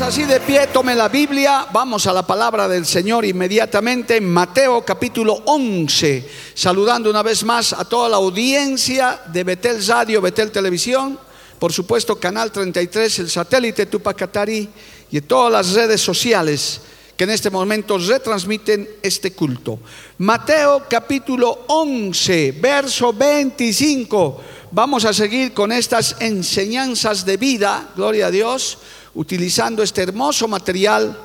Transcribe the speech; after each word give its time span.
Así 0.00 0.22
de 0.24 0.40
pie, 0.40 0.68
tome 0.68 0.94
la 0.94 1.08
Biblia, 1.08 1.66
vamos 1.70 2.06
a 2.06 2.12
la 2.12 2.26
palabra 2.26 2.66
del 2.66 2.86
Señor 2.86 3.26
inmediatamente 3.26 4.16
en 4.16 4.32
Mateo 4.32 4.82
capítulo 4.82 5.42
11, 5.44 6.26
saludando 6.54 7.10
una 7.10 7.22
vez 7.22 7.44
más 7.44 7.74
a 7.74 7.84
toda 7.84 8.08
la 8.08 8.16
audiencia 8.16 9.20
de 9.26 9.44
Betel 9.44 9.84
Radio, 9.86 10.22
Betel 10.22 10.50
Televisión, 10.50 11.18
por 11.58 11.72
supuesto 11.72 12.18
Canal 12.18 12.50
33, 12.50 13.18
el 13.18 13.28
satélite 13.28 13.86
Tupacatari 13.86 14.68
y 15.10 15.20
todas 15.20 15.52
las 15.52 15.74
redes 15.74 16.00
sociales 16.00 16.80
que 17.16 17.24
en 17.24 17.30
este 17.30 17.50
momento 17.50 17.98
retransmiten 17.98 18.88
este 19.02 19.32
culto. 19.32 19.80
Mateo 20.18 20.84
capítulo 20.88 21.64
11, 21.66 22.52
verso 22.52 23.12
25. 23.12 24.40
Vamos 24.70 25.04
a 25.04 25.12
seguir 25.12 25.52
con 25.52 25.72
estas 25.72 26.16
enseñanzas 26.20 27.24
de 27.24 27.36
vida, 27.36 27.90
gloria 27.96 28.28
a 28.28 28.30
Dios, 28.30 28.78
utilizando 29.18 29.82
este 29.82 30.02
hermoso 30.02 30.46
material 30.46 31.18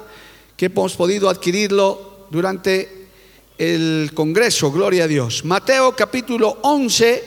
que 0.58 0.66
hemos 0.66 0.96
podido 0.96 1.30
adquirirlo 1.30 2.26
durante 2.32 3.08
el 3.56 4.10
Congreso, 4.16 4.72
gloria 4.72 5.04
a 5.04 5.08
Dios. 5.08 5.46
Mateo 5.46 5.96
capítulo 5.96 6.58
11, 6.64 7.24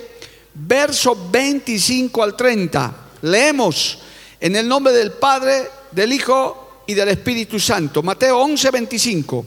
verso 0.54 1.16
25 1.30 2.20
al 2.20 2.36
30. 2.36 2.94
Leemos 3.22 3.98
en 4.40 4.56
el 4.56 4.66
nombre 4.66 4.92
del 4.92 5.12
Padre, 5.12 5.68
del 5.92 6.12
Hijo 6.12 6.82
y 6.84 6.94
del 6.94 7.10
Espíritu 7.10 7.60
Santo. 7.60 8.02
Mateo 8.02 8.40
11, 8.40 8.70
25. 8.72 9.46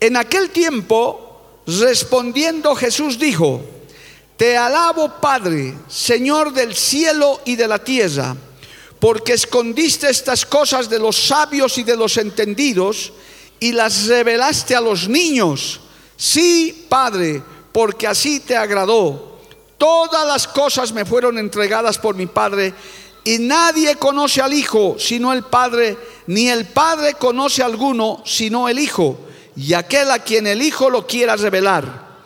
En 0.00 0.16
aquel 0.16 0.50
tiempo, 0.50 1.60
respondiendo 1.64 2.74
Jesús 2.74 3.20
dijo, 3.20 3.62
Te 4.36 4.56
alabo 4.56 5.12
Padre, 5.20 5.74
Señor 5.86 6.52
del 6.52 6.74
cielo 6.74 7.40
y 7.44 7.54
de 7.54 7.68
la 7.68 7.78
tierra, 7.78 8.36
porque 9.04 9.34
escondiste 9.34 10.08
estas 10.08 10.46
cosas 10.46 10.88
de 10.88 10.98
los 10.98 11.26
sabios 11.26 11.76
y 11.76 11.84
de 11.84 11.94
los 11.94 12.16
entendidos 12.16 13.12
y 13.60 13.72
las 13.72 14.06
revelaste 14.06 14.74
a 14.74 14.80
los 14.80 15.10
niños. 15.10 15.82
Sí, 16.16 16.86
Padre, 16.88 17.42
porque 17.70 18.06
así 18.06 18.40
te 18.40 18.56
agradó. 18.56 19.40
Todas 19.76 20.26
las 20.26 20.48
cosas 20.48 20.90
me 20.94 21.04
fueron 21.04 21.36
entregadas 21.36 21.98
por 21.98 22.14
mi 22.14 22.24
Padre 22.24 22.72
y 23.24 23.40
nadie 23.40 23.96
conoce 23.96 24.40
al 24.40 24.54
Hijo 24.54 24.96
sino 24.98 25.34
el 25.34 25.42
Padre, 25.42 25.98
ni 26.26 26.48
el 26.48 26.64
Padre 26.64 27.12
conoce 27.12 27.62
a 27.62 27.66
alguno 27.66 28.22
sino 28.24 28.70
el 28.70 28.78
Hijo, 28.78 29.18
y 29.54 29.74
aquel 29.74 30.10
a 30.12 30.20
quien 30.20 30.46
el 30.46 30.62
Hijo 30.62 30.88
lo 30.88 31.06
quiera 31.06 31.36
revelar. 31.36 32.22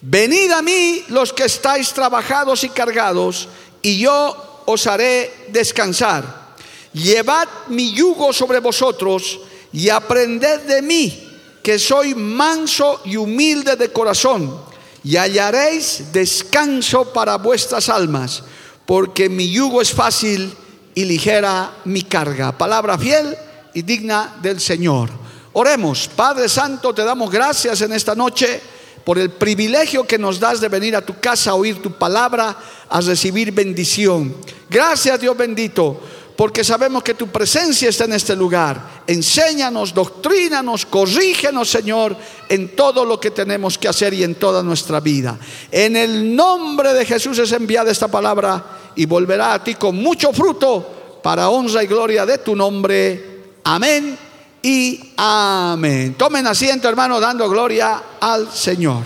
Venid 0.00 0.50
a 0.52 0.62
mí 0.62 1.04
los 1.08 1.30
que 1.34 1.44
estáis 1.44 1.92
trabajados 1.92 2.64
y 2.64 2.70
cargados, 2.70 3.50
y 3.82 3.98
yo 3.98 4.51
os 4.66 4.86
haré 4.86 5.48
descansar. 5.48 6.54
Llevad 6.92 7.48
mi 7.68 7.92
yugo 7.92 8.32
sobre 8.32 8.60
vosotros 8.60 9.40
y 9.72 9.88
aprended 9.88 10.60
de 10.60 10.82
mí, 10.82 11.28
que 11.62 11.78
soy 11.78 12.14
manso 12.14 13.00
y 13.04 13.16
humilde 13.16 13.76
de 13.76 13.92
corazón, 13.92 14.60
y 15.04 15.16
hallaréis 15.16 16.12
descanso 16.12 17.12
para 17.12 17.36
vuestras 17.36 17.88
almas 17.88 18.42
porque 18.86 19.28
mi 19.28 19.50
yugo 19.50 19.80
es 19.80 19.92
fácil 19.92 20.54
y 20.94 21.04
ligera 21.04 21.78
mi 21.84 22.02
carga. 22.02 22.56
Palabra 22.56 22.98
fiel 22.98 23.36
y 23.74 23.82
digna 23.82 24.36
del 24.42 24.60
Señor. 24.60 25.10
Oremos, 25.54 26.08
Padre 26.14 26.48
Santo, 26.48 26.94
te 26.94 27.04
damos 27.04 27.30
gracias 27.30 27.80
en 27.82 27.92
esta 27.92 28.14
noche 28.14 28.60
por 29.04 29.18
el 29.18 29.30
privilegio 29.30 30.04
que 30.06 30.18
nos 30.18 30.38
das 30.38 30.60
de 30.60 30.68
venir 30.68 30.94
a 30.94 31.04
tu 31.04 31.18
casa 31.18 31.50
a 31.50 31.54
oír 31.54 31.82
tu 31.82 31.92
palabra, 31.92 32.56
a 32.88 33.00
recibir 33.00 33.52
bendición. 33.52 34.34
Gracias 34.70 35.20
Dios 35.20 35.36
bendito, 35.36 36.00
porque 36.36 36.62
sabemos 36.62 37.02
que 37.02 37.14
tu 37.14 37.28
presencia 37.28 37.88
está 37.88 38.04
en 38.04 38.14
este 38.14 38.36
lugar. 38.36 39.02
Enséñanos, 39.06 39.92
doctrínanos, 39.92 40.86
corrígenos, 40.86 41.68
Señor, 41.68 42.16
en 42.48 42.76
todo 42.76 43.04
lo 43.04 43.18
que 43.18 43.30
tenemos 43.30 43.76
que 43.76 43.88
hacer 43.88 44.14
y 44.14 44.22
en 44.22 44.36
toda 44.36 44.62
nuestra 44.62 45.00
vida. 45.00 45.38
En 45.70 45.96
el 45.96 46.34
nombre 46.34 46.94
de 46.94 47.04
Jesús 47.04 47.38
es 47.38 47.52
enviada 47.52 47.90
esta 47.90 48.08
palabra 48.08 48.64
y 48.94 49.06
volverá 49.06 49.54
a 49.54 49.64
ti 49.64 49.74
con 49.74 49.96
mucho 49.96 50.32
fruto 50.32 51.20
para 51.22 51.48
honra 51.48 51.82
y 51.82 51.86
gloria 51.86 52.24
de 52.24 52.38
tu 52.38 52.54
nombre. 52.54 53.32
Amén 53.64 54.31
y 54.62 55.12
amén. 55.16 56.14
Tomen 56.14 56.46
asiento, 56.46 56.88
hermano, 56.88 57.18
dando 57.20 57.48
gloria 57.48 58.02
al 58.20 58.50
Señor. 58.50 59.04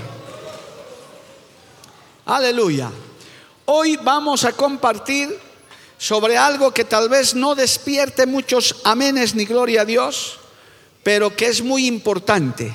Aleluya. 2.26 2.90
Hoy 3.64 3.96
vamos 3.96 4.44
a 4.44 4.52
compartir 4.52 5.36
sobre 5.98 6.36
algo 6.36 6.72
que 6.72 6.84
tal 6.84 7.08
vez 7.08 7.34
no 7.34 7.54
despierte 7.54 8.26
muchos 8.26 8.76
amenes 8.84 9.34
ni 9.34 9.44
gloria 9.44 9.82
a 9.82 9.84
Dios, 9.84 10.38
pero 11.02 11.34
que 11.34 11.46
es 11.46 11.62
muy 11.62 11.86
importante. 11.86 12.72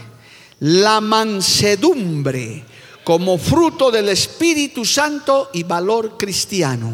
La 0.59 1.01
mansedumbre 1.01 2.65
como 3.03 3.37
fruto 3.37 3.91
del 3.91 4.09
Espíritu 4.09 4.85
Santo 4.85 5.49
y 5.53 5.63
valor 5.63 6.17
cristiano. 6.17 6.93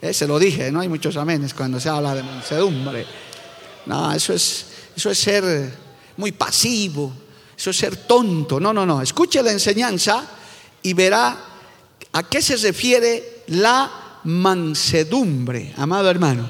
Eh, 0.00 0.12
se 0.12 0.26
lo 0.26 0.38
dije, 0.38 0.70
no 0.70 0.80
hay 0.80 0.88
muchos 0.88 1.16
amenes 1.16 1.54
cuando 1.54 1.80
se 1.80 1.88
habla 1.88 2.14
de 2.14 2.22
mansedumbre. 2.22 3.06
No, 3.86 4.12
eso 4.12 4.32
es, 4.32 4.66
eso 4.96 5.10
es 5.10 5.18
ser 5.18 5.72
muy 6.16 6.32
pasivo, 6.32 7.12
eso 7.56 7.70
es 7.70 7.76
ser 7.76 7.96
tonto. 7.96 8.60
No, 8.60 8.72
no, 8.72 8.86
no. 8.86 9.02
Escuche 9.02 9.42
la 9.42 9.52
enseñanza 9.52 10.26
y 10.82 10.92
verá 10.94 11.36
a 12.12 12.22
qué 12.28 12.40
se 12.40 12.56
refiere 12.56 13.42
la 13.48 14.20
mansedumbre, 14.24 15.74
amado 15.76 16.10
hermano. 16.10 16.48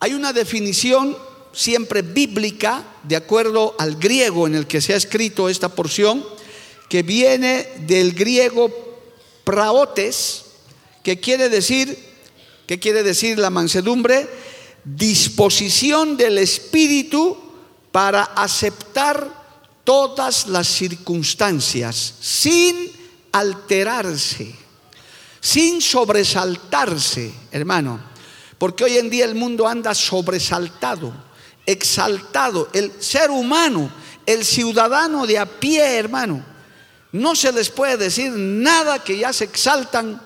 Hay 0.00 0.14
una 0.14 0.32
definición 0.32 1.16
siempre 1.52 2.02
bíblica, 2.02 2.82
de 3.02 3.16
acuerdo 3.16 3.74
al 3.78 3.96
griego 3.96 4.46
en 4.46 4.54
el 4.54 4.66
que 4.66 4.80
se 4.80 4.94
ha 4.94 4.96
escrito 4.96 5.48
esta 5.48 5.68
porción, 5.68 6.24
que 6.88 7.02
viene 7.02 7.68
del 7.86 8.12
griego 8.12 8.70
praotes, 9.44 10.44
que 11.02 11.20
quiere 11.20 11.48
decir, 11.48 11.96
¿qué 12.66 12.78
quiere 12.78 13.02
decir 13.02 13.38
la 13.38 13.50
mansedumbre? 13.50 14.28
Disposición 14.84 16.16
del 16.16 16.38
espíritu 16.38 17.36
para 17.92 18.22
aceptar 18.24 19.42
todas 19.84 20.46
las 20.46 20.66
circunstancias 20.66 22.14
sin 22.20 22.90
alterarse, 23.32 24.54
sin 25.40 25.80
sobresaltarse, 25.80 27.32
hermano, 27.50 28.00
porque 28.58 28.84
hoy 28.84 28.98
en 28.98 29.10
día 29.10 29.24
el 29.24 29.34
mundo 29.34 29.66
anda 29.66 29.94
sobresaltado, 29.94 31.12
exaltado, 31.66 32.68
el 32.72 32.92
ser 33.00 33.30
humano, 33.30 33.90
el 34.26 34.44
ciudadano 34.44 35.26
de 35.26 35.38
a 35.38 35.46
pie, 35.46 35.96
hermano, 35.96 36.44
no 37.12 37.34
se 37.34 37.52
les 37.52 37.70
puede 37.70 37.96
decir 37.96 38.30
nada 38.32 39.02
que 39.02 39.18
ya 39.18 39.32
se 39.32 39.44
exaltan. 39.44 40.20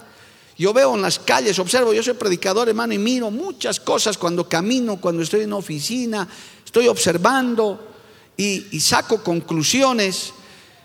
Yo 0.58 0.72
veo 0.72 0.94
en 0.94 1.02
las 1.02 1.18
calles, 1.18 1.58
observo, 1.58 1.92
yo 1.92 2.02
soy 2.02 2.14
predicador, 2.14 2.68
hermano, 2.68 2.94
y 2.94 2.98
miro 2.98 3.30
muchas 3.30 3.78
cosas 3.78 4.16
cuando 4.16 4.48
camino, 4.48 4.96
cuando 4.98 5.22
estoy 5.22 5.42
en 5.42 5.52
oficina, 5.52 6.26
estoy 6.64 6.88
observando 6.88 7.94
y, 8.36 8.66
y 8.70 8.80
saco 8.80 9.22
conclusiones. 9.22 10.32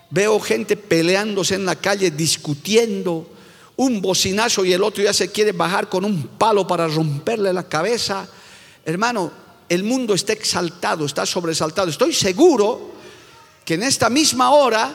Veo 0.10 0.40
gente 0.42 0.76
peleándose 0.76 1.56
en 1.56 1.66
la 1.66 1.76
calle, 1.78 2.12
discutiendo, 2.12 3.30
un 3.78 4.02
bocinazo 4.02 4.66
y 4.66 4.74
el 4.74 4.84
otro 4.84 5.04
ya 5.04 5.14
se 5.14 5.32
quiere 5.32 5.54
bajar 5.54 5.90
con 5.90 6.06
un 6.06 6.28
palo 6.38 6.68
para 6.68 6.88
romperle 6.88 7.54
la 7.54 7.68
cabeza. 7.68 8.28
Hermano, 8.86 9.32
el 9.70 9.84
mundo 9.84 10.14
está 10.14 10.34
exaltado, 10.34 11.06
está 11.06 11.26
sobresaltado. 11.26 11.90
Estoy 11.90 12.14
seguro 12.14 12.92
que 13.64 13.76
en 13.76 13.84
esta 13.84 14.10
misma 14.10 14.52
hora 14.52 14.94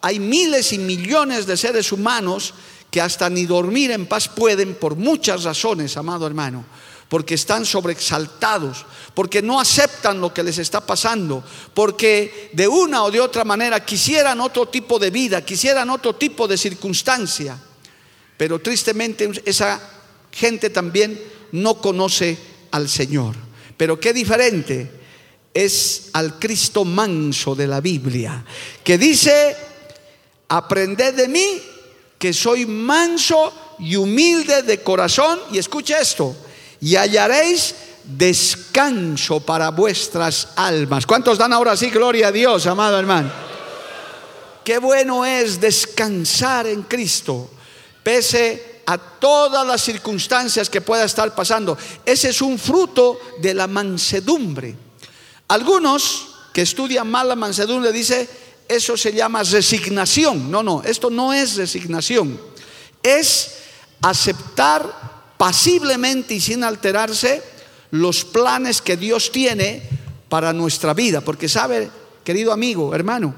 hay 0.00 0.18
miles 0.18 0.72
y 0.72 0.78
millones 0.78 1.46
de 1.46 1.56
seres 1.56 1.92
humanos 1.92 2.54
que 2.94 3.00
hasta 3.00 3.28
ni 3.28 3.44
dormir 3.44 3.90
en 3.90 4.06
paz 4.06 4.28
pueden 4.28 4.76
por 4.76 4.94
muchas 4.94 5.42
razones, 5.42 5.96
amado 5.96 6.28
hermano. 6.28 6.64
porque 7.08 7.34
están 7.34 7.66
sobreexaltados, 7.66 8.86
porque 9.14 9.42
no 9.42 9.58
aceptan 9.58 10.20
lo 10.20 10.32
que 10.32 10.44
les 10.44 10.58
está 10.58 10.80
pasando, 10.80 11.42
porque 11.74 12.50
de 12.52 12.68
una 12.68 13.02
o 13.02 13.10
de 13.10 13.20
otra 13.20 13.44
manera 13.44 13.84
quisieran 13.84 14.40
otro 14.40 14.66
tipo 14.68 15.00
de 15.00 15.10
vida, 15.10 15.44
quisieran 15.44 15.90
otro 15.90 16.14
tipo 16.14 16.46
de 16.46 16.56
circunstancia. 16.56 17.58
Pero 18.36 18.60
tristemente 18.60 19.42
esa 19.44 19.80
gente 20.30 20.70
también 20.70 21.20
no 21.50 21.80
conoce 21.80 22.38
al 22.70 22.88
Señor. 22.88 23.34
Pero 23.76 23.98
qué 23.98 24.12
diferente 24.12 24.88
es 25.52 26.10
al 26.12 26.38
Cristo 26.38 26.84
manso 26.84 27.56
de 27.56 27.66
la 27.66 27.80
Biblia, 27.80 28.44
que 28.84 28.98
dice, 28.98 29.56
aprended 30.48 31.14
de 31.14 31.28
mí, 31.28 31.60
que 32.18 32.32
soy 32.32 32.66
manso 32.66 33.52
y 33.78 33.96
humilde 33.96 34.62
de 34.62 34.82
corazón, 34.82 35.40
y 35.52 35.58
escuche 35.58 35.94
esto, 36.00 36.34
y 36.80 36.96
hallaréis 36.96 37.74
descanso 38.04 39.40
para 39.40 39.70
vuestras 39.70 40.48
almas. 40.56 41.06
¿Cuántos 41.06 41.38
dan 41.38 41.52
ahora 41.52 41.76
sí 41.76 41.90
gloria 41.90 42.28
a 42.28 42.32
Dios, 42.32 42.66
amado 42.66 42.98
hermano? 42.98 43.30
Qué 44.64 44.78
bueno 44.78 45.24
es 45.24 45.60
descansar 45.60 46.66
en 46.66 46.82
Cristo, 46.82 47.50
pese 48.02 48.82
a 48.86 48.98
todas 48.98 49.66
las 49.66 49.82
circunstancias 49.82 50.68
que 50.68 50.80
pueda 50.80 51.04
estar 51.04 51.34
pasando. 51.34 51.76
Ese 52.04 52.30
es 52.30 52.40
un 52.42 52.58
fruto 52.58 53.18
de 53.40 53.54
la 53.54 53.66
mansedumbre. 53.66 54.74
Algunos 55.48 56.28
que 56.52 56.62
estudian 56.62 57.10
mal 57.10 57.28
la 57.28 57.36
mansedumbre 57.36 57.92
dicen, 57.92 58.28
eso 58.68 58.96
se 58.96 59.12
llama 59.12 59.42
resignación. 59.42 60.50
No, 60.50 60.62
no, 60.62 60.82
esto 60.82 61.10
no 61.10 61.32
es 61.32 61.56
resignación. 61.56 62.40
Es 63.02 63.56
aceptar 64.00 65.34
pasiblemente 65.36 66.34
y 66.34 66.40
sin 66.40 66.64
alterarse 66.64 67.42
los 67.90 68.24
planes 68.24 68.80
que 68.80 68.96
Dios 68.96 69.30
tiene 69.30 69.82
para 70.28 70.52
nuestra 70.52 70.94
vida. 70.94 71.20
Porque 71.20 71.48
sabe, 71.48 71.90
querido 72.24 72.52
amigo, 72.52 72.94
hermano, 72.94 73.34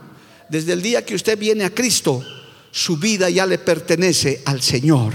desde 0.48 0.72
el 0.72 0.82
día 0.82 1.04
que 1.04 1.14
usted 1.14 1.38
viene 1.38 1.64
a 1.64 1.74
Cristo, 1.74 2.24
su 2.70 2.96
vida 2.96 3.28
ya 3.30 3.46
le 3.46 3.58
pertenece 3.58 4.42
al 4.44 4.62
Señor. 4.62 5.14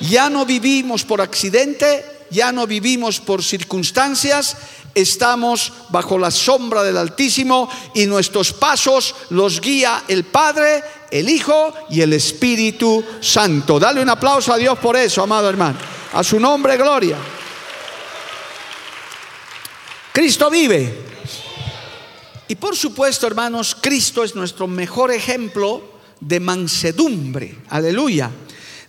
Ya 0.00 0.28
no 0.28 0.44
vivimos 0.44 1.04
por 1.04 1.20
accidente, 1.20 2.04
ya 2.30 2.52
no 2.52 2.66
vivimos 2.66 3.20
por 3.20 3.42
circunstancias, 3.42 4.56
estamos 4.94 5.72
bajo 5.88 6.18
la 6.18 6.30
sombra 6.30 6.82
del 6.82 6.96
Altísimo 6.96 7.68
y 7.94 8.06
nuestros 8.06 8.52
pasos 8.52 9.14
los 9.30 9.60
guía 9.60 10.04
el 10.08 10.24
Padre, 10.24 10.82
el 11.10 11.28
Hijo 11.28 11.74
y 11.90 12.00
el 12.00 12.12
Espíritu 12.12 13.04
Santo. 13.20 13.78
Dale 13.78 14.00
un 14.00 14.08
aplauso 14.08 14.52
a 14.52 14.56
Dios 14.56 14.78
por 14.78 14.96
eso, 14.96 15.22
amado 15.22 15.48
hermano. 15.48 15.78
A 16.12 16.22
su 16.22 16.38
nombre, 16.38 16.76
gloria. 16.76 17.18
Cristo 20.12 20.48
vive. 20.48 21.04
Y 22.46 22.54
por 22.54 22.76
supuesto, 22.76 23.26
hermanos, 23.26 23.76
Cristo 23.80 24.22
es 24.22 24.34
nuestro 24.34 24.68
mejor 24.68 25.10
ejemplo 25.10 25.82
de 26.20 26.38
mansedumbre. 26.40 27.58
Aleluya. 27.70 28.30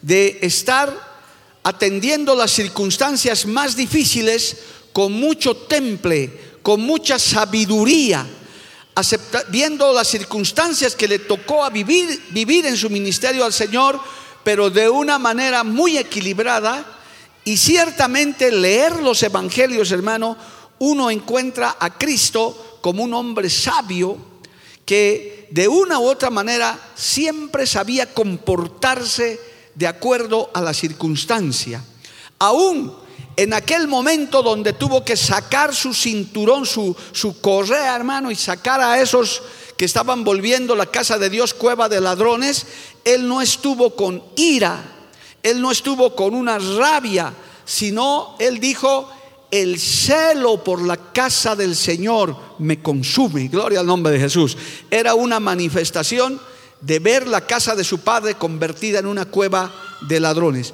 De 0.02 0.38
estar 0.42 1.16
atendiendo 1.64 2.36
las 2.36 2.52
circunstancias 2.52 3.48
más 3.48 3.76
difíciles 3.76 4.58
con 4.96 5.12
mucho 5.12 5.58
temple, 5.58 6.60
con 6.62 6.80
mucha 6.80 7.20
sabiduría, 7.20 8.26
viendo 9.50 9.92
las 9.92 10.08
circunstancias 10.08 10.96
que 10.96 11.10
le 11.10 11.20
tocó 11.20 11.66
a 11.66 11.70
vivir, 11.70 12.28
vivir 12.30 12.66
en 12.66 12.78
su 12.78 12.90
ministerio 12.90 13.44
al 13.44 13.52
Señor, 13.52 14.00
pero 14.46 14.70
de 14.70 14.88
una 14.88 15.20
manera 15.20 15.66
muy 15.66 15.98
equilibrada. 15.98 16.86
Y 17.44 17.58
ciertamente 17.58 18.50
leer 18.54 19.02
los 19.02 19.22
evangelios, 19.22 19.92
hermano, 19.92 20.38
uno 20.80 21.12
encuentra 21.12 21.76
a 21.78 21.98
Cristo 21.98 22.78
como 22.80 23.04
un 23.04 23.14
hombre 23.14 23.50
sabio 23.50 24.18
que 24.86 25.50
de 25.52 25.68
una 25.68 26.00
u 26.00 26.08
otra 26.08 26.30
manera 26.30 26.80
siempre 26.96 27.68
sabía 27.68 28.14
comportarse 28.14 29.42
de 29.74 29.88
acuerdo 29.88 30.52
a 30.54 30.62
la 30.62 30.74
circunstancia. 30.74 31.84
Aún 32.40 33.04
en 33.38 33.54
aquel 33.54 33.88
momento 33.88 34.42
donde 34.42 34.74
tuvo 34.74 35.04
que 35.04 35.18
sacar 35.18 35.74
su 35.76 35.94
cinturón, 35.94 36.66
su, 36.66 36.96
su 37.12 37.42
correa, 37.42 37.96
hermano, 37.96 38.32
y 38.32 38.36
sacar 38.36 38.80
a 38.82 39.02
esos 39.02 39.42
que 39.78 39.86
estaban 39.86 40.24
volviendo 40.24 40.76
la 40.76 40.86
casa 40.86 41.18
de 41.18 41.30
Dios 41.30 41.54
cueva 41.54 41.90
de 41.90 42.00
ladrones, 42.00 42.66
él 43.04 43.28
no 43.28 43.42
estuvo 43.42 43.96
con 43.96 44.24
ira, 44.36 44.84
él 45.44 45.62
no 45.62 45.72
estuvo 45.72 46.16
con 46.16 46.34
una 46.34 46.60
rabia, 46.60 47.34
sino 47.66 48.36
él 48.40 48.60
dijo, 48.60 49.10
el 49.52 49.80
celo 49.80 50.64
por 50.64 50.82
la 50.82 50.98
casa 50.98 51.56
del 51.56 51.76
Señor 51.76 52.36
me 52.60 52.82
consume. 52.82 53.48
Gloria 53.48 53.80
al 53.82 53.86
nombre 53.86 54.14
de 54.14 54.20
Jesús. 54.20 54.58
Era 54.90 55.14
una 55.14 55.40
manifestación 55.40 56.40
de 56.82 57.00
ver 57.00 57.28
la 57.28 57.42
casa 57.42 57.76
de 57.76 57.84
su 57.84 58.00
padre 58.00 58.36
convertida 58.36 59.00
en 59.00 59.06
una 59.06 59.26
cueva 59.26 59.74
de 60.08 60.20
ladrones. 60.20 60.74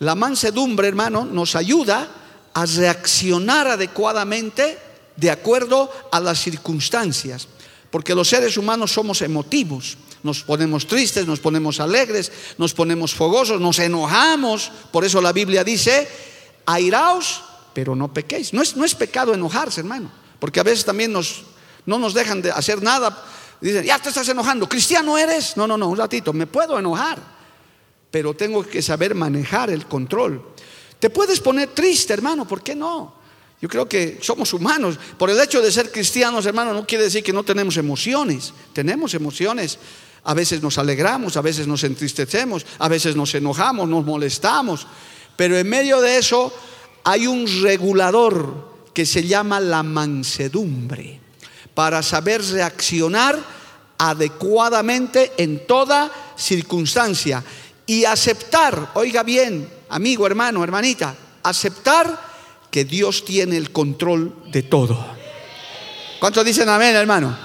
La 0.00 0.14
mansedumbre, 0.14 0.88
hermano, 0.88 1.24
nos 1.24 1.54
ayuda 1.56 2.08
a 2.52 2.66
reaccionar 2.66 3.68
adecuadamente 3.68 4.78
de 5.16 5.30
acuerdo 5.30 5.90
a 6.10 6.18
las 6.20 6.40
circunstancias, 6.40 7.46
porque 7.90 8.14
los 8.14 8.28
seres 8.28 8.56
humanos 8.56 8.92
somos 8.92 9.22
emotivos. 9.22 9.96
Nos 10.22 10.42
ponemos 10.42 10.86
tristes, 10.86 11.26
nos 11.26 11.40
ponemos 11.40 11.80
alegres, 11.80 12.30
nos 12.58 12.74
ponemos 12.74 13.14
fogosos, 13.14 13.60
nos 13.60 13.78
enojamos. 13.78 14.70
Por 14.90 15.04
eso 15.04 15.20
la 15.20 15.32
Biblia 15.32 15.64
dice, 15.64 16.08
airaos, 16.66 17.42
pero 17.72 17.96
no 17.96 18.12
pequéis. 18.12 18.52
No 18.52 18.60
es, 18.60 18.76
no 18.76 18.84
es 18.84 18.94
pecado 18.94 19.32
enojarse, 19.32 19.80
hermano, 19.80 20.10
porque 20.38 20.60
a 20.60 20.64
veces 20.64 20.84
también 20.84 21.12
nos, 21.12 21.42
no 21.86 21.98
nos 21.98 22.12
dejan 22.12 22.42
de 22.42 22.50
hacer 22.50 22.82
nada 22.82 23.24
Dicen, 23.60 23.84
ya 23.84 23.98
te 23.98 24.08
estás 24.08 24.28
enojando, 24.28 24.68
cristiano 24.68 25.18
eres. 25.18 25.56
No, 25.56 25.66
no, 25.66 25.76
no, 25.76 25.88
un 25.88 25.96
ratito, 25.96 26.32
me 26.32 26.46
puedo 26.46 26.78
enojar, 26.78 27.18
pero 28.10 28.34
tengo 28.34 28.64
que 28.64 28.82
saber 28.82 29.14
manejar 29.14 29.70
el 29.70 29.86
control. 29.86 30.42
Te 30.98 31.10
puedes 31.10 31.40
poner 31.40 31.68
triste, 31.68 32.12
hermano, 32.12 32.46
¿por 32.46 32.62
qué 32.62 32.74
no? 32.74 33.20
Yo 33.60 33.68
creo 33.68 33.88
que 33.88 34.18
somos 34.22 34.52
humanos. 34.52 34.98
Por 35.18 35.30
el 35.30 35.40
hecho 35.40 35.60
de 35.60 35.70
ser 35.70 35.92
cristianos, 35.92 36.46
hermano, 36.46 36.72
no 36.72 36.86
quiere 36.86 37.04
decir 37.04 37.22
que 37.22 37.32
no 37.32 37.42
tenemos 37.42 37.76
emociones. 37.76 38.54
Tenemos 38.72 39.14
emociones. 39.14 39.78
A 40.24 40.34
veces 40.34 40.62
nos 40.62 40.78
alegramos, 40.78 41.36
a 41.36 41.42
veces 41.42 41.66
nos 41.66 41.84
entristecemos, 41.84 42.64
a 42.78 42.88
veces 42.88 43.16
nos 43.16 43.34
enojamos, 43.34 43.88
nos 43.88 44.04
molestamos. 44.04 44.86
Pero 45.36 45.58
en 45.58 45.68
medio 45.68 46.00
de 46.00 46.16
eso 46.16 46.52
hay 47.04 47.26
un 47.26 47.46
regulador 47.62 48.70
que 48.94 49.06
se 49.06 49.26
llama 49.26 49.60
la 49.60 49.82
mansedumbre 49.82 51.20
para 51.74 52.02
saber 52.02 52.42
reaccionar 52.42 53.38
adecuadamente 53.98 55.32
en 55.36 55.66
toda 55.66 56.10
circunstancia 56.36 57.44
y 57.90 58.04
aceptar, 58.04 58.92
oiga 58.94 59.24
bien, 59.24 59.68
amigo, 59.88 60.24
hermano, 60.24 60.62
hermanita, 60.62 61.12
aceptar 61.42 62.20
que 62.70 62.84
Dios 62.84 63.24
tiene 63.24 63.56
el 63.56 63.72
control 63.72 64.32
de 64.46 64.62
todo. 64.62 64.96
¿Cuántos 66.20 66.44
dicen 66.44 66.68
amén, 66.68 66.94
hermano? 66.94 67.36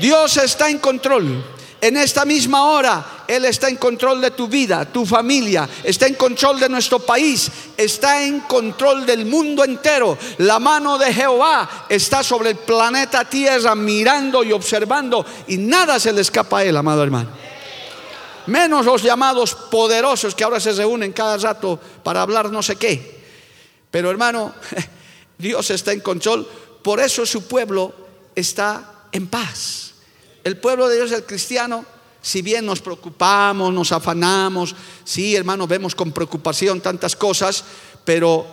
Dios 0.00 0.38
está 0.38 0.70
en 0.70 0.78
control. 0.78 1.44
En 1.78 1.98
esta 1.98 2.24
misma 2.24 2.70
hora, 2.70 3.24
Él 3.28 3.44
está 3.44 3.68
en 3.68 3.76
control 3.76 4.22
de 4.22 4.30
tu 4.30 4.48
vida, 4.48 4.86
tu 4.86 5.04
familia, 5.04 5.68
está 5.84 6.06
en 6.06 6.14
control 6.14 6.58
de 6.58 6.70
nuestro 6.70 7.00
país, 7.00 7.50
está 7.76 8.22
en 8.22 8.40
control 8.40 9.04
del 9.04 9.26
mundo 9.26 9.62
entero. 9.62 10.16
La 10.38 10.58
mano 10.58 10.96
de 10.96 11.12
Jehová 11.12 11.84
está 11.90 12.22
sobre 12.22 12.48
el 12.48 12.56
planeta 12.56 13.26
Tierra 13.26 13.74
mirando 13.74 14.42
y 14.42 14.52
observando 14.52 15.26
y 15.48 15.58
nada 15.58 16.00
se 16.00 16.14
le 16.14 16.22
escapa 16.22 16.60
a 16.60 16.64
Él, 16.64 16.78
amado 16.78 17.02
hermano. 17.02 17.51
Menos 18.46 18.84
los 18.86 19.02
llamados 19.02 19.54
poderosos 19.54 20.34
que 20.34 20.44
ahora 20.44 20.60
se 20.60 20.72
reúnen 20.72 21.12
cada 21.12 21.36
rato 21.36 21.78
para 22.02 22.22
hablar 22.22 22.50
no 22.50 22.62
sé 22.62 22.76
qué. 22.76 23.22
Pero 23.90 24.10
hermano, 24.10 24.54
Dios 25.38 25.70
está 25.70 25.92
en 25.92 26.00
control, 26.00 26.48
por 26.82 27.00
eso 27.00 27.24
su 27.26 27.46
pueblo 27.46 27.94
está 28.34 29.06
en 29.12 29.26
paz. 29.26 29.94
El 30.44 30.56
pueblo 30.56 30.88
de 30.88 30.96
Dios, 30.96 31.12
el 31.12 31.24
cristiano, 31.24 31.84
si 32.20 32.42
bien 32.42 32.66
nos 32.66 32.80
preocupamos, 32.80 33.72
nos 33.72 33.92
afanamos, 33.92 34.74
sí, 35.04 35.36
hermano, 35.36 35.66
vemos 35.66 35.94
con 35.94 36.12
preocupación 36.12 36.80
tantas 36.80 37.16
cosas, 37.16 37.64
pero 38.04 38.46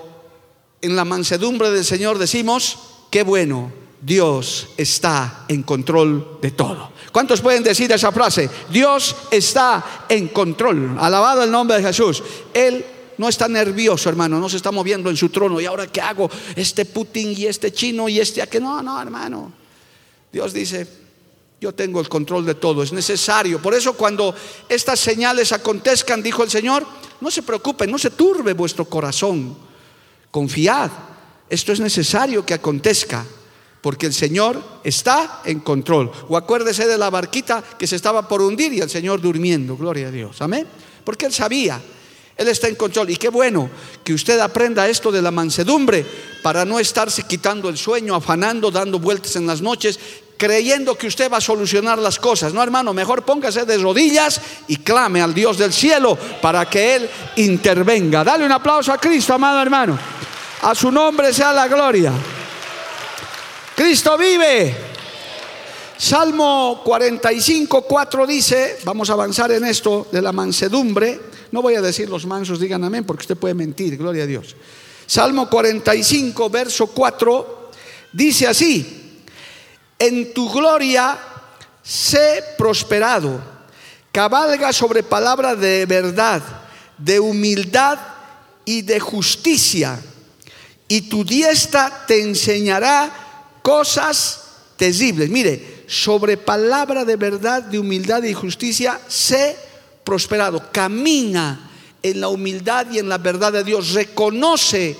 en 0.81 0.96
la 0.96 1.05
mansedumbre 1.05 1.69
del 1.72 1.86
Señor 1.86 2.17
decimos, 2.17 2.77
qué 3.10 3.24
bueno, 3.24 3.72
Dios 4.01 4.69
está 4.77 5.45
en 5.47 5.63
control 5.63 6.39
de 6.41 6.51
todo. 6.51 6.91
¿Cuántos 7.11 7.41
pueden 7.41 7.63
decir 7.63 7.91
esa 7.91 8.11
frase? 8.11 8.49
Dios 8.69 9.15
está 9.31 10.05
en 10.07 10.29
control. 10.29 10.97
Alabado 10.99 11.43
el 11.43 11.51
nombre 11.51 11.77
de 11.77 11.83
Jesús. 11.83 12.23
Él 12.53 12.85
no 13.17 13.27
está 13.27 13.47
nervioso, 13.47 14.07
hermano, 14.07 14.39
no 14.39 14.47
se 14.47 14.57
está 14.57 14.71
moviendo 14.71 15.09
en 15.09 15.17
su 15.17 15.29
trono. 15.29 15.59
¿Y 15.59 15.65
ahora 15.65 15.87
qué 15.87 15.99
hago? 15.99 16.29
Este 16.55 16.85
Putin 16.85 17.33
y 17.37 17.45
este 17.47 17.73
chino 17.73 18.07
y 18.07 18.19
este 18.19 18.41
aquí. 18.41 18.59
No, 18.59 18.81
no, 18.81 19.01
hermano. 19.01 19.51
Dios 20.31 20.53
dice, 20.53 20.87
yo 21.59 21.73
tengo 21.73 21.99
el 21.99 22.07
control 22.07 22.45
de 22.45 22.55
todo, 22.55 22.83
es 22.83 22.93
necesario. 22.93 23.61
Por 23.61 23.73
eso 23.73 23.93
cuando 23.93 24.33
estas 24.69 24.99
señales 24.99 25.51
acontezcan, 25.51 26.23
dijo 26.23 26.43
el 26.43 26.49
Señor, 26.49 26.85
no 27.19 27.29
se 27.29 27.43
preocupen, 27.43 27.91
no 27.91 27.97
se 27.97 28.11
turbe 28.11 28.53
vuestro 28.53 28.85
corazón. 28.85 29.57
Confiad, 30.31 30.91
esto 31.49 31.73
es 31.73 31.79
necesario 31.79 32.45
que 32.45 32.53
acontezca, 32.53 33.25
porque 33.81 34.05
el 34.07 34.13
Señor 34.13 34.62
está 34.83 35.41
en 35.45 35.59
control. 35.62 36.12
O 36.27 36.38
acuérdese 36.38 36.88
de 36.88 36.98
la 36.98 37.09
barquita 37.09 37.63
que 37.77 37.88
se 37.88 37.95
estaba 37.95 38.27
por 38.27 38.41
hundir 38.41 38.74
y 38.74 38.79
el 38.79 38.89
Señor 38.89 39.21
durmiendo, 39.21 39.77
gloria 39.77 40.07
a 40.07 40.12
Dios, 40.12 40.41
amén. 40.41 40.67
Porque 41.03 41.25
Él 41.25 41.33
sabía, 41.33 41.81
Él 42.36 42.48
está 42.48 42.67
en 42.67 42.75
control. 42.75 43.09
Y 43.09 43.15
qué 43.15 43.29
bueno 43.29 43.69
que 44.03 44.13
usted 44.13 44.39
aprenda 44.39 44.88
esto 44.88 45.12
de 45.12 45.21
la 45.21 45.31
mansedumbre 45.31 46.05
para 46.43 46.65
no 46.65 46.79
estarse 46.79 47.24
quitando 47.24 47.69
el 47.69 47.77
sueño, 47.77 48.15
afanando, 48.15 48.71
dando 48.71 49.00
vueltas 49.00 49.36
en 49.36 49.48
las 49.48 49.62
noches 49.62 50.00
creyendo 50.39 50.95
que 50.95 51.07
usted 51.07 51.29
va 51.29 51.38
a 51.38 51.41
solucionar 51.41 52.00
las 52.00 52.17
cosas. 52.17 52.53
No, 52.53 52.63
hermano, 52.63 52.93
mejor 52.93 53.24
póngase 53.24 53.65
de 53.65 53.77
rodillas 53.77 54.39
y 54.69 54.77
clame 54.77 55.21
al 55.21 55.33
Dios 55.33 55.57
del 55.57 55.74
cielo 55.74 56.17
para 56.41 56.67
que 56.69 56.95
Él 56.95 57.09
intervenga. 57.36 58.24
Dale 58.24 58.45
un 58.45 58.51
aplauso 58.53 58.93
a 58.93 58.98
Cristo, 58.98 59.33
amado 59.33 59.62
hermano. 59.62 60.00
A 60.62 60.74
su 60.74 60.91
nombre 60.91 61.33
sea 61.33 61.51
la 61.51 61.67
gloria. 61.67 62.13
Cristo 63.79 64.17
vive. 64.17 64.75
Salmo 65.98 66.81
45, 66.83 67.81
4 67.83 68.27
dice, 68.27 68.77
vamos 68.83 69.09
a 69.09 69.13
avanzar 69.13 69.53
en 69.53 69.63
esto 69.63 70.05
de 70.12 70.21
la 70.21 70.33
mansedumbre. 70.33 71.17
No 71.53 71.62
voy 71.62 71.75
a 71.75 71.81
decir 71.81 72.09
los 72.09 72.25
mansos, 72.25 72.59
digan 72.59 72.83
amén, 72.83 73.05
porque 73.05 73.21
usted 73.21 73.38
puede 73.38 73.53
mentir, 73.53 73.95
gloria 73.95 74.24
a 74.24 74.25
Dios. 74.25 74.57
Salmo 75.05 75.50
45, 75.50 76.50
verso 76.50 76.88
4, 76.88 77.71
dice 78.12 78.48
así, 78.48 79.24
en 79.98 80.33
tu 80.33 80.51
gloria 80.51 81.17
sé 81.81 82.43
prosperado, 82.57 83.41
cabalga 84.12 84.74
sobre 84.74 85.03
palabra 85.03 85.55
de 85.55 85.86
verdad, 85.86 86.43
de 86.98 87.17
humildad 87.21 87.98
y 88.65 88.81
de 88.81 89.00
justicia, 89.00 89.98
y 90.89 91.00
tu 91.03 91.24
diestra 91.24 92.03
te 92.05 92.21
enseñará 92.21 93.27
cosas 93.61 94.43
terribles. 94.77 95.29
Mire, 95.29 95.83
sobre 95.87 96.37
palabra 96.37 97.05
de 97.05 97.15
verdad, 97.15 97.63
de 97.63 97.79
humildad 97.79 98.23
y 98.23 98.33
justicia, 98.33 98.99
sé 99.07 99.57
prosperado, 100.03 100.71
camina 100.71 101.69
en 102.01 102.21
la 102.21 102.29
humildad 102.29 102.87
y 102.91 102.99
en 102.99 103.09
la 103.09 103.17
verdad 103.17 103.53
de 103.53 103.63
Dios, 103.63 103.93
reconoce, 103.93 104.95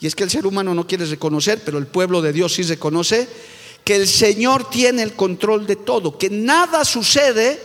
y 0.00 0.06
es 0.06 0.14
que 0.14 0.24
el 0.24 0.30
ser 0.30 0.46
humano 0.46 0.74
no 0.74 0.86
quiere 0.86 1.04
reconocer, 1.06 1.62
pero 1.64 1.78
el 1.78 1.86
pueblo 1.86 2.22
de 2.22 2.32
Dios 2.32 2.54
sí 2.54 2.62
reconoce, 2.62 3.28
que 3.84 3.96
el 3.96 4.08
Señor 4.08 4.68
tiene 4.70 5.02
el 5.02 5.14
control 5.14 5.66
de 5.66 5.76
todo, 5.76 6.18
que 6.18 6.30
nada 6.30 6.84
sucede 6.84 7.60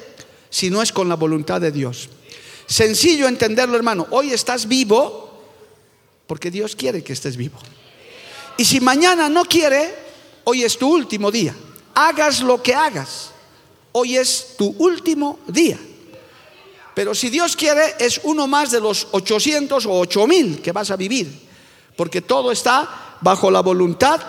si 0.50 0.69
no 0.69 0.81
es 0.81 0.91
con 0.91 1.10
la 1.10 1.15
voluntad 1.15 1.62
de 1.62 1.71
Dios. 1.71 2.10
Sencillo 2.67 3.27
entenderlo, 3.27 3.75
hermano. 3.75 4.07
Hoy 4.12 4.31
estás 4.31 4.67
vivo 4.67 5.43
porque 6.27 6.51
Dios 6.51 6.75
quiere 6.75 7.03
que 7.03 7.13
estés 7.13 7.36
vivo. 7.36 7.57
Y 8.57 8.65
si 8.65 8.79
mañana 8.79 9.29
no 9.29 9.45
quiere, 9.45 9.93
hoy 10.51 10.63
es 10.63 10.77
tu 10.77 10.93
último 10.93 11.31
día. 11.31 11.55
Hagas 11.96 12.41
lo 12.41 12.62
que 12.62 12.75
hagas. 12.75 13.31
Hoy 13.93 14.17
es 14.17 14.55
tu 14.58 14.75
último 14.79 15.39
día. 15.48 15.79
Pero 16.93 17.15
si 17.15 17.29
Dios 17.29 17.55
quiere, 17.55 17.96
es 18.00 18.20
uno 18.25 18.48
más 18.48 18.70
de 18.70 18.81
los 18.81 19.08
800 19.12 19.86
o 19.86 19.91
8000 20.00 20.62
que 20.62 20.74
vas 20.74 20.91
a 20.91 20.98
vivir. 20.98 21.48
Porque 21.96 22.22
todo 22.22 22.51
está 22.51 23.17
bajo 23.22 23.50
la 23.50 23.62
voluntad 23.62 24.20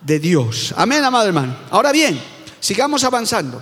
de 0.00 0.20
Dios. 0.20 0.72
Amén, 0.76 1.02
amado 1.02 1.26
hermano. 1.26 1.56
Ahora 1.70 1.90
bien, 1.90 2.20
sigamos 2.60 3.02
avanzando. 3.02 3.60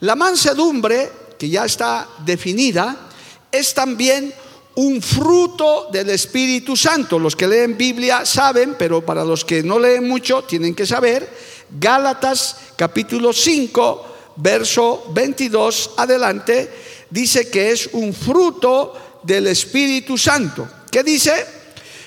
La 0.00 0.16
mansedumbre, 0.16 1.12
que 1.38 1.48
ya 1.48 1.64
está 1.64 2.08
definida, 2.24 3.08
es 3.52 3.72
también 3.72 4.34
un 4.74 5.00
fruto 5.00 5.88
del 5.92 6.10
Espíritu 6.10 6.76
Santo. 6.76 7.20
Los 7.20 7.36
que 7.36 7.46
leen 7.46 7.76
Biblia 7.76 8.24
saben, 8.24 8.74
pero 8.76 9.04
para 9.06 9.24
los 9.24 9.44
que 9.44 9.62
no 9.62 9.78
leen 9.78 10.08
mucho 10.08 10.42
tienen 10.42 10.74
que 10.74 10.86
saber. 10.86 11.51
Gálatas 11.78 12.56
capítulo 12.76 13.32
5, 13.32 14.06
verso 14.36 15.04
22 15.12 15.90
adelante, 15.96 16.70
dice 17.08 17.50
que 17.50 17.72
es 17.72 17.88
un 17.92 18.12
fruto 18.12 19.20
del 19.22 19.46
Espíritu 19.46 20.18
Santo. 20.18 20.68
¿Qué 20.90 21.02
dice? 21.02 21.46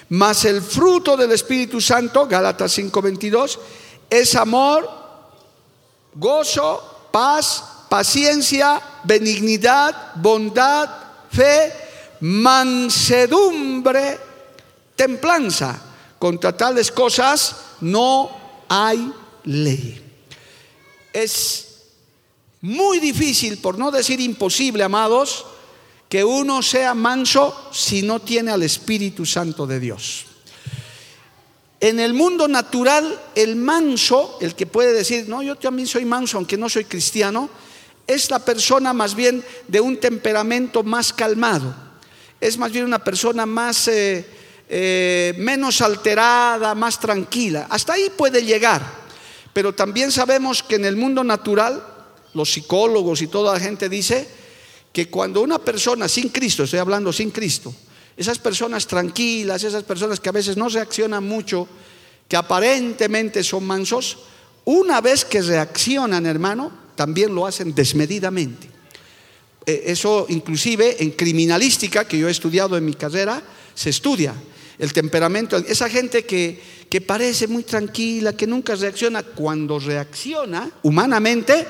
Mas 0.10 0.46
el 0.46 0.62
fruto 0.62 1.18
del 1.18 1.32
Espíritu 1.32 1.82
Santo, 1.82 2.28
Gálatas 2.28 2.78
5:22, 2.78 3.58
es 4.10 4.36
amor, 4.36 4.88
gozo, 6.14 7.08
paz, 7.12 7.64
paciencia, 7.90 8.80
benignidad, 9.04 10.14
bondad, 10.16 10.90
fe, 11.32 11.74
mansedumbre, 12.20 14.20
templanza. 14.96 15.82
Contra 16.20 16.56
tales 16.56 16.92
cosas 16.92 17.56
no 17.82 18.30
hay 18.70 19.12
ley. 19.46 20.02
Es 21.14 21.84
muy 22.62 23.00
difícil, 23.00 23.58
por 23.60 23.78
no 23.78 23.92
decir 23.92 24.20
imposible, 24.20 24.84
amados, 24.84 25.46
que 26.10 26.24
uno 26.24 26.62
sea 26.62 26.94
manso 26.94 27.70
si 27.72 28.02
no 28.02 28.20
tiene 28.22 28.52
al 28.52 28.64
Espíritu 28.64 29.26
Santo 29.26 29.66
de 29.66 29.80
Dios. 29.80 30.26
En 31.80 32.00
el 32.00 32.14
mundo 32.14 32.48
natural, 32.48 33.20
el 33.36 33.56
manso, 33.56 34.38
el 34.42 34.56
que 34.56 34.66
puede 34.66 34.94
decir, 34.94 35.28
no, 35.28 35.44
yo 35.44 35.56
también 35.56 35.88
soy 35.88 36.06
manso, 36.06 36.38
aunque 36.38 36.58
no 36.58 36.70
soy 36.70 36.86
cristiano, 36.86 37.50
es 38.08 38.30
la 38.30 38.40
persona 38.40 38.94
más 38.94 39.16
bien 39.16 39.44
de 39.68 39.82
un 39.82 39.98
temperamento 40.00 40.84
más 40.84 41.12
calmado. 41.12 41.76
Es 42.40 42.58
más 42.58 42.72
bien 42.72 42.86
una 42.86 43.04
persona 43.04 43.46
más, 43.46 43.88
eh, 43.88 44.26
eh, 44.70 45.34
menos 45.38 45.82
alterada, 45.82 46.76
más 46.76 47.00
tranquila. 47.00 47.68
Hasta 47.70 47.94
ahí 47.94 48.12
puede 48.16 48.44
llegar. 48.44 49.05
Pero 49.56 49.74
también 49.74 50.12
sabemos 50.12 50.62
que 50.62 50.76
en 50.76 50.84
el 50.84 50.98
mundo 50.98 51.24
natural, 51.24 51.82
los 52.34 52.52
psicólogos 52.52 53.22
y 53.22 53.28
toda 53.28 53.54
la 53.54 53.60
gente 53.62 53.88
dice, 53.88 54.28
que 54.92 55.10
cuando 55.10 55.42
una 55.42 55.60
persona 55.60 56.10
sin 56.10 56.28
Cristo, 56.28 56.64
estoy 56.64 56.80
hablando 56.80 57.14
sin 57.14 57.32
Cristo, 57.32 57.74
esas 58.18 58.38
personas 58.38 58.86
tranquilas, 58.86 59.64
esas 59.64 59.84
personas 59.84 60.20
que 60.20 60.28
a 60.28 60.34
veces 60.34 60.58
no 60.58 60.68
reaccionan 60.68 61.24
mucho, 61.24 61.70
que 62.28 62.36
aparentemente 62.36 63.46
son 63.46 63.66
mansos, 63.66 64.18
una 64.66 65.00
vez 65.00 65.24
que 65.24 65.42
reaccionan, 65.42 66.26
hermano, 66.26 66.74
también 66.98 67.34
lo 67.34 67.48
hacen 67.48 67.74
desmedidamente. 67.74 68.68
Eh, 69.66 69.84
eso 69.86 70.26
inclusive 70.28 71.02
en 71.02 71.12
criminalística, 71.12 72.06
que 72.06 72.18
yo 72.18 72.28
he 72.28 72.32
estudiado 72.32 72.76
en 72.76 72.84
mi 72.84 72.96
carrera, 72.96 73.42
se 73.74 73.92
estudia 73.92 74.34
el 74.80 74.92
temperamento. 74.92 75.56
Esa 75.56 75.90
gente 75.90 76.26
que, 76.26 76.60
que 76.90 77.02
parece 77.02 77.48
muy 77.48 77.64
tranquila, 77.64 78.34
que 78.34 78.48
nunca 78.48 78.76
reacciona, 78.76 79.24
cuando 79.24 79.80
reacciona 79.80 80.70
humanamente, 80.84 81.66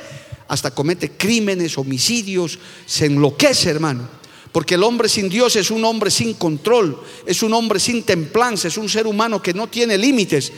hasta 0.48 0.72
comete 0.72 1.12
crímenes, 1.12 1.78
homicidios, 1.78 2.60
se 2.86 3.06
enloquece, 3.06 3.70
hermano. 3.70 4.08
Porque 4.52 4.76
el 4.76 4.84
hombre 4.84 5.10
sin 5.10 5.28
Dios 5.28 5.56
es 5.58 5.70
un 5.70 5.84
hombre 5.84 6.10
sin 6.10 6.36
control, 6.36 7.02
es 7.26 7.44
un 7.44 7.54
hombre 7.54 7.80
sin 7.80 8.04
templanza, 8.04 8.68
es 8.68 8.78
un 8.78 8.88
ser 8.88 9.06
humano 9.06 9.42
que 9.42 9.54
no 9.54 9.68
tiene 9.68 9.98
límites. 9.98 10.52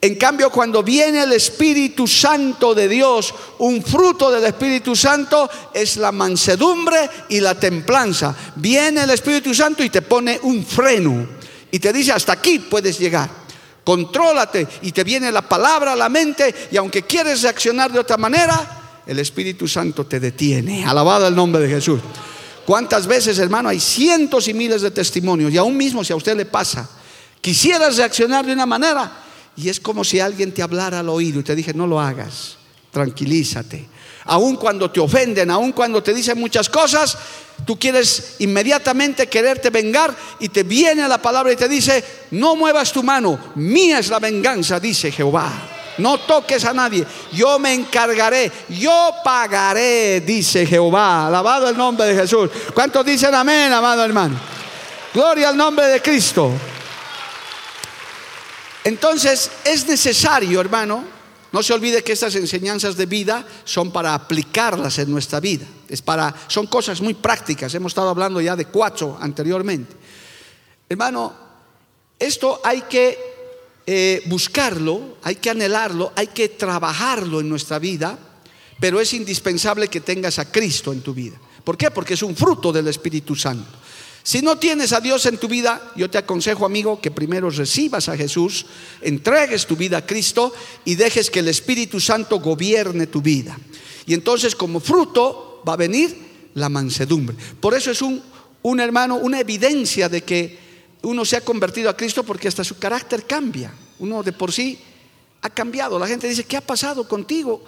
En 0.00 0.16
cambio, 0.16 0.50
cuando 0.50 0.82
viene 0.82 1.22
el 1.22 1.32
Espíritu 1.32 2.06
Santo 2.06 2.74
de 2.74 2.88
Dios, 2.88 3.34
un 3.58 3.82
fruto 3.82 4.30
del 4.30 4.44
Espíritu 4.44 4.94
Santo 4.94 5.48
es 5.72 5.96
la 5.96 6.12
mansedumbre 6.12 7.08
y 7.30 7.40
la 7.40 7.58
templanza. 7.58 8.36
Viene 8.56 9.02
el 9.02 9.10
Espíritu 9.10 9.54
Santo 9.54 9.82
y 9.82 9.90
te 9.90 10.02
pone 10.02 10.38
un 10.42 10.64
freno 10.64 11.26
y 11.70 11.78
te 11.78 11.92
dice, 11.92 12.12
hasta 12.12 12.34
aquí 12.34 12.58
puedes 12.58 12.98
llegar. 12.98 13.43
Contrólate 13.84 14.66
y 14.82 14.92
te 14.92 15.04
viene 15.04 15.30
la 15.30 15.42
palabra 15.42 15.92
a 15.92 15.96
la 15.96 16.08
mente 16.08 16.54
y 16.70 16.76
aunque 16.76 17.02
quieres 17.02 17.42
reaccionar 17.42 17.92
de 17.92 17.98
otra 17.98 18.16
manera, 18.16 19.02
el 19.06 19.18
Espíritu 19.18 19.68
Santo 19.68 20.06
te 20.06 20.18
detiene. 20.18 20.84
Alabado 20.84 21.28
el 21.28 21.36
nombre 21.36 21.62
de 21.62 21.68
Jesús. 21.68 22.00
¿Cuántas 22.64 23.06
veces, 23.06 23.38
hermano? 23.38 23.68
Hay 23.68 23.78
cientos 23.78 24.48
y 24.48 24.54
miles 24.54 24.80
de 24.80 24.90
testimonios. 24.90 25.52
Y 25.52 25.58
aún 25.58 25.76
mismo, 25.76 26.02
si 26.02 26.12
a 26.12 26.16
usted 26.16 26.36
le 26.36 26.46
pasa, 26.46 26.88
quisieras 27.40 27.96
reaccionar 27.98 28.46
de 28.46 28.54
una 28.54 28.64
manera 28.64 29.24
y 29.56 29.68
es 29.68 29.78
como 29.78 30.02
si 30.02 30.18
alguien 30.18 30.52
te 30.52 30.62
hablara 30.62 31.00
al 31.00 31.08
oído 31.08 31.40
y 31.40 31.42
te 31.42 31.54
dije, 31.54 31.74
no 31.74 31.86
lo 31.86 32.00
hagas, 32.00 32.56
tranquilízate. 32.90 33.86
Aun 34.26 34.56
cuando 34.56 34.90
te 34.90 35.00
ofenden, 35.00 35.50
aun 35.50 35.72
cuando 35.72 36.02
te 36.02 36.14
dicen 36.14 36.38
muchas 36.38 36.68
cosas, 36.68 37.16
tú 37.66 37.78
quieres 37.78 38.36
inmediatamente 38.38 39.26
quererte 39.26 39.70
vengar 39.70 40.14
y 40.40 40.48
te 40.48 40.62
viene 40.62 41.06
la 41.06 41.20
palabra 41.20 41.52
y 41.52 41.56
te 41.56 41.68
dice, 41.68 42.02
no 42.30 42.56
muevas 42.56 42.92
tu 42.92 43.02
mano, 43.02 43.38
mía 43.56 43.98
es 43.98 44.08
la 44.08 44.18
venganza, 44.18 44.80
dice 44.80 45.12
Jehová. 45.12 45.50
No 45.98 46.18
toques 46.18 46.64
a 46.64 46.72
nadie. 46.72 47.06
Yo 47.32 47.58
me 47.60 47.72
encargaré. 47.72 48.50
Yo 48.68 49.12
pagaré, 49.22 50.20
dice 50.22 50.66
Jehová. 50.66 51.28
Alabado 51.28 51.68
el 51.68 51.76
nombre 51.76 52.06
de 52.06 52.20
Jesús. 52.20 52.50
¿Cuántos 52.74 53.06
dicen 53.06 53.32
amén, 53.32 53.72
amado 53.72 54.04
hermano? 54.04 54.36
Gloria 55.12 55.50
al 55.50 55.56
nombre 55.56 55.86
de 55.86 56.02
Cristo. 56.02 56.50
Entonces 58.82 59.50
es 59.64 59.86
necesario, 59.86 60.60
hermano, 60.60 61.13
no 61.54 61.62
se 61.62 61.72
olvide 61.72 62.02
que 62.02 62.10
estas 62.10 62.34
enseñanzas 62.34 62.96
de 62.96 63.06
vida 63.06 63.46
son 63.62 63.92
para 63.92 64.12
aplicarlas 64.12 64.98
en 64.98 65.08
nuestra 65.08 65.38
vida. 65.38 65.64
Es 65.88 66.02
para, 66.02 66.34
son 66.48 66.66
cosas 66.66 67.00
muy 67.00 67.14
prácticas. 67.14 67.72
Hemos 67.76 67.92
estado 67.92 68.08
hablando 68.08 68.40
ya 68.40 68.56
de 68.56 68.64
cuatro 68.64 69.16
anteriormente. 69.20 69.94
Hermano, 70.88 71.32
Esto 72.18 72.60
hay 72.64 72.82
que 72.82 73.16
eh, 73.86 74.24
buscarlo, 74.26 75.18
hay 75.22 75.36
que 75.36 75.50
anhelarlo, 75.50 76.12
hay 76.16 76.26
que 76.26 76.48
trabajarlo 76.48 77.38
en 77.38 77.48
nuestra 77.48 77.78
vida, 77.78 78.18
pero 78.80 79.00
es 79.00 79.14
indispensable 79.14 79.86
que 79.86 80.00
tengas 80.00 80.40
a 80.40 80.50
Cristo 80.50 80.92
en 80.92 81.02
tu 81.02 81.14
vida. 81.14 81.36
¿Por 81.62 81.76
qué? 81.76 81.88
Porque 81.92 82.14
es 82.14 82.22
un 82.24 82.34
fruto 82.34 82.72
del 82.72 82.88
Espíritu 82.88 83.36
Santo. 83.36 83.70
Si 84.24 84.40
no 84.40 84.56
tienes 84.56 84.94
a 84.94 85.02
Dios 85.02 85.26
en 85.26 85.36
tu 85.36 85.48
vida, 85.48 85.92
yo 85.96 86.08
te 86.08 86.16
aconsejo, 86.16 86.64
amigo, 86.64 86.98
que 86.98 87.10
primero 87.10 87.50
recibas 87.50 88.08
a 88.08 88.16
Jesús, 88.16 88.64
entregues 89.02 89.66
tu 89.66 89.76
vida 89.76 89.98
a 89.98 90.06
Cristo 90.06 90.54
y 90.86 90.94
dejes 90.94 91.30
que 91.30 91.40
el 91.40 91.48
Espíritu 91.48 92.00
Santo 92.00 92.40
gobierne 92.40 93.06
tu 93.06 93.20
vida. 93.20 93.58
Y 94.06 94.14
entonces 94.14 94.56
como 94.56 94.80
fruto 94.80 95.62
va 95.68 95.74
a 95.74 95.76
venir 95.76 96.16
la 96.54 96.70
mansedumbre. 96.70 97.36
Por 97.60 97.74
eso 97.74 97.90
es 97.90 98.00
un, 98.00 98.22
un 98.62 98.80
hermano, 98.80 99.16
una 99.16 99.40
evidencia 99.40 100.08
de 100.08 100.22
que 100.22 100.58
uno 101.02 101.26
se 101.26 101.36
ha 101.36 101.42
convertido 101.42 101.90
a 101.90 101.96
Cristo 101.96 102.24
porque 102.24 102.48
hasta 102.48 102.64
su 102.64 102.78
carácter 102.78 103.26
cambia. 103.26 103.74
Uno 103.98 104.22
de 104.22 104.32
por 104.32 104.52
sí 104.52 104.78
ha 105.42 105.50
cambiado. 105.50 105.98
La 105.98 106.06
gente 106.06 106.26
dice, 106.26 106.44
¿qué 106.44 106.56
ha 106.56 106.62
pasado 106.62 107.06
contigo? 107.06 107.62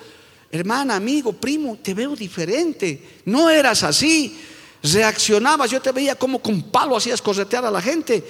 Hermana, 0.51 0.97
amigo, 0.97 1.35
primo, 1.35 1.77
te 1.83 1.93
veo 1.93 2.17
diferente. 2.17 3.21
No 3.27 3.51
eras 3.51 3.83
así. 3.83 4.39
Reaccionabas, 4.83 5.71
yo 5.71 5.81
te 5.81 5.93
veía 5.93 6.15
como 6.15 6.41
con 6.41 6.63
palo 6.63 6.97
hacías 6.97 7.23
corretear 7.23 7.65
a 7.65 7.71
la 7.71 7.83
gente. 7.83 8.25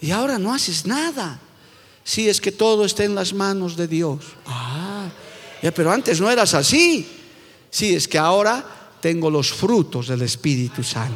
Y 0.00 0.10
ahora 0.10 0.38
no 0.38 0.52
haces 0.52 0.86
nada. 0.86 1.38
Si 2.02 2.28
es 2.28 2.40
que 2.40 2.52
todo 2.52 2.84
está 2.84 3.04
en 3.04 3.14
las 3.14 3.32
manos 3.32 3.76
de 3.76 3.86
Dios. 3.86 4.18
Ah, 4.46 5.08
pero 5.74 5.92
antes 5.92 6.20
no 6.20 6.30
eras 6.30 6.54
así. 6.54 7.06
Sí, 7.70 7.94
es 7.94 8.08
que 8.08 8.18
ahora 8.18 8.64
tengo 9.00 9.30
los 9.30 9.52
frutos 9.52 10.08
del 10.08 10.22
Espíritu 10.22 10.82
Santo. 10.82 11.14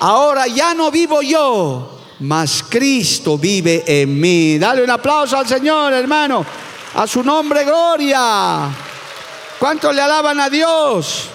Ahora 0.00 0.46
ya 0.46 0.72
no 0.74 0.90
vivo 0.90 1.20
yo, 1.22 2.00
mas 2.20 2.62
Cristo 2.62 3.36
vive 3.36 3.82
en 3.86 4.18
mí. 4.18 4.58
Dale 4.58 4.82
un 4.84 4.90
aplauso 4.90 5.36
al 5.36 5.46
Señor, 5.46 5.92
hermano. 5.92 6.44
A 6.94 7.06
su 7.06 7.22
nombre, 7.22 7.64
gloria. 7.64 8.68
¿Cuánto 9.58 9.92
le 9.92 10.00
alaban 10.00 10.40
a 10.40 10.48
Dios? 10.48 11.28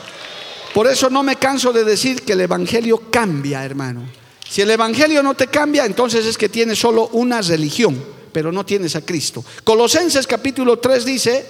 Por 0.75 0.87
eso 0.87 1.09
no 1.09 1.23
me 1.23 1.37
canso 1.37 1.71
de 1.71 1.85
decir 1.85 2.23
que 2.23 2.33
el 2.33 2.41
Evangelio 2.41 3.03
cambia, 3.09 3.63
hermano. 3.63 4.01
Si 4.45 4.61
el 4.61 4.69
Evangelio 4.69 5.23
no 5.23 5.33
te 5.33 5.47
cambia, 5.47 5.85
entonces 5.85 6.25
es 6.25 6.37
que 6.37 6.49
tienes 6.49 6.79
solo 6.79 7.07
una 7.13 7.41
religión, 7.41 8.03
pero 8.33 8.51
no 8.51 8.65
tienes 8.65 8.93
a 8.97 9.05
Cristo. 9.05 9.41
Colosenses 9.63 10.27
capítulo 10.27 10.77
3 10.77 11.05
dice, 11.05 11.45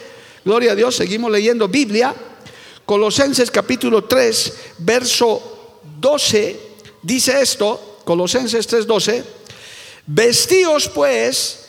gloria 0.46 0.74
a 0.74 0.76
Dios, 0.76 0.96
seguimos 0.96 1.32
leyendo 1.32 1.68
Biblia. 1.68 2.14
Colosenses 2.86 3.50
capítulo 3.50 4.04
3, 4.04 4.54
verso 4.78 5.80
12, 6.00 6.60
dice 7.02 7.42
esto, 7.42 8.02
Colosenses 8.06 8.70
3:12, 8.70 9.24
vestíos 10.06 10.88
pues 10.90 11.66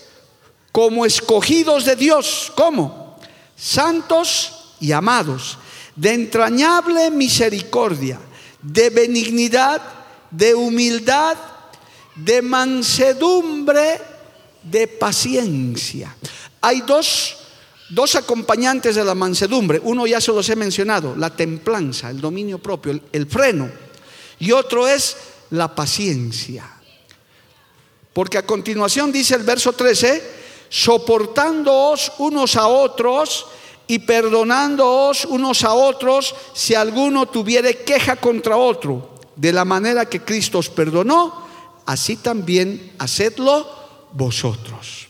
como 0.72 1.06
escogidos 1.06 1.86
de 1.86 1.96
Dios, 1.96 2.52
¿cómo? 2.54 3.18
Santos 3.56 4.74
y 4.78 4.92
amados, 4.92 5.56
de 5.96 6.12
entrañable 6.12 7.10
misericordia, 7.10 8.20
de 8.62 8.90
benignidad, 8.90 9.82
de 10.30 10.54
humildad, 10.54 11.36
de 12.14 12.42
mansedumbre, 12.42 14.00
de 14.62 14.86
paciencia. 14.86 16.14
Hay 16.60 16.82
dos, 16.82 17.36
dos 17.88 18.14
acompañantes 18.14 18.94
de 18.94 19.04
la 19.04 19.14
mansedumbre. 19.14 19.80
Uno 19.82 20.06
ya 20.06 20.20
se 20.20 20.32
los 20.32 20.48
he 20.48 20.56
mencionado, 20.56 21.16
la 21.16 21.34
templanza, 21.34 22.10
el 22.10 22.20
dominio 22.20 22.58
propio, 22.58 22.92
el, 22.92 23.02
el 23.12 23.26
freno. 23.26 23.70
Y 24.38 24.52
otro 24.52 24.86
es 24.86 25.16
la 25.50 25.74
paciencia. 25.74 26.70
Porque 28.12 28.38
a 28.38 28.46
continuación 28.46 29.12
dice 29.12 29.34
el 29.34 29.42
verso 29.42 29.72
13, 29.72 30.22
soportándoos 30.68 32.12
unos 32.18 32.56
a 32.56 32.66
otros 32.66 33.46
y 33.86 34.00
perdonándoos 34.00 35.24
unos 35.26 35.64
a 35.64 35.74
otros 35.74 36.34
si 36.54 36.74
alguno 36.74 37.26
tuviere 37.26 37.78
queja 37.84 38.16
contra 38.16 38.56
otro. 38.56 39.14
De 39.36 39.52
la 39.52 39.64
manera 39.64 40.06
que 40.06 40.22
Cristo 40.22 40.58
os 40.58 40.68
perdonó, 40.68 41.46
así 41.84 42.16
también 42.16 42.92
hacedlo 42.98 43.68
vosotros. 44.12 45.08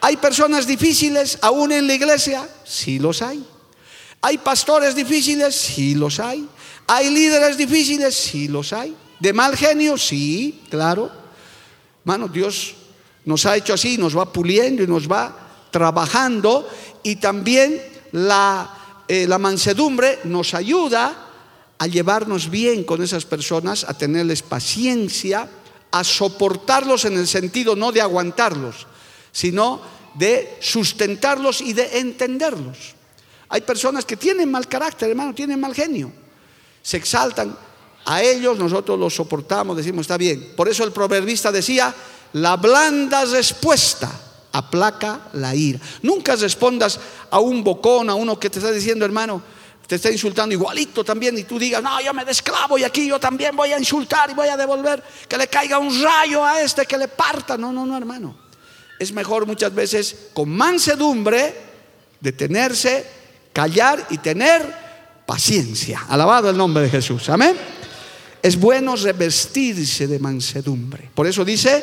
¿Hay 0.00 0.16
personas 0.16 0.66
difíciles 0.66 1.38
aún 1.40 1.72
en 1.72 1.86
la 1.86 1.94
iglesia? 1.94 2.46
Sí 2.64 2.98
los 2.98 3.22
hay. 3.22 3.44
¿Hay 4.20 4.38
pastores 4.38 4.94
difíciles? 4.94 5.54
Sí 5.54 5.94
los 5.94 6.20
hay. 6.20 6.46
¿Hay 6.86 7.10
líderes 7.10 7.56
difíciles? 7.56 8.14
Sí 8.14 8.48
los 8.48 8.72
hay. 8.72 8.94
¿De 9.18 9.32
mal 9.32 9.56
genio? 9.56 9.96
Sí, 9.96 10.62
claro. 10.68 11.10
Mano, 12.04 12.28
Dios 12.28 12.74
nos 13.24 13.46
ha 13.46 13.56
hecho 13.56 13.72
así, 13.72 13.96
nos 13.96 14.16
va 14.16 14.30
puliendo 14.30 14.82
y 14.82 14.86
nos 14.86 15.10
va 15.10 15.68
trabajando 15.70 16.68
y 17.02 17.16
también 17.16 17.93
la, 18.14 19.02
eh, 19.08 19.26
la 19.26 19.38
mansedumbre 19.38 20.20
nos 20.24 20.54
ayuda 20.54 21.30
a 21.78 21.86
llevarnos 21.88 22.48
bien 22.48 22.84
con 22.84 23.02
esas 23.02 23.24
personas, 23.24 23.82
a 23.82 23.94
tenerles 23.94 24.42
paciencia, 24.42 25.48
a 25.90 26.04
soportarlos 26.04 27.04
en 27.06 27.18
el 27.18 27.26
sentido 27.26 27.74
no 27.74 27.90
de 27.90 28.00
aguantarlos, 28.00 28.86
sino 29.32 29.80
de 30.14 30.58
sustentarlos 30.60 31.60
y 31.60 31.72
de 31.72 31.98
entenderlos. 31.98 32.94
Hay 33.48 33.62
personas 33.62 34.04
que 34.04 34.16
tienen 34.16 34.48
mal 34.48 34.68
carácter, 34.68 35.10
hermano, 35.10 35.34
tienen 35.34 35.58
mal 35.58 35.74
genio, 35.74 36.12
se 36.82 36.96
exaltan. 36.98 37.56
A 38.04 38.22
ellos 38.22 38.58
nosotros 38.58 38.96
los 38.96 39.12
soportamos, 39.12 39.76
decimos, 39.76 40.02
está 40.02 40.16
bien. 40.16 40.52
Por 40.56 40.68
eso 40.68 40.84
el 40.84 40.92
proverbista 40.92 41.50
decía, 41.50 41.92
la 42.34 42.56
blanda 42.56 43.24
respuesta 43.24 44.33
aplaca 44.54 45.20
la 45.32 45.54
ira. 45.54 45.80
Nunca 46.02 46.36
respondas 46.36 46.98
a 47.30 47.40
un 47.40 47.64
bocón, 47.64 48.08
a 48.08 48.14
uno 48.14 48.38
que 48.38 48.48
te 48.48 48.60
está 48.60 48.70
diciendo, 48.70 49.04
hermano, 49.04 49.42
te 49.86 49.96
está 49.96 50.10
insultando 50.10 50.54
igualito 50.54 51.04
también 51.04 51.36
y 51.36 51.42
tú 51.42 51.58
digas, 51.58 51.82
no, 51.82 52.00
yo 52.00 52.14
me 52.14 52.24
desclavo 52.24 52.78
y 52.78 52.84
aquí 52.84 53.08
yo 53.08 53.18
también 53.18 53.54
voy 53.56 53.72
a 53.72 53.78
insultar 53.78 54.30
y 54.30 54.34
voy 54.34 54.48
a 54.48 54.56
devolver, 54.56 55.02
que 55.28 55.36
le 55.36 55.48
caiga 55.48 55.78
un 55.78 56.02
rayo 56.02 56.44
a 56.44 56.62
este, 56.62 56.86
que 56.86 56.96
le 56.96 57.08
parta. 57.08 57.58
No, 57.58 57.72
no, 57.72 57.84
no, 57.84 57.96
hermano. 57.96 58.36
Es 58.98 59.12
mejor 59.12 59.44
muchas 59.44 59.74
veces 59.74 60.28
con 60.32 60.48
mansedumbre 60.50 61.52
detenerse, 62.20 63.04
callar 63.52 64.06
y 64.10 64.18
tener 64.18 64.72
paciencia. 65.26 66.06
Alabado 66.08 66.48
el 66.48 66.56
nombre 66.56 66.84
de 66.84 66.90
Jesús. 66.90 67.28
Amén. 67.28 67.56
Es 68.40 68.58
bueno 68.58 68.94
revestirse 68.94 70.06
de 70.06 70.18
mansedumbre. 70.20 71.10
Por 71.12 71.26
eso 71.26 71.44
dice, 71.44 71.82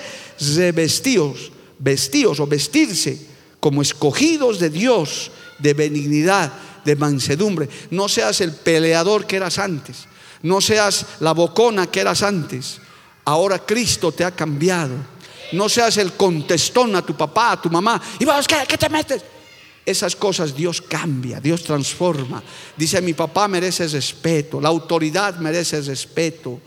revestíos, 0.56 1.52
vestíos 1.82 2.39
o 2.39 2.48
vestirse 2.48 3.17
como 3.60 3.82
escogidos 3.82 4.60
de 4.60 4.70
Dios, 4.70 5.32
de 5.60 5.74
benignidad, 5.74 6.52
de 6.86 6.96
mansedumbre. 6.96 7.70
No 7.89 8.08
seas 8.08 8.41
el 8.41 8.54
peleador 8.54 9.28
que 9.28 9.36
eras 9.36 9.60
antes. 9.60 10.08
No 10.44 10.62
seas 10.62 11.06
la 11.20 11.34
bocona 11.34 11.88
que 11.88 12.00
eras 12.00 12.24
antes. 12.24 12.80
Ahora 13.26 13.60
Cristo 13.60 14.12
te 14.12 14.24
ha 14.24 14.32
cambiado. 14.32 14.96
No 15.52 15.70
seas 15.70 15.98
el 15.98 16.13
contestón 16.13 16.96
a 16.96 17.06
tu 17.06 17.15
papá, 17.15 17.52
a 17.52 17.62
tu 17.62 17.70
mamá. 17.70 18.02
¿Y 18.20 18.26
vos 18.26 18.48
qué, 18.48 18.56
qué 18.67 18.78
te 18.78 18.89
metes? 18.89 19.22
Esas 19.86 20.15
cosas 20.15 20.56
Dios 20.56 20.82
cambia, 20.82 21.39
Dios 21.39 21.63
transforma. 21.63 22.41
Dice, 22.78 23.02
mi 23.02 23.13
papá 23.13 23.48
merece 23.48 23.88
respeto, 23.88 24.62
la 24.62 24.70
autoridad 24.70 25.38
merece 25.38 25.82
respeto. 25.82 26.62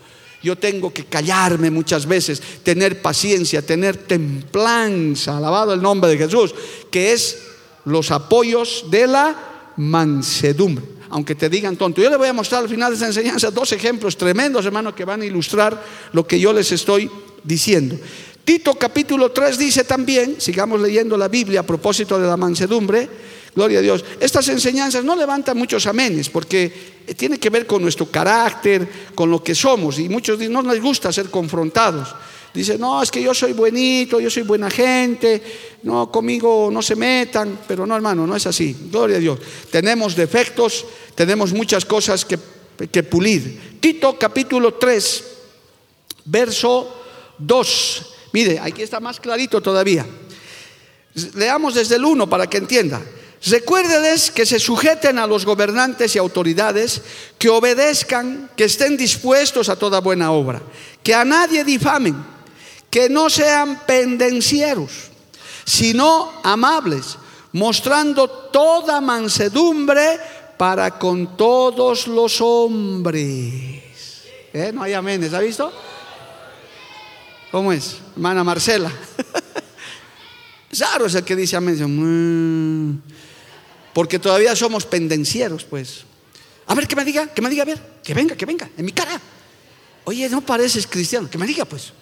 Yo 0.45 0.57
tengo 0.57 0.93
que 0.93 1.07
callarme 1.07 1.71
muchas 1.71 2.05
veces, 2.05 2.43
tener 2.63 3.01
paciencia, 3.01 3.65
tener 3.65 3.97
templanza, 3.97 5.39
alabado 5.39 5.73
el 5.73 5.81
nombre 5.81 6.11
de 6.11 6.19
Jesús, 6.19 6.55
que 6.91 7.15
es 7.15 7.39
los 7.87 8.11
apoyos 8.11 8.85
de 8.91 9.07
la 9.07 9.73
mansedumbre. 9.79 10.85
Aunque 11.09 11.35
te 11.35 11.49
digan 11.49 11.77
tonto, 11.77 12.03
yo 12.03 12.11
le 12.11 12.19
voy 12.19 12.29
a 12.29 12.35
mostrar 12.35 12.63
al 12.63 12.69
final 12.69 12.91
de 12.91 12.95
esta 12.97 13.07
enseñanza 13.07 13.51
dos 13.51 13.73
ejemplos 13.73 14.19
tremendos, 14.19 14.67
hermanos, 14.67 14.93
que 14.93 15.07
van 15.07 15.23
a 15.23 15.25
ilustrar 15.25 15.83
lo 16.13 16.27
que 16.27 16.39
yo 16.39 16.53
les 16.53 16.71
estoy 16.73 17.11
diciendo. 17.43 17.97
Tito 18.45 18.75
capítulo 18.75 19.31
3 19.33 19.57
dice 19.57 19.85
también, 19.85 20.37
sigamos 20.39 20.79
leyendo 20.79 21.17
la 21.17 21.29
Biblia 21.29 21.61
a 21.61 21.63
propósito 21.63 22.19
de 22.19 22.27
la 22.27 22.37
mansedumbre, 22.37 23.09
gloria 23.55 23.79
a 23.79 23.83
Dios, 23.83 24.05
estas 24.21 24.49
enseñanzas 24.49 25.05
no 25.05 25.17
levantan 25.17 25.57
muchos 25.57 25.87
amenes 25.87 26.29
porque 26.29 26.95
tiene 27.17 27.39
que 27.39 27.51
ver 27.51 27.67
con 27.67 27.83
nuestro 27.83 28.11
carácter, 28.11 28.89
con 29.15 29.31
lo 29.31 29.43
que 29.43 29.55
somos 29.55 29.99
y 29.99 30.09
muchos 30.09 30.39
no 30.49 30.63
les 30.63 30.83
gusta 30.83 31.13
ser 31.13 31.31
confrontados. 31.31 32.15
Dicen, 32.53 32.81
no, 32.81 33.03
es 33.03 33.11
que 33.11 33.21
yo 33.21 33.35
soy 33.35 33.53
buenito, 33.53 34.21
yo 34.21 34.31
soy 34.31 34.45
buena 34.45 34.71
gente, 34.71 35.43
no, 35.83 36.11
conmigo 36.11 36.71
no 36.73 36.83
se 36.83 36.95
metan, 36.95 37.61
pero 37.67 37.85
no, 37.85 37.97
hermano, 37.97 38.27
no 38.27 38.37
es 38.37 38.47
así, 38.47 38.77
gloria 38.91 39.17
a 39.17 39.21
Dios. 39.21 39.41
Tenemos 39.71 40.15
defectos, 40.15 40.87
tenemos 41.17 41.53
muchas 41.53 41.85
cosas 41.85 42.25
que, 42.25 42.39
que 42.93 43.03
pulir. 43.03 43.79
Tito 43.81 44.17
capítulo 44.17 44.75
3, 44.75 45.25
verso 46.27 46.95
2 47.39 48.15
Mire, 48.35 48.59
aquí 48.59 48.83
está 48.83 48.99
más 48.99 49.21
clarito 49.21 49.61
todavía. 49.61 50.05
Leamos 51.37 51.77
desde 51.77 51.95
el 51.95 52.05
1 52.05 52.29
para 52.29 52.49
que 52.49 52.57
entienda. 52.57 53.01
Recuérdeles 53.47 54.31
que 54.31 54.47
se 54.47 54.59
sujeten 54.59 55.19
a 55.19 55.27
los 55.27 55.45
gobernantes 55.45 56.17
y 56.17 56.19
autoridades, 56.19 57.03
que 57.39 57.51
obedezcan, 57.51 58.51
que 58.57 58.65
estén 58.65 58.97
dispuestos 58.97 59.69
a 59.69 59.77
toda 59.77 60.01
buena 60.01 60.33
obra, 60.33 60.63
que 61.03 61.15
a 61.15 61.27
nadie 61.27 61.63
difamen, 61.63 62.17
que 62.89 63.11
no 63.11 63.29
sean 63.29 63.85
pendencieros, 63.87 65.11
sino 65.67 66.33
amables, 66.43 67.19
mostrando 67.53 68.29
toda 68.29 69.03
mansedumbre 69.03 70.19
para 70.57 70.99
con 70.99 71.37
todos 71.37 72.07
los 72.07 72.41
hombres. 72.41 73.83
¿Eh? 74.55 74.71
No 74.73 74.85
hay 74.85 74.95
aménes, 74.95 75.35
¿ha 75.35 75.41
visto? 75.41 75.71
¿Cómo 77.51 77.73
es? 77.73 77.99
Hermana 78.17 78.43
Marcela. 78.43 78.91
Claro 80.75 81.07
es 81.07 81.15
el 81.15 81.23
que 81.23 81.37
dice 81.37 81.55
amén. 81.55 83.01
Mm". 83.95 83.95
Porque 83.95 84.19
todavía 84.19 84.55
somos 84.57 84.85
pendencieros, 84.85 85.65
pues. 85.65 86.05
A 86.67 86.75
ver, 86.75 86.89
que 86.89 86.97
me 86.97 87.05
diga, 87.05 87.29
que 87.29 87.43
me 87.43 87.51
diga, 87.51 87.63
a 87.63 87.67
ver, 87.67 87.81
que 88.03 88.15
venga, 88.15 88.37
que 88.37 88.47
venga, 88.47 88.69
en 88.77 88.85
mi 88.85 88.93
cara. 88.93 89.21
Oye, 90.05 90.29
no 90.29 90.41
pareces 90.41 90.87
cristiano, 90.87 91.31
que 91.31 91.39
me 91.39 91.47
diga, 91.47 91.65
pues. 91.65 91.93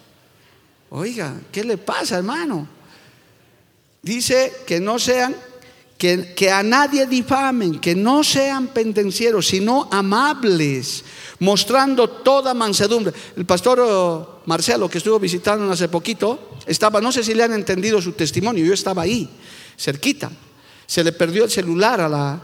Oiga, 0.91 1.35
¿qué 1.51 1.65
le 1.65 1.79
pasa, 1.79 2.19
hermano? 2.19 2.69
Dice 4.03 4.53
que 4.67 4.81
no 4.81 4.99
sean, 4.99 5.35
que, 5.97 6.35
que 6.35 6.51
a 6.51 6.63
nadie 6.63 7.07
difamen, 7.07 7.79
que 7.81 7.95
no 7.95 8.25
sean 8.25 8.69
pendencieros, 8.69 9.47
sino 9.47 9.89
amables, 9.91 11.05
mostrando 11.39 12.09
toda 12.09 12.55
mansedumbre. 12.55 13.15
El 13.37 13.47
pastor 13.47 13.81
oh, 13.81 14.43
Marcelo, 14.47 14.89
que 14.89 14.99
estuvo 14.99 15.19
visitando 15.19 15.71
hace 15.73 15.89
poquito, 15.89 16.57
estaba, 16.67 17.01
no 17.01 17.13
sé 17.13 17.23
si 17.23 17.35
le 17.35 17.45
han 17.45 17.53
entendido 17.53 18.03
su 18.03 18.13
testimonio, 18.13 18.65
yo 18.65 18.75
estaba 18.75 19.03
ahí, 19.03 19.29
cerquita. 19.79 20.31
Se 20.93 21.03
le 21.03 21.13
perdió 21.13 21.45
el 21.45 21.51
celular 21.51 22.03
a, 22.03 22.07
la, 22.07 22.39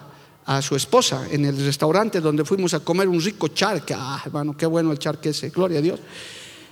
a 0.47 0.63
su 0.63 0.75
esposa 0.75 1.27
en 1.31 1.45
el 1.45 1.67
restaurante 1.67 2.19
donde 2.19 2.47
fuimos 2.47 2.73
a 2.73 2.81
comer 2.81 3.07
un 3.07 3.21
rico 3.21 3.49
charque. 3.49 3.95
Ah, 3.95 4.23
hermano, 4.25 4.57
qué 4.57 4.65
bueno 4.65 4.91
el 4.91 4.99
charque 4.99 5.29
ese, 5.29 5.51
gloria 5.51 5.81
a 5.81 5.83
Dios. 5.83 6.01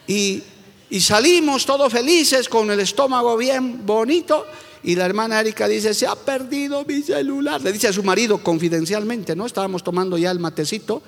Y, 0.06 0.42
y 0.88 1.00
salimos 1.02 1.66
todos 1.66 1.92
felices 1.92 2.48
con 2.48 2.70
el 2.70 2.80
estómago 2.80 3.36
bien 3.36 3.84
bonito. 3.84 4.46
Y 4.84 4.94
la 4.94 5.04
hermana 5.04 5.38
Erika 5.38 5.68
dice, 5.68 5.92
se 5.92 6.06
ha 6.06 6.14
perdido 6.14 6.82
mi 6.86 7.02
celular. 7.02 7.60
Le 7.60 7.74
dice 7.74 7.88
a 7.88 7.92
su 7.92 8.02
marido 8.02 8.38
confidencialmente, 8.38 9.36
¿no? 9.36 9.44
Estábamos 9.44 9.84
tomando 9.84 10.16
ya 10.16 10.30
el 10.30 10.38
matecito. 10.38 11.02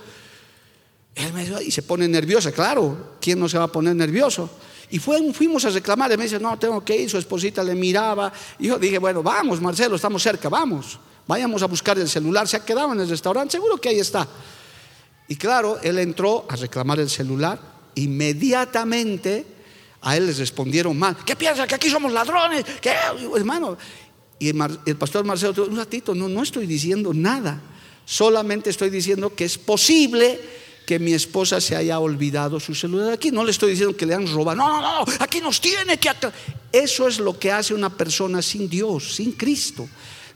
Él 1.15 1.33
me 1.33 1.47
dice, 1.47 1.65
y 1.65 1.71
se 1.71 1.81
pone 1.81 2.07
nerviosa, 2.09 2.53
claro, 2.53 3.17
¿quién 3.23 3.41
no 3.41 3.49
se 3.49 3.57
va 3.57 3.65
a 3.65 3.73
poner 3.73 3.97
nervioso? 3.97 4.51
Y 4.91 4.99
fuimos 4.99 5.65
a 5.65 5.71
reclamar, 5.71 6.13
y 6.13 6.17
me 6.17 6.25
dice, 6.25 6.39
no, 6.39 6.59
tengo 6.59 6.83
que 6.85 6.97
ir, 6.97 7.11
su 7.11 7.19
esposita 7.19 7.63
le 7.63 7.75
miraba. 7.75 8.33
Y 8.59 8.69
yo 8.69 8.79
dije, 8.79 8.99
bueno, 8.99 9.23
vamos, 9.23 9.61
Marcelo, 9.61 9.97
estamos 9.97 10.23
cerca, 10.23 10.49
vamos. 10.49 10.99
Vayamos 11.27 11.63
a 11.63 11.67
buscar 11.67 11.99
el 11.99 12.09
celular, 12.09 12.49
se 12.49 12.57
ha 12.57 12.65
quedado 12.65 12.93
en 12.93 13.01
el 13.01 13.09
restaurante, 13.09 13.53
seguro 13.53 13.77
que 13.79 13.91
ahí 13.91 13.99
está. 13.99 14.27
Y 15.29 15.37
claro, 15.37 15.79
él 15.83 15.99
entró 15.99 16.47
a 16.49 16.57
reclamar 16.57 17.01
el 17.01 17.11
celular, 17.11 17.61
inmediatamente 17.97 19.45
a 20.01 20.17
él 20.17 20.27
les 20.27 20.39
respondieron 20.39 20.99
mal. 20.99 21.17
¿Qué 21.27 21.37
piensa? 21.37 21.67
¿Que 21.67 21.75
aquí 21.75 21.91
somos 21.91 22.13
ladrones? 22.13 22.65
¿Qué? 22.81 22.95
Hermano. 23.37 23.77
Y 24.39 24.51
el, 24.51 24.97
pastor 24.97 25.25
Marcelo, 25.25 25.65
un 25.65 25.77
ratito, 25.77 26.15
no, 26.15 26.29
no 26.29 26.43
estoy 26.43 26.67
diciendo 26.67 27.13
nada. 27.13 27.61
Solamente 28.05 28.71
estoy 28.71 28.89
diciendo 28.89 29.35
que 29.35 29.45
es 29.45 29.59
posible 29.59 30.41
que 30.89 30.99
mi 30.99 31.13
esposa 31.13 31.61
se 31.61 31.77
haya 31.77 31.99
olvidado 31.99 32.59
su 32.59 32.75
celular 32.75 33.13
aquí. 33.13 33.31
No 33.31 33.45
le 33.45 33.51
estoy 33.51 33.73
diciendo 33.73 33.95
que 33.95 34.07
le 34.07 34.15
han 34.15 34.27
robado. 34.27 34.57
No, 34.57 34.81
no, 34.81 35.05
no, 35.05 35.13
aquí 35.21 35.39
nos 35.39 35.61
tiene 35.61 35.99
que... 35.99 36.11
Eso 36.73 37.07
es 37.07 37.21
lo 37.21 37.39
que 37.39 37.53
hace 37.53 37.75
una 37.75 37.91
persona 37.91 38.41
sin 38.41 38.71
Dios, 38.71 39.17
sin 39.17 39.33
Cristo. 39.33 39.87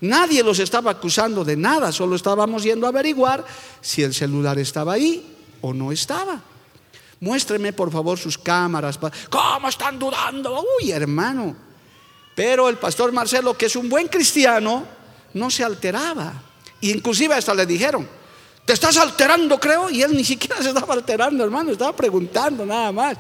Nadie 0.03 0.43
los 0.43 0.59
estaba 0.59 0.91
acusando 0.91 1.43
de 1.43 1.57
nada, 1.57 1.91
solo 1.91 2.17
estábamos 2.17 2.65
yendo 2.65 2.85
a 2.85 2.91
averiguar 2.91 3.47
si 3.81 4.03
el 4.03 4.13
celular 4.13 4.59
estaba 4.59 4.93
ahí 4.93 5.25
o 5.63 5.73
no 5.73 5.91
estaba. 5.91 6.43
Muéstreme 7.21 7.73
por 7.73 7.91
favor 7.91 8.19
sus 8.19 8.37
cámaras. 8.37 8.99
¿Cómo 9.31 9.71
están 9.71 9.99
dudando? 9.99 10.67
Uy, 10.79 10.91
hermano. 10.91 11.57
Pero 12.35 12.69
el 12.69 12.77
pastor 12.77 13.11
Marcelo, 13.11 13.57
que 13.57 13.67
es 13.67 13.77
un 13.77 13.89
buen 13.89 14.07
cristiano, 14.09 14.85
no 15.33 15.51
se 15.51 15.65
alteraba. 15.65 16.43
inclusive 16.83 17.33
hasta 17.33 17.55
le 17.55 17.65
dijeron, 17.65 18.07
te 18.65 18.73
estás 18.73 18.97
alterando, 18.97 19.59
creo. 19.59 19.91
Y 19.91 20.03
él 20.03 20.17
ni 20.17 20.25
siquiera 20.25 20.63
se 20.63 20.69
estaba 20.69 20.95
alterando, 20.95 21.45
hermano, 21.45 21.73
estaba 21.73 21.95
preguntando 21.95 22.65
nada 22.65 22.93
más. 22.93 23.19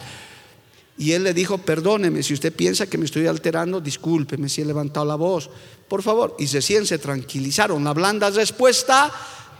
Y 0.98 1.12
él 1.12 1.24
le 1.24 1.34
dijo, 1.34 1.58
perdóneme, 1.58 2.22
si 2.22 2.34
usted 2.34 2.52
piensa 2.52 2.86
que 2.86 2.98
me 2.98 3.06
estoy 3.06 3.26
alterando, 3.26 3.80
discúlpeme 3.80 4.48
si 4.48 4.60
he 4.60 4.64
levantado 4.64 5.06
la 5.06 5.16
voz, 5.16 5.50
por 5.88 6.02
favor. 6.02 6.36
Y 6.38 6.46
recién 6.46 6.86
se 6.86 6.98
tranquilizaron. 6.98 7.82
La 7.82 7.92
blanda 7.92 8.30
respuesta 8.30 9.10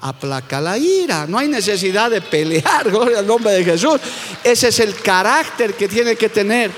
aplaca 0.03 0.61
la 0.61 0.79
ira. 0.79 1.27
No 1.27 1.39
hay 1.39 1.49
necesidad 1.49 2.11
de 2.11 2.21
pelear, 2.21 2.85
gloria 2.91 3.21
al 3.21 3.27
nombre 3.27 3.53
de 3.53 3.65
Jesús. 3.65 4.01
Ese 4.45 4.69
es 4.69 4.81
el 4.81 4.95
carácter 4.97 5.75
que 5.75 5.89
tiene 5.89 6.17
que 6.17 6.29
tener 6.29 6.71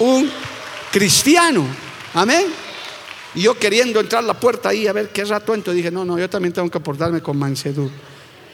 un 0.00 0.30
cristiano. 0.90 1.66
Amén. 2.14 2.46
Y 3.34 3.42
yo 3.42 3.58
queriendo 3.58 4.00
entrar 4.00 4.24
la 4.24 4.34
puerta 4.34 4.70
ahí 4.70 4.86
a 4.86 4.92
ver 4.92 5.10
qué 5.10 5.24
rato 5.24 5.54
entro, 5.54 5.72
dije, 5.72 5.90
no, 5.90 6.04
no, 6.04 6.18
yo 6.18 6.30
también 6.30 6.52
tengo 6.52 6.70
que 6.70 6.80
portarme 6.80 7.20
con 7.20 7.36
mansedumbre. 7.36 7.94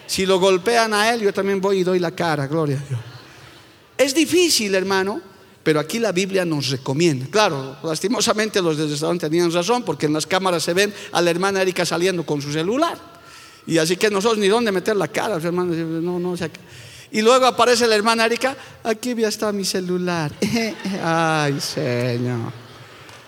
Si 0.07 0.27
lo 0.27 0.39
golpean 0.39 0.95
a 0.95 1.13
él, 1.13 1.23
yo 1.23 1.33
también 1.33 1.61
voy 1.61 1.79
y 1.79 1.85
doy 1.85 1.99
la 1.99 2.11
cara, 2.11 2.47
gloria 2.47 2.79
a 2.79 2.89
Dios. 2.89 3.01
Es 3.97 4.15
difícil, 4.15 4.75
hermano, 4.75 5.21
pero 5.63 5.81
aquí 5.81 5.99
la 5.99 6.13
Biblia 6.13 6.45
nos 6.45 6.69
recomienda. 6.69 7.27
Claro, 7.31 7.77
lastimosamente 7.83 8.61
los 8.61 8.77
del 8.77 8.91
restaurante 8.91 9.29
tenían 9.29 9.53
razón, 9.53 9.83
porque 9.83 10.07
en 10.07 10.13
las 10.13 10.27
cámaras 10.27 10.63
se 10.63 10.75
ven 10.75 10.93
a 11.13 11.23
la 11.23 11.31
hermana 11.31 11.63
Erika 11.63 11.87
saliendo 11.87 12.25
con 12.27 12.43
su 12.43 12.53
celular. 12.53 12.99
Y 13.67 13.79
así 13.79 13.97
que 13.97 14.11
nosotros 14.11 14.39
ni 14.39 14.49
dónde 14.49 14.73
meter 14.73 14.97
la 14.97 15.09
cara, 15.09 15.37
hermanos. 15.37 15.77
No, 15.77 16.19
no, 16.19 16.37
y 17.15 17.23
luego 17.23 17.47
aparece 17.47 17.87
la 17.87 17.95
hermana 17.95 18.27
Erika, 18.27 18.57
aquí 18.83 19.15
ya 19.15 19.29
está 19.29 19.53
mi 19.53 19.65
celular. 19.65 20.33
Ay, 21.03 21.61
Señor. 21.61 22.53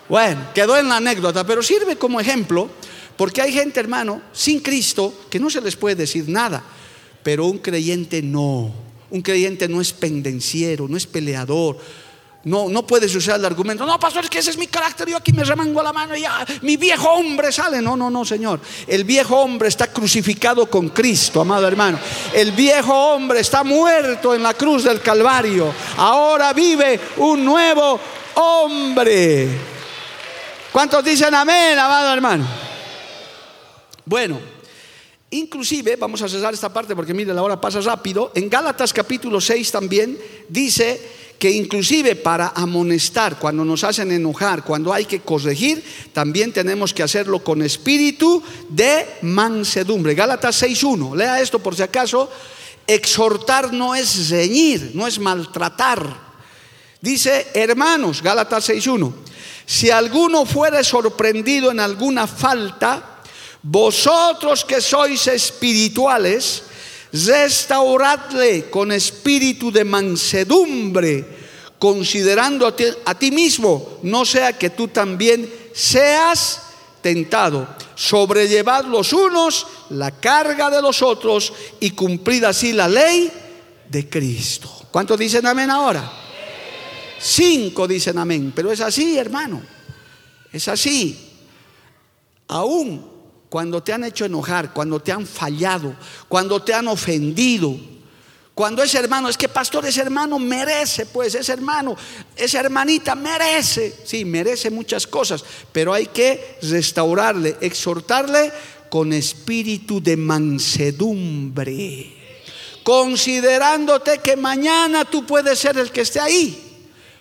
Bueno, 0.08 0.48
quedó 0.52 0.76
en 0.76 0.88
la 0.88 0.96
anécdota, 0.96 1.46
pero 1.46 1.62
sirve 1.62 1.96
como 1.96 2.20
ejemplo 2.20 2.68
porque 3.16 3.40
hay 3.40 3.52
gente, 3.52 3.80
hermano, 3.80 4.20
sin 4.32 4.60
Cristo, 4.60 5.26
que 5.30 5.38
no 5.38 5.48
se 5.50 5.60
les 5.60 5.76
puede 5.76 5.94
decir 5.94 6.28
nada, 6.28 6.62
pero 7.22 7.46
un 7.46 7.58
creyente 7.58 8.22
no. 8.22 8.70
Un 9.10 9.22
creyente 9.22 9.68
no 9.68 9.80
es 9.80 9.92
pendenciero, 9.92 10.86
no 10.88 10.96
es 10.96 11.06
peleador. 11.06 11.78
No, 12.44 12.68
no 12.68 12.86
puedes 12.86 13.12
usar 13.12 13.40
el 13.40 13.44
argumento, 13.44 13.84
no, 13.84 13.98
pastor, 13.98 14.22
es 14.22 14.30
que 14.30 14.38
ese 14.38 14.50
es 14.50 14.56
mi 14.56 14.68
carácter, 14.68 15.08
yo 15.08 15.16
aquí 15.16 15.32
me 15.32 15.42
remango 15.42 15.82
la 15.82 15.92
mano 15.92 16.14
y 16.14 16.20
ya, 16.20 16.46
mi 16.62 16.76
viejo 16.76 17.10
hombre 17.10 17.50
sale. 17.50 17.82
No, 17.82 17.96
no, 17.96 18.08
no, 18.08 18.24
Señor. 18.24 18.60
El 18.86 19.02
viejo 19.02 19.40
hombre 19.40 19.68
está 19.68 19.88
crucificado 19.88 20.70
con 20.70 20.90
Cristo, 20.90 21.40
amado 21.40 21.66
hermano. 21.66 21.98
El 22.32 22.52
viejo 22.52 22.94
hombre 22.94 23.40
está 23.40 23.64
muerto 23.64 24.32
en 24.32 24.44
la 24.44 24.54
cruz 24.54 24.84
del 24.84 25.00
Calvario. 25.00 25.74
Ahora 25.96 26.52
vive 26.52 27.00
un 27.16 27.44
nuevo 27.44 27.98
hombre. 28.34 29.48
¿Cuántos 30.70 31.02
dicen 31.02 31.34
amén, 31.34 31.76
amado 31.76 32.12
hermano? 32.12 32.65
Bueno, 34.08 34.38
inclusive, 35.30 35.96
vamos 35.96 36.22
a 36.22 36.28
cesar 36.28 36.54
esta 36.54 36.72
parte 36.72 36.94
porque 36.94 37.12
mire, 37.12 37.34
la 37.34 37.42
hora 37.42 37.60
pasa 37.60 37.80
rápido, 37.80 38.30
en 38.36 38.48
Gálatas 38.48 38.92
capítulo 38.92 39.40
6 39.40 39.72
también 39.72 40.16
dice 40.48 41.00
que 41.40 41.50
inclusive 41.50 42.14
para 42.14 42.52
amonestar, 42.54 43.36
cuando 43.36 43.64
nos 43.64 43.82
hacen 43.82 44.12
enojar, 44.12 44.62
cuando 44.62 44.92
hay 44.92 45.06
que 45.06 45.22
corregir, 45.22 45.82
también 46.12 46.52
tenemos 46.52 46.94
que 46.94 47.02
hacerlo 47.02 47.40
con 47.42 47.62
espíritu 47.62 48.40
de 48.68 49.06
mansedumbre. 49.22 50.14
Gálatas 50.14 50.62
6.1, 50.62 51.16
lea 51.16 51.40
esto 51.40 51.58
por 51.58 51.74
si 51.74 51.82
acaso, 51.82 52.30
exhortar 52.86 53.72
no 53.72 53.96
es 53.96 54.30
reñir, 54.30 54.92
no 54.94 55.08
es 55.08 55.18
maltratar. 55.18 56.26
Dice, 57.00 57.48
hermanos, 57.54 58.22
Gálatas 58.22 58.70
6.1, 58.70 59.12
si 59.66 59.90
alguno 59.90 60.46
fuere 60.46 60.84
sorprendido 60.84 61.72
en 61.72 61.80
alguna 61.80 62.28
falta, 62.28 63.15
vosotros 63.66 64.64
que 64.64 64.80
sois 64.80 65.26
espirituales, 65.26 66.62
restauradle 67.10 68.70
con 68.70 68.92
espíritu 68.92 69.72
de 69.72 69.82
mansedumbre, 69.82 71.26
considerando 71.78 72.66
a 72.66 73.14
ti, 73.18 73.30
mismo, 73.32 73.98
no 74.04 74.24
sea 74.24 74.56
que 74.56 74.70
tú 74.70 74.88
también 74.88 75.50
seas 75.74 76.62
tentado. 77.02 77.66
Sobrellevad 77.96 78.84
los 78.86 79.12
unos 79.12 79.66
la 79.90 80.12
carga 80.12 80.70
de 80.70 80.80
los 80.80 81.02
otros 81.02 81.52
y 81.80 81.90
cumplid 81.90 82.44
así 82.44 82.72
la 82.72 82.86
ley 82.86 83.32
de 83.88 84.08
Cristo. 84.08 84.70
¿Cuántos 84.92 85.18
dicen 85.18 85.44
amén 85.44 85.70
ahora? 85.70 86.08
Cinco 87.18 87.88
dicen 87.88 88.18
amén, 88.18 88.52
pero 88.54 88.70
es 88.70 88.80
así, 88.80 89.18
hermano. 89.18 89.60
Es 90.52 90.68
así. 90.68 91.32
Aún 92.48 93.15
cuando 93.48 93.82
te 93.82 93.92
han 93.92 94.04
hecho 94.04 94.24
enojar, 94.24 94.72
cuando 94.72 95.00
te 95.00 95.12
han 95.12 95.26
fallado, 95.26 95.94
cuando 96.28 96.62
te 96.62 96.74
han 96.74 96.88
ofendido. 96.88 97.76
Cuando 98.54 98.82
ese 98.82 98.98
hermano, 98.98 99.28
es 99.28 99.36
que 99.36 99.48
pastor, 99.50 99.84
ese 99.84 100.00
hermano 100.00 100.38
merece, 100.38 101.04
pues 101.04 101.34
ese 101.34 101.52
hermano, 101.52 101.94
esa 102.34 102.60
hermanita 102.60 103.14
merece, 103.14 103.94
sí, 104.04 104.24
merece 104.24 104.70
muchas 104.70 105.06
cosas, 105.06 105.44
pero 105.72 105.92
hay 105.92 106.06
que 106.06 106.56
restaurarle, 106.62 107.58
exhortarle 107.60 108.50
con 108.88 109.12
espíritu 109.12 110.02
de 110.02 110.16
mansedumbre, 110.16 112.14
considerándote 112.82 114.18
que 114.18 114.36
mañana 114.36 115.04
tú 115.04 115.26
puedes 115.26 115.58
ser 115.58 115.76
el 115.76 115.90
que 115.90 116.00
esté 116.00 116.20
ahí. 116.20 116.62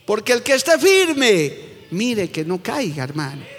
Porque 0.06 0.32
el 0.34 0.44
que 0.44 0.54
esté 0.54 0.78
firme, 0.80 1.88
mire 1.92 2.30
que 2.30 2.46
no 2.46 2.62
caiga, 2.62 3.04
hermano. 3.04 3.55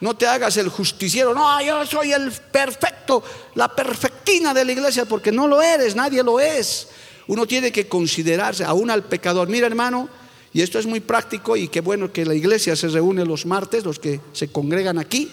No 0.00 0.14
te 0.14 0.26
hagas 0.26 0.56
el 0.56 0.68
justiciero, 0.68 1.34
no, 1.34 1.60
yo 1.60 1.84
soy 1.84 2.12
el 2.12 2.30
perfecto, 2.30 3.22
la 3.54 3.74
perfectina 3.74 4.54
de 4.54 4.64
la 4.64 4.72
iglesia, 4.72 5.04
porque 5.06 5.32
no 5.32 5.48
lo 5.48 5.60
eres, 5.60 5.96
nadie 5.96 6.22
lo 6.22 6.38
es. 6.38 6.88
Uno 7.26 7.46
tiene 7.46 7.72
que 7.72 7.88
considerarse 7.88 8.64
aún 8.64 8.90
al 8.90 9.02
pecador. 9.02 9.48
Mira, 9.48 9.66
hermano, 9.66 10.08
y 10.52 10.62
esto 10.62 10.78
es 10.78 10.86
muy 10.86 11.00
práctico 11.00 11.56
y 11.56 11.68
qué 11.68 11.80
bueno 11.80 12.12
que 12.12 12.24
la 12.24 12.34
iglesia 12.34 12.76
se 12.76 12.88
reúne 12.88 13.24
los 13.24 13.44
martes, 13.44 13.84
los 13.84 13.98
que 13.98 14.20
se 14.32 14.52
congregan 14.52 14.98
aquí. 14.98 15.30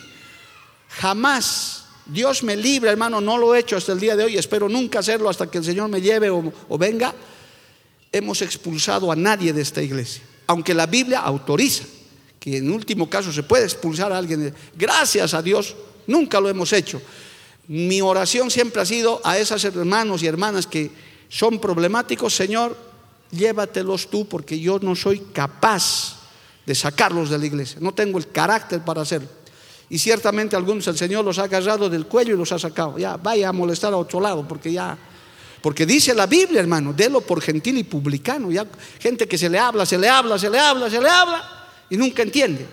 Jamás, 0.90 1.86
Dios 2.08 2.42
me 2.42 2.56
libre, 2.56 2.90
hermano, 2.90 3.22
no 3.22 3.38
lo 3.38 3.54
he 3.54 3.60
hecho 3.60 3.78
hasta 3.78 3.92
el 3.92 4.00
día 4.00 4.16
de 4.16 4.24
hoy, 4.24 4.38
espero 4.38 4.68
nunca 4.68 5.00
hacerlo 5.00 5.30
hasta 5.30 5.50
que 5.50 5.60
el 5.60 5.64
Señor 5.64 5.90
me 5.90 6.02
lleve 6.02 6.32
o, 6.32 6.52
o 6.70 6.78
venga. 6.78 7.14
Hemos 8.12 8.42
expulsado 8.42 9.12
a 9.12 9.16
nadie 9.16 9.54
de 9.54 9.62
esta 9.62 9.82
iglesia, 9.82 10.24
aunque 10.48 10.74
la 10.74 10.88
Biblia 10.88 11.20
autoriza 11.20 11.86
que 12.46 12.58
en 12.58 12.72
último 12.72 13.10
caso 13.10 13.34
se 13.34 13.42
puede 13.42 13.64
expulsar 13.64 14.12
a 14.12 14.20
alguien. 14.20 14.54
Gracias 14.78 15.34
a 15.34 15.42
Dios, 15.42 15.76
nunca 16.06 16.40
lo 16.40 16.48
hemos 16.48 16.72
hecho. 16.74 17.02
Mi 17.68 18.02
oración 18.02 18.52
siempre 18.52 18.84
ha 18.84 18.86
sido 18.86 19.20
a 19.24 19.40
esos 19.40 19.64
hermanos 19.66 20.22
y 20.22 20.28
hermanas 20.28 20.68
que 20.68 20.92
son 21.28 21.60
problemáticos, 21.60 22.36
Señor, 22.36 22.78
llévatelos 23.32 24.12
tú 24.12 24.28
porque 24.28 24.60
yo 24.60 24.78
no 24.78 24.96
soy 24.96 25.22
capaz 25.34 26.20
de 26.68 26.76
sacarlos 26.76 27.32
de 27.32 27.40
la 27.40 27.48
iglesia, 27.48 27.80
no 27.82 27.96
tengo 27.96 28.20
el 28.20 28.30
carácter 28.30 28.82
para 28.86 29.02
hacerlo. 29.02 29.28
Y 29.90 29.98
ciertamente 29.98 30.56
algunos 30.56 30.86
el 30.86 30.98
Señor 31.00 31.26
los 31.26 31.40
ha 31.40 31.46
agarrado 31.46 31.90
del 31.90 32.06
cuello 32.06 32.36
y 32.36 32.38
los 32.38 32.52
ha 32.52 32.60
sacado. 32.60 33.00
Ya 33.00 33.18
vaya 33.18 33.50
a 33.50 33.54
molestar 33.54 33.92
a 33.94 33.98
otro 33.98 34.22
lado 34.22 34.48
porque 34.48 34.72
ya 34.72 34.96
porque 35.64 35.88
dice 35.88 36.14
la 36.14 36.28
Biblia, 36.28 36.60
hermano, 36.60 36.94
délo 36.94 37.22
por 37.22 37.42
gentil 37.42 37.80
y 37.80 37.84
publicano. 37.84 38.52
Ya 38.52 38.68
gente 39.00 39.28
que 39.28 39.36
se 39.36 39.50
le 39.50 39.58
habla, 39.58 39.84
se 39.84 39.98
le 39.98 40.08
habla, 40.08 40.38
se 40.38 40.48
le 40.48 40.60
habla, 40.60 40.92
se 40.92 41.02
le 41.02 41.10
habla 41.10 41.65
y 41.90 41.98
nunca 41.98 42.24
entiende. 42.24 42.66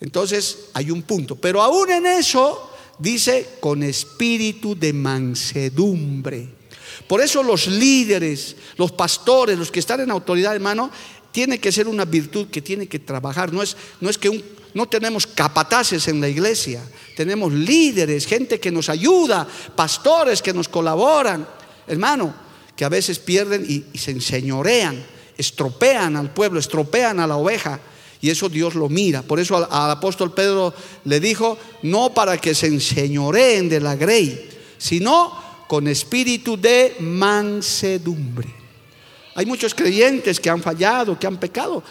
Entonces 0.00 0.70
hay 0.74 0.90
un 0.90 1.02
punto. 1.02 1.36
Pero 1.36 1.62
aún 1.62 1.90
en 1.90 2.06
eso 2.06 2.70
dice 2.98 3.56
con 3.60 3.82
espíritu 3.82 4.76
de 4.78 4.92
mansedumbre. 4.92 6.58
Por 7.06 7.20
eso 7.20 7.42
los 7.42 7.66
líderes, 7.66 8.56
los 8.76 8.92
pastores, 8.92 9.58
los 9.58 9.70
que 9.70 9.80
están 9.80 10.00
en 10.00 10.10
autoridad, 10.10 10.54
hermano, 10.54 10.90
tiene 11.32 11.58
que 11.58 11.72
ser 11.72 11.88
una 11.88 12.04
virtud 12.04 12.48
que 12.48 12.62
tiene 12.62 12.86
que 12.86 12.98
trabajar. 12.98 13.52
No 13.52 13.62
es, 13.62 13.76
no 14.00 14.10
es 14.10 14.18
que 14.18 14.44
no 14.74 14.86
tenemos 14.86 15.26
capataces 15.26 16.08
en 16.08 16.20
la 16.20 16.28
iglesia, 16.28 16.82
tenemos 17.16 17.52
líderes, 17.52 18.26
gente 18.26 18.60
que 18.60 18.70
nos 18.70 18.88
ayuda, 18.88 19.46
pastores 19.74 20.42
que 20.42 20.52
nos 20.52 20.68
colaboran, 20.68 21.48
hermano, 21.86 22.34
que 22.76 22.84
a 22.84 22.88
veces 22.88 23.18
pierden 23.18 23.64
y, 23.68 23.86
y 23.92 23.98
se 23.98 24.10
enseñorean, 24.10 25.04
estropean 25.36 26.16
al 26.16 26.32
pueblo, 26.32 26.60
estropean 26.60 27.20
a 27.20 27.26
la 27.26 27.36
oveja. 27.36 27.80
Y 28.20 28.30
eso 28.30 28.48
Dios 28.48 28.74
lo 28.74 28.88
mira. 28.88 29.22
Por 29.22 29.38
eso 29.38 29.56
al, 29.56 29.90
apóstol 29.90 30.32
Pedro 30.32 30.74
le 31.04 31.20
dijo, 31.20 31.58
no 31.82 32.12
para 32.12 32.38
que 32.38 32.54
se 32.54 32.66
enseñoreen 32.66 33.68
de 33.68 33.80
la 33.80 33.96
grey, 33.96 34.48
sino 34.76 35.64
con 35.68 35.86
espíritu 35.86 36.56
de 36.56 36.96
mansedumbre. 37.00 38.48
Hay 39.34 39.46
muchos 39.46 39.74
creyentes 39.74 40.40
que 40.40 40.50
han 40.50 40.62
fallado, 40.62 41.18
que 41.18 41.26
han 41.26 41.36
pecado. 41.36 41.82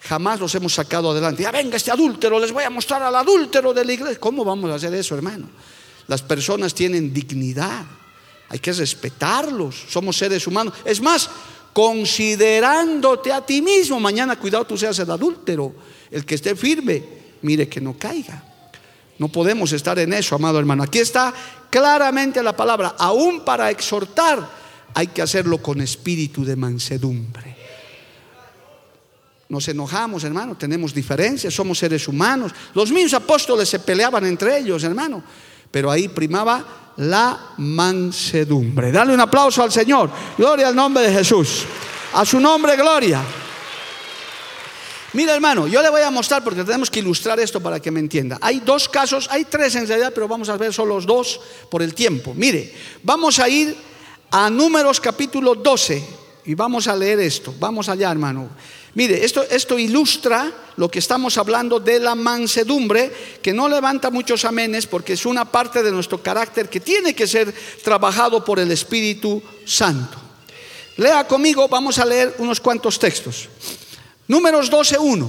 Jamás 0.00 0.38
los 0.38 0.54
hemos 0.54 0.74
sacado 0.74 1.10
adelante. 1.10 1.42
Ya 1.42 1.50
venga 1.50 1.76
este 1.76 1.90
adúltero, 1.90 2.38
les 2.38 2.52
voy 2.52 2.64
a 2.64 2.70
mostrar 2.70 3.02
al 3.02 3.14
adúltero 3.14 3.72
de 3.72 3.84
la 3.84 3.92
iglesia. 3.92 4.20
¿Cómo 4.20 4.44
vamos 4.44 4.70
a 4.70 4.74
hacer 4.74 4.92
eso, 4.94 5.14
hermano? 5.14 5.48
Las 6.06 6.22
personas 6.22 6.74
tienen 6.74 7.14
dignidad. 7.14 7.84
Hay 8.48 8.58
que 8.58 8.72
respetarlos. 8.72 9.74
Somos 9.88 10.16
seres 10.16 10.46
humanos. 10.46 10.74
Es 10.84 11.00
más, 11.00 11.28
considerándote 11.76 13.30
a 13.30 13.44
ti 13.44 13.60
mismo. 13.60 14.00
Mañana, 14.00 14.36
cuidado, 14.36 14.64
tú 14.64 14.78
seas 14.78 14.98
el 14.98 15.10
adúltero, 15.10 15.74
el 16.10 16.24
que 16.24 16.36
esté 16.36 16.56
firme, 16.56 17.04
mire 17.42 17.68
que 17.68 17.82
no 17.82 17.98
caiga. 17.98 18.42
No 19.18 19.28
podemos 19.28 19.70
estar 19.72 19.98
en 19.98 20.14
eso, 20.14 20.34
amado 20.34 20.58
hermano. 20.58 20.84
Aquí 20.84 21.00
está 21.00 21.34
claramente 21.68 22.42
la 22.42 22.56
palabra, 22.56 22.94
aún 22.98 23.44
para 23.44 23.70
exhortar 23.70 24.48
hay 24.94 25.08
que 25.08 25.20
hacerlo 25.20 25.58
con 25.58 25.82
espíritu 25.82 26.46
de 26.46 26.56
mansedumbre. 26.56 27.54
Nos 29.50 29.68
enojamos, 29.68 30.24
hermano, 30.24 30.56
tenemos 30.56 30.94
diferencias, 30.94 31.52
somos 31.52 31.78
seres 31.78 32.08
humanos. 32.08 32.52
Los 32.72 32.90
mismos 32.90 33.12
apóstoles 33.12 33.68
se 33.68 33.80
peleaban 33.80 34.24
entre 34.24 34.60
ellos, 34.60 34.82
hermano, 34.82 35.22
pero 35.76 35.90
ahí 35.90 36.08
primaba 36.08 36.64
la 36.96 37.50
mansedumbre. 37.58 38.90
Dale 38.90 39.12
un 39.12 39.20
aplauso 39.20 39.62
al 39.62 39.70
Señor. 39.70 40.08
Gloria 40.38 40.68
al 40.68 40.74
nombre 40.74 41.06
de 41.06 41.12
Jesús. 41.12 41.64
A 42.14 42.24
su 42.24 42.40
nombre, 42.40 42.74
gloria. 42.76 43.22
Mira, 45.12 45.34
hermano, 45.34 45.66
yo 45.66 45.82
le 45.82 45.90
voy 45.90 46.00
a 46.00 46.10
mostrar 46.10 46.42
porque 46.42 46.64
tenemos 46.64 46.90
que 46.90 47.00
ilustrar 47.00 47.38
esto 47.40 47.60
para 47.60 47.78
que 47.78 47.90
me 47.90 48.00
entienda. 48.00 48.38
Hay 48.40 48.60
dos 48.60 48.88
casos, 48.88 49.28
hay 49.30 49.44
tres 49.44 49.74
en 49.74 49.86
realidad, 49.86 50.12
pero 50.14 50.26
vamos 50.26 50.48
a 50.48 50.56
ver 50.56 50.72
solo 50.72 50.94
los 50.94 51.04
dos 51.04 51.42
por 51.70 51.82
el 51.82 51.92
tiempo. 51.92 52.32
Mire, 52.34 52.72
vamos 53.02 53.38
a 53.38 53.46
ir 53.46 53.76
a 54.30 54.48
Números 54.48 54.98
capítulo 54.98 55.56
12 55.56 56.02
y 56.46 56.54
vamos 56.54 56.88
a 56.88 56.96
leer 56.96 57.20
esto. 57.20 57.52
Vamos 57.60 57.90
allá, 57.90 58.10
hermano. 58.10 58.48
Mire, 58.96 59.26
esto, 59.26 59.42
esto 59.42 59.78
ilustra 59.78 60.50
lo 60.78 60.90
que 60.90 61.00
estamos 61.00 61.36
hablando 61.36 61.78
de 61.78 62.00
la 62.00 62.14
mansedumbre, 62.14 63.12
que 63.42 63.52
no 63.52 63.68
levanta 63.68 64.08
muchos 64.08 64.46
amenes 64.46 64.86
porque 64.86 65.12
es 65.12 65.26
una 65.26 65.44
parte 65.44 65.82
de 65.82 65.92
nuestro 65.92 66.22
carácter 66.22 66.70
que 66.70 66.80
tiene 66.80 67.14
que 67.14 67.26
ser 67.26 67.54
trabajado 67.84 68.42
por 68.42 68.58
el 68.58 68.72
Espíritu 68.72 69.42
Santo. 69.66 70.16
Lea 70.96 71.28
conmigo, 71.28 71.68
vamos 71.68 71.98
a 71.98 72.06
leer 72.06 72.36
unos 72.38 72.58
cuantos 72.58 72.98
textos. 72.98 73.50
Números 74.28 74.72
12.1. 74.72 75.28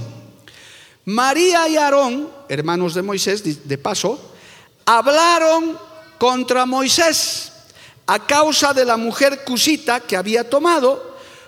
María 1.03 1.67
y 1.67 1.75
Aarón, 1.75 2.29
hermanos 2.47 2.93
de 2.93 3.01
Moisés, 3.01 3.67
de 3.67 3.77
paso, 3.77 4.31
hablaron 4.85 5.77
contra 6.17 6.65
Moisés 6.65 7.51
a 8.05 8.25
causa 8.25 8.73
de 8.73 8.85
la 8.85 8.95
mujer 8.95 9.43
cusita 9.43 9.99
que 9.99 10.15
había 10.15 10.49
tomado 10.49 11.06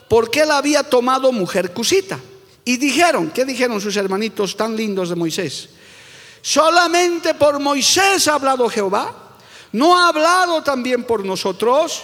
porque 0.09 0.41
él 0.41 0.51
había 0.51 0.83
tomado 0.83 1.31
mujer 1.31 1.71
cusita. 1.71 2.19
Y 2.65 2.77
dijeron, 2.77 3.29
¿qué 3.29 3.45
dijeron 3.45 3.79
sus 3.79 3.95
hermanitos 3.95 4.57
tan 4.57 4.75
lindos 4.75 5.09
de 5.09 5.15
Moisés? 5.15 5.69
Solamente 6.41 7.35
por 7.35 7.59
Moisés 7.59 8.27
ha 8.27 8.33
hablado 8.33 8.67
Jehová, 8.69 9.13
no 9.71 9.97
ha 9.97 10.09
hablado 10.09 10.63
también 10.63 11.03
por 11.03 11.23
nosotros. 11.23 12.01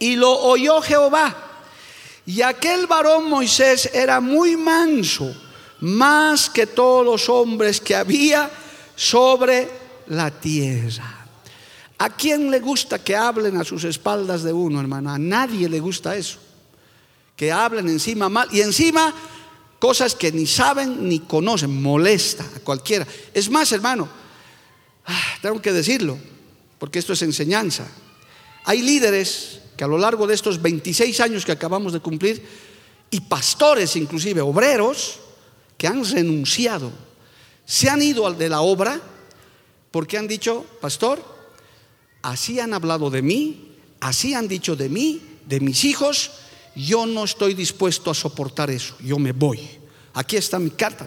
Y 0.00 0.16
lo 0.16 0.32
oyó 0.32 0.80
Jehová. 0.80 1.34
Y 2.26 2.42
aquel 2.42 2.86
varón 2.86 3.28
Moisés 3.28 3.90
era 3.92 4.20
muy 4.20 4.56
manso, 4.56 5.34
más 5.80 6.50
que 6.50 6.66
todos 6.66 7.04
los 7.04 7.28
hombres 7.28 7.80
que 7.80 7.96
había 7.96 8.50
sobre 8.94 9.68
la 10.08 10.30
tierra. 10.30 11.26
¿A 11.98 12.10
quién 12.10 12.50
le 12.50 12.60
gusta 12.60 13.02
que 13.02 13.16
hablen 13.16 13.56
a 13.56 13.64
sus 13.64 13.84
espaldas 13.84 14.42
de 14.42 14.52
uno, 14.52 14.80
hermano? 14.80 15.10
A 15.10 15.18
nadie 15.18 15.68
le 15.68 15.80
gusta 15.80 16.16
eso 16.16 16.38
que 17.38 17.52
hablan 17.52 17.88
encima 17.88 18.28
mal 18.28 18.48
y 18.50 18.60
encima 18.60 19.14
cosas 19.78 20.16
que 20.16 20.32
ni 20.32 20.44
saben 20.44 21.08
ni 21.08 21.20
conocen, 21.20 21.80
molesta 21.80 22.44
a 22.56 22.58
cualquiera. 22.58 23.06
Es 23.32 23.48
más, 23.48 23.70
hermano, 23.70 24.08
ah, 25.06 25.38
tengo 25.40 25.62
que 25.62 25.72
decirlo, 25.72 26.18
porque 26.80 26.98
esto 26.98 27.12
es 27.12 27.22
enseñanza. 27.22 27.86
Hay 28.64 28.82
líderes 28.82 29.60
que 29.76 29.84
a 29.84 29.86
lo 29.86 29.98
largo 29.98 30.26
de 30.26 30.34
estos 30.34 30.60
26 30.60 31.20
años 31.20 31.46
que 31.46 31.52
acabamos 31.52 31.92
de 31.92 32.00
cumplir, 32.00 32.44
y 33.08 33.20
pastores 33.20 33.94
inclusive, 33.94 34.40
obreros, 34.40 35.20
que 35.78 35.86
han 35.86 36.04
renunciado, 36.04 36.90
se 37.64 37.88
han 37.88 38.02
ido 38.02 38.26
al 38.26 38.36
de 38.36 38.48
la 38.48 38.62
obra, 38.62 39.00
porque 39.92 40.18
han 40.18 40.26
dicho, 40.26 40.66
pastor, 40.80 41.24
así 42.20 42.58
han 42.58 42.74
hablado 42.74 43.10
de 43.10 43.22
mí, 43.22 43.76
así 44.00 44.34
han 44.34 44.48
dicho 44.48 44.74
de 44.74 44.88
mí, 44.88 45.22
de 45.46 45.60
mis 45.60 45.84
hijos, 45.84 46.32
yo 46.78 47.06
no 47.06 47.24
estoy 47.24 47.54
dispuesto 47.54 48.10
a 48.10 48.14
soportar 48.14 48.70
eso, 48.70 48.94
yo 49.00 49.18
me 49.18 49.32
voy. 49.32 49.58
Aquí 50.14 50.36
está 50.36 50.58
mi 50.58 50.70
carta. 50.70 51.06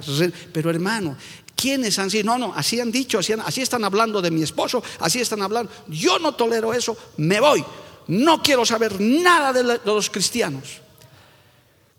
Pero 0.51 0.69
hermano, 0.69 1.15
¿quiénes 1.55 1.97
han 1.97 2.10
sido? 2.12 2.25
No, 2.25 2.38
no, 2.38 2.53
así 2.53 2.79
han 2.79 2.91
dicho, 2.91 3.19
así, 3.19 3.34
así 3.34 3.62
están 3.62 3.84
hablando 3.86 4.21
de 4.21 4.31
mi 4.31 4.43
esposo, 4.43 4.84
así 4.99 5.19
están 5.19 5.41
hablando. 5.41 5.71
Yo 5.88 6.19
no 6.19 6.34
tolero 6.34 6.73
eso, 6.73 6.97
me 7.17 7.39
voy. 7.39 7.63
No 8.07 8.41
quiero 8.41 8.65
saber 8.65 8.99
nada 8.99 9.53
de, 9.53 9.79
los 9.86 10.10
cristianos. 10.10 10.81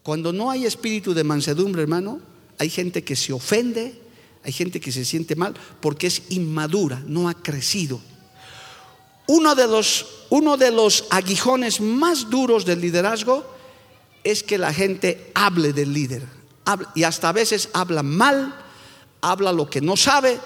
Cuando 0.02 0.32
no 0.32 0.50
hay 0.50 0.66
espíritu 0.66 1.14
de 1.14 1.24
mansedumbre, 1.24 1.82
hermano, 1.82 2.20
hay 2.58 2.68
gente 2.68 3.02
que 3.02 3.16
se 3.16 3.32
ofende, 3.32 3.98
hay 4.44 4.52
gente 4.52 4.80
que 4.80 4.92
se 4.92 5.04
siente 5.04 5.34
mal 5.34 5.54
porque 5.80 6.08
es 6.08 6.24
inmadura, 6.30 7.02
no 7.06 7.28
ha 7.28 7.34
crecido. 7.34 8.00
Uno 9.28 9.54
de 9.54 9.66
los, 9.66 10.06
uno 10.30 10.58
de 10.58 10.70
los 10.70 11.04
aguijones 11.08 11.80
más 11.80 12.28
duros 12.28 12.66
del 12.66 12.80
liderazgo 12.80 13.61
es 14.24 14.42
que 14.42 14.58
la 14.58 14.72
gente 14.72 15.30
hable 15.34 15.72
del 15.72 15.92
líder. 15.92 16.22
Y 16.94 17.02
hasta 17.02 17.28
a 17.28 17.32
veces 17.32 17.68
habla 17.72 18.02
mal, 18.02 18.54
habla 19.20 19.52
lo 19.52 19.68
que 19.68 19.80
no 19.80 19.96
sabe. 19.96 20.38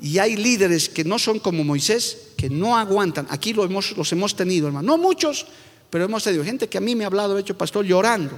Y 0.00 0.18
hay 0.18 0.36
líderes 0.36 0.88
que 0.88 1.04
no 1.04 1.18
son 1.18 1.38
como 1.38 1.64
Moisés, 1.64 2.32
que 2.36 2.50
no 2.50 2.76
aguantan. 2.76 3.26
Aquí 3.30 3.50
hemos, 3.50 3.96
los 3.96 4.12
hemos 4.12 4.34
tenido, 4.34 4.66
hermano. 4.66 4.96
No 4.96 5.02
muchos, 5.02 5.46
pero 5.90 6.04
hemos 6.04 6.24
tenido 6.24 6.44
gente 6.44 6.68
que 6.68 6.78
a 6.78 6.80
mí 6.80 6.94
me 6.94 7.04
ha 7.04 7.06
hablado, 7.06 7.38
hecho 7.38 7.56
pastor, 7.56 7.84
llorando. 7.84 8.36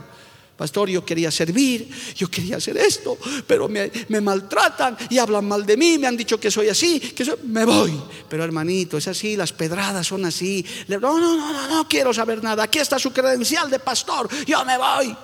Pastor, 0.56 0.88
yo 0.88 1.04
quería 1.04 1.32
servir, 1.32 1.90
yo 2.14 2.30
quería 2.30 2.58
hacer 2.58 2.76
esto, 2.76 3.18
pero 3.44 3.68
me, 3.68 3.90
maltratan 4.20 4.96
y 5.10 5.18
hablan 5.18 5.46
mal 5.46 5.66
de 5.66 5.76
mí, 5.76 5.98
me 5.98 6.06
han 6.06 6.16
dicho 6.16 6.38
que 6.38 6.48
soy 6.48 6.68
así, 6.68 7.00
que 7.00 7.24
me 7.42 7.64
voy. 7.64 8.00
Pero 8.28 8.44
hermanito, 8.44 8.96
es 8.96 9.08
así, 9.08 9.36
las 9.36 9.52
pedradas 9.52 10.06
son 10.06 10.24
así. 10.24 10.64
No, 10.86 11.00
no, 11.00 11.18
no, 11.18 11.52
no, 11.52 11.68
no 11.68 11.88
quiero 11.88 12.14
saber 12.14 12.42
nada. 12.42 12.62
Aquí 12.62 12.78
está 12.78 13.00
su 13.00 13.12
credencial 13.12 13.68
de 13.68 13.80
pastor, 13.80 14.28
yo 14.46 14.64
me 14.64 14.78
voy. 14.78 15.16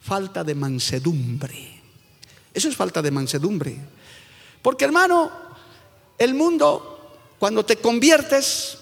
Falta 0.00 0.42
de 0.42 0.54
mansedumbre. 0.54 1.82
Eso 2.54 2.68
es 2.68 2.76
falta 2.76 3.02
de 3.02 3.10
mansedumbre. 3.10 3.76
Porque 4.62 4.86
hermano, 4.86 5.30
el 6.16 6.32
mundo, 6.32 7.18
cuando 7.38 7.66
te 7.66 7.76
conviertes, 7.76 8.78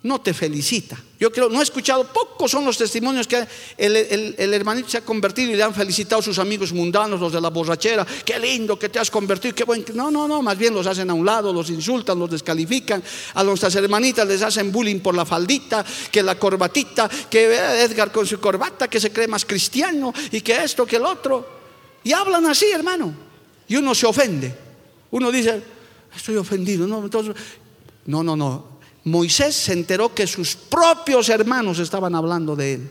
no 0.00 0.20
te 0.20 0.32
felicita. 0.32 0.96
Yo 1.18 1.32
creo, 1.32 1.48
no 1.48 1.58
he 1.58 1.62
escuchado, 1.64 2.04
pocos 2.12 2.52
son 2.52 2.64
los 2.64 2.78
testimonios 2.78 3.26
que 3.26 3.44
el, 3.76 4.54
hermanito 4.54 4.88
se 4.88 4.98
ha 4.98 5.04
convertido 5.04 5.50
y 5.50 5.56
le 5.56 5.62
han 5.64 5.74
felicitado 5.74 6.22
sus 6.22 6.38
amigos 6.38 6.72
mundanos, 6.72 7.18
los 7.18 7.32
de 7.32 7.40
la 7.40 7.50
borrachera, 7.50 8.06
qué 8.24 8.38
lindo 8.38 8.78
que 8.78 8.88
te 8.88 9.00
has 9.00 9.10
convertido, 9.10 9.54
qué 9.56 9.64
buen. 9.64 9.84
No, 9.94 10.10
no, 10.10 10.28
no, 10.28 10.40
más 10.40 10.56
bien 10.56 10.72
los 10.72 10.86
hacen 10.86 11.10
a 11.10 11.14
un 11.14 11.26
lado, 11.26 11.52
los 11.52 11.68
insultan, 11.70 12.18
los 12.18 12.30
descalifican. 12.30 13.02
A 13.34 13.42
nuestras 13.42 13.74
hermanitas 13.74 14.28
les 14.28 14.40
hacen 14.42 14.70
bullying 14.70 15.00
por 15.00 15.16
la 15.16 15.26
faldita, 15.26 15.84
que 16.12 16.22
la 16.22 16.38
corbatita, 16.38 17.10
que 17.28 17.82
Edgar 17.82 18.12
con 18.12 18.24
su 18.24 18.38
corbata, 18.38 18.86
que 18.86 19.00
se 19.00 19.10
cree 19.10 19.26
más 19.26 19.44
cristiano 19.44 20.14
y 20.30 20.40
que 20.40 20.62
esto, 20.62 20.86
que 20.86 20.96
el 20.96 21.04
otro. 21.04 21.58
Y 22.04 22.12
hablan 22.12 22.46
así, 22.46 22.66
hermano. 22.66 23.12
Y 23.66 23.74
uno 23.74 23.94
se 23.96 24.06
ofende. 24.06 24.56
Uno 25.10 25.32
dice, 25.32 25.60
estoy 26.14 26.36
ofendido. 26.36 26.86
No, 26.86 27.02
no, 28.06 28.22
no, 28.22 28.36
no. 28.36 28.77
Moisés 29.10 29.54
se 29.54 29.72
enteró 29.72 30.14
que 30.14 30.26
sus 30.26 30.54
propios 30.54 31.28
hermanos 31.28 31.78
estaban 31.78 32.14
hablando 32.14 32.54
de 32.56 32.74
él. 32.74 32.90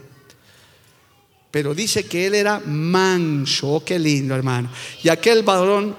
Pero 1.51 1.73
dice 1.73 2.05
que 2.05 2.27
él 2.27 2.35
era 2.35 2.59
manso, 2.59 3.75
oh, 3.75 3.83
qué 3.83 3.97
lindo 3.97 4.35
hermano. 4.35 4.69
Y 5.03 5.09
aquel 5.09 5.43
varón, 5.43 5.95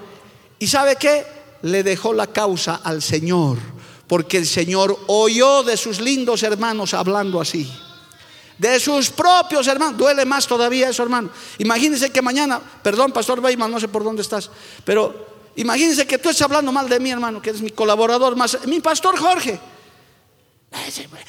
¿y 0.59 0.67
sabe 0.67 0.95
qué? 0.95 1.25
Le 1.63 1.83
dejó 1.83 2.13
la 2.13 2.27
causa 2.27 2.81
al 2.83 3.01
Señor, 3.01 3.57
porque 4.07 4.37
el 4.37 4.45
Señor 4.45 4.97
oyó 5.07 5.63
de 5.63 5.75
sus 5.75 5.99
lindos 5.99 6.43
hermanos 6.43 6.93
hablando 6.93 7.41
así. 7.41 7.69
De 8.57 8.79
sus 8.79 9.09
propios 9.09 9.67
hermanos. 9.67 9.97
Duele 9.97 10.25
más 10.25 10.45
todavía 10.45 10.89
eso, 10.89 11.01
hermano. 11.01 11.29
Imagínense 11.57 12.09
que 12.09 12.21
mañana, 12.21 12.61
perdón, 12.83 13.11
Pastor 13.11 13.39
Weimar, 13.39 13.69
no 13.69 13.79
sé 13.79 13.87
por 13.87 14.03
dónde 14.03 14.21
estás, 14.21 14.49
pero 14.83 15.27
imagínense 15.55 16.05
que 16.05 16.17
tú 16.17 16.29
estás 16.29 16.43
hablando 16.43 16.71
mal 16.71 16.87
de 16.89 16.99
mí, 16.99 17.09
hermano, 17.09 17.41
que 17.41 17.49
eres 17.49 17.61
mi 17.61 17.71
colaborador 17.71 18.35
más, 18.35 18.57
mi 18.67 18.79
pastor 18.81 19.17
Jorge. 19.17 19.59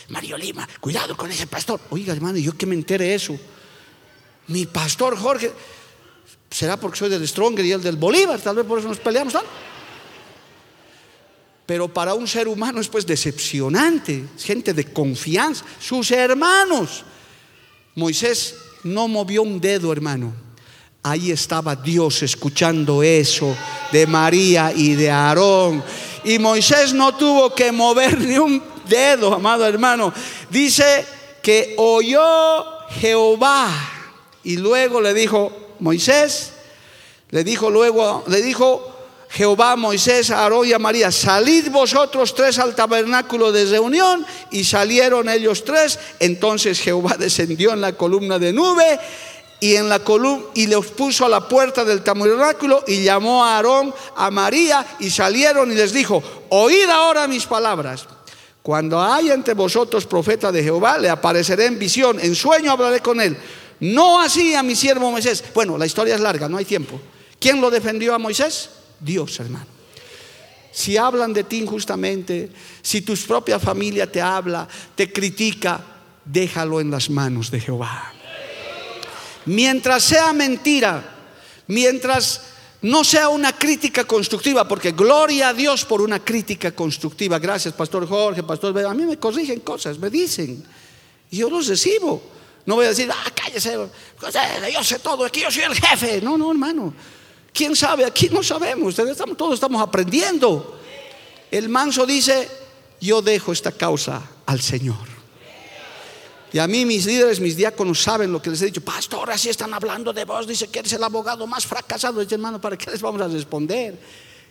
Mario 0.08 0.36
Lima, 0.36 0.68
cuidado 0.80 1.16
con 1.16 1.30
ese 1.30 1.46
pastor. 1.46 1.80
Oiga, 1.90 2.12
hermano, 2.12 2.38
yo 2.38 2.56
que 2.56 2.66
me 2.66 2.74
entere 2.74 3.14
eso. 3.14 3.38
Mi 4.48 4.66
pastor 4.66 5.16
Jorge, 5.16 5.52
será 6.50 6.76
porque 6.76 6.98
soy 6.98 7.08
del 7.08 7.26
Stronger 7.26 7.64
y 7.64 7.72
el 7.72 7.82
del 7.82 7.96
Bolívar, 7.96 8.40
tal 8.40 8.56
vez 8.56 8.66
por 8.66 8.78
eso 8.78 8.88
nos 8.88 8.98
peleamos. 8.98 9.34
Pero 11.66 11.86
para 11.86 12.14
un 12.14 12.26
ser 12.26 12.48
humano 12.48 12.80
es 12.80 12.88
pues 12.88 13.06
decepcionante, 13.06 14.24
gente 14.38 14.74
de 14.74 14.92
confianza, 14.92 15.64
sus 15.78 16.10
hermanos. 16.10 17.04
Moisés 17.94 18.56
no 18.82 19.06
movió 19.06 19.42
un 19.42 19.60
dedo, 19.60 19.92
hermano. 19.92 20.32
Ahí 21.02 21.30
estaba 21.30 21.76
Dios 21.76 22.22
escuchando 22.22 23.02
eso 23.02 23.56
de 23.92 24.06
María 24.06 24.72
y 24.74 24.94
de 24.94 25.10
Aarón. 25.10 25.82
Y 26.24 26.38
Moisés 26.38 26.92
no 26.92 27.16
tuvo 27.16 27.54
que 27.54 27.72
mover 27.72 28.18
ni 28.18 28.36
un 28.36 28.60
dedo, 28.90 29.32
amado 29.32 29.64
hermano. 29.66 30.12
Dice 30.50 31.06
que 31.42 31.74
oyó 31.78 32.20
Jehová 32.90 33.70
y 34.44 34.58
luego 34.58 35.00
le 35.00 35.14
dijo, 35.14 35.50
Moisés, 35.78 36.52
le 37.30 37.42
dijo 37.44 37.70
luego, 37.70 38.24
le 38.26 38.42
dijo 38.42 38.90
Jehová, 39.30 39.76
Moisés, 39.76 40.30
Aarón 40.30 40.66
y 40.66 40.72
a 40.72 40.78
María, 40.80 41.12
salid 41.12 41.70
vosotros 41.70 42.34
tres 42.34 42.58
al 42.58 42.74
tabernáculo 42.74 43.52
de 43.52 43.64
reunión 43.64 44.26
y 44.50 44.64
salieron 44.64 45.28
ellos 45.28 45.64
tres. 45.64 45.98
Entonces 46.18 46.80
Jehová 46.80 47.16
descendió 47.16 47.72
en 47.72 47.80
la 47.80 47.92
columna 47.92 48.40
de 48.40 48.52
nube 48.52 48.98
y 49.60 49.76
en 49.76 49.88
la 49.88 50.00
columna 50.00 50.46
y 50.54 50.66
los 50.66 50.88
puso 50.88 51.26
a 51.26 51.28
la 51.28 51.46
puerta 51.46 51.84
del 51.84 52.02
tabernáculo 52.02 52.82
y 52.88 53.04
llamó 53.04 53.44
a 53.44 53.56
Aarón, 53.56 53.94
a 54.16 54.32
María 54.32 54.84
y 54.98 55.10
salieron 55.10 55.70
y 55.70 55.76
les 55.76 55.92
dijo, 55.92 56.20
oíd 56.48 56.88
ahora 56.88 57.28
mis 57.28 57.46
palabras. 57.46 58.06
Cuando 58.70 59.02
haya 59.02 59.34
entre 59.34 59.54
vosotros 59.54 60.06
profeta 60.06 60.52
de 60.52 60.62
Jehová, 60.62 60.96
le 60.96 61.08
apareceré 61.08 61.66
en 61.66 61.76
visión, 61.76 62.20
en 62.20 62.36
sueño 62.36 62.70
hablaré 62.70 63.00
con 63.00 63.20
él. 63.20 63.36
No 63.80 64.20
así 64.20 64.54
a 64.54 64.62
mi 64.62 64.76
siervo 64.76 65.10
Moisés. 65.10 65.42
Bueno, 65.52 65.76
la 65.76 65.86
historia 65.86 66.14
es 66.14 66.20
larga, 66.20 66.48
no 66.48 66.56
hay 66.56 66.64
tiempo. 66.64 67.00
¿Quién 67.40 67.60
lo 67.60 67.68
defendió 67.68 68.14
a 68.14 68.18
Moisés? 68.20 68.70
Dios, 69.00 69.40
hermano. 69.40 69.66
Si 70.70 70.96
hablan 70.96 71.32
de 71.32 71.42
ti 71.42 71.58
injustamente, 71.58 72.48
si 72.80 73.00
tu 73.00 73.16
propia 73.16 73.58
familia 73.58 74.06
te 74.08 74.22
habla, 74.22 74.68
te 74.94 75.12
critica, 75.12 75.80
déjalo 76.24 76.80
en 76.80 76.92
las 76.92 77.10
manos 77.10 77.50
de 77.50 77.58
Jehová. 77.58 78.12
Mientras 79.46 80.04
sea 80.04 80.32
mentira, 80.32 81.02
mientras 81.66 82.49
no 82.82 83.04
sea 83.04 83.28
una 83.28 83.52
crítica 83.52 84.04
constructiva, 84.04 84.66
porque 84.66 84.92
gloria 84.92 85.50
a 85.50 85.54
Dios 85.54 85.84
por 85.84 86.00
una 86.00 86.18
crítica 86.18 86.72
constructiva. 86.72 87.38
Gracias, 87.38 87.74
Pastor 87.74 88.08
Jorge, 88.08 88.42
Pastor. 88.42 88.78
A 88.86 88.94
mí 88.94 89.04
me 89.04 89.18
corrigen 89.18 89.60
cosas, 89.60 89.98
me 89.98 90.08
dicen, 90.08 90.64
y 91.30 91.36
yo 91.38 91.50
los 91.50 91.66
recibo. 91.66 92.22
No 92.64 92.76
voy 92.76 92.86
a 92.86 92.90
decir, 92.90 93.10
ah, 93.10 93.30
cállese, 93.34 93.76
yo 94.72 94.84
sé 94.84 94.98
todo, 94.98 95.24
aquí 95.24 95.40
yo 95.40 95.50
soy 95.50 95.64
el 95.64 95.74
jefe. 95.74 96.20
No, 96.22 96.38
no, 96.38 96.50
hermano. 96.50 96.94
¿Quién 97.52 97.74
sabe? 97.74 98.04
Aquí 98.04 98.28
no 98.30 98.42
sabemos, 98.42 98.94
todos 99.36 99.54
estamos 99.54 99.82
aprendiendo. 99.82 100.78
El 101.50 101.68
manso 101.68 102.06
dice, 102.06 102.48
yo 103.00 103.20
dejo 103.20 103.52
esta 103.52 103.72
causa 103.72 104.22
al 104.46 104.60
Señor. 104.60 105.09
Y 106.52 106.58
a 106.58 106.66
mí 106.66 106.84
mis 106.84 107.06
líderes, 107.06 107.40
mis 107.40 107.56
diáconos 107.56 108.02
saben 108.02 108.32
lo 108.32 108.42
que 108.42 108.50
les 108.50 108.60
he 108.62 108.66
dicho. 108.66 108.80
Pastor, 108.80 109.30
así 109.30 109.48
están 109.48 109.72
hablando 109.72 110.12
de 110.12 110.24
vos. 110.24 110.46
Dice 110.46 110.68
que 110.68 110.80
eres 110.80 110.92
el 110.92 111.04
abogado 111.04 111.46
más 111.46 111.66
fracasado. 111.66 112.20
Dice, 112.20 112.34
hermano, 112.34 112.60
¿para 112.60 112.76
qué 112.76 112.90
les 112.90 113.00
vamos 113.00 113.20
a 113.22 113.28
responder? 113.28 113.98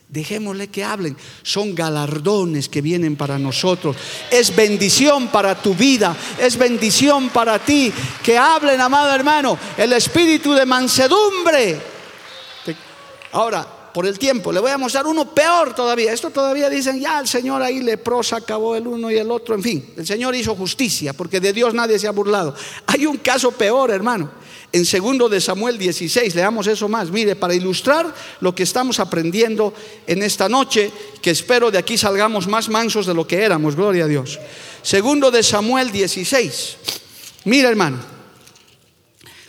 Dejémosle 0.08 0.70
que 0.70 0.84
hablen. 0.84 1.16
Son 1.44 1.76
galardones 1.76 2.70
que 2.70 2.82
vienen 2.82 3.16
para 3.16 3.38
nosotros. 3.38 3.96
Es 4.32 4.56
bendición 4.56 5.28
para 5.28 5.62
tu 5.62 5.76
vida. 5.76 6.16
Es 6.40 6.58
bendición 6.58 7.30
para 7.30 7.60
ti. 7.60 7.94
Que 8.24 8.38
hablen, 8.38 8.80
amado 8.80 9.14
hermano. 9.14 9.58
El 9.78 9.94
espíritu 9.94 10.54
de 10.54 10.66
mansedumbre. 10.66 11.80
Ahora, 13.34 13.79
por 13.94 14.06
el 14.06 14.20
tiempo. 14.20 14.52
Le 14.52 14.60
voy 14.60 14.72
a 14.72 14.78
mostrar 14.78 15.08
uno 15.08 15.34
peor 15.34 15.74
todavía. 15.76 16.14
Esto 16.14 16.30
todavía 16.30 16.70
dicen, 16.70 17.00
ya 17.00 17.20
el 17.20 17.28
Señor 17.28 17.62
ahí 17.62 17.80
leprosa 17.82 18.38
acabó 18.38 18.76
el 18.76 18.88
uno 18.88 19.12
y 19.12 19.18
el 19.18 19.32
otro. 19.32 19.56
En 19.56 19.64
fin, 19.64 19.94
el 19.98 20.06
Señor 20.06 20.36
hizo 20.36 20.56
justicia 20.56 21.14
porque 21.14 21.40
de 21.40 21.54
Dios 21.54 21.74
nadie 21.74 22.00
se 22.00 22.08
ha 22.08 22.12
burlado. 22.12 22.56
Hay 22.86 23.06
un 23.06 23.18
caso 23.18 23.52
peor, 23.52 23.92
hermano. 23.92 24.30
En 24.72 24.86
segundo 24.86 25.28
de 25.30 25.42
Samuel 25.42 25.80
16, 25.80 26.36
leamos 26.36 26.68
eso 26.68 26.88
más. 26.88 27.10
Mire, 27.10 27.36
para 27.36 27.56
ilustrar 27.56 28.14
lo 28.40 28.54
que 28.54 28.64
estamos 28.64 29.00
aprendiendo 29.00 29.74
en 30.06 30.22
esta 30.22 30.48
noche, 30.48 30.92
que 31.22 31.32
espero 31.32 31.72
de 31.72 31.80
aquí 31.80 31.98
salgamos 31.98 32.48
más 32.48 32.70
mansos 32.70 33.08
de 33.08 33.16
lo 33.16 33.26
que 33.26 33.42
éramos, 33.42 33.76
gloria 33.76 34.06
a 34.06 34.08
Dios. 34.08 34.40
Segundo 34.84 35.32
de 35.32 35.42
Samuel 35.42 35.92
16. 35.92 36.78
Mira, 37.46 37.70
hermano. 37.70 37.98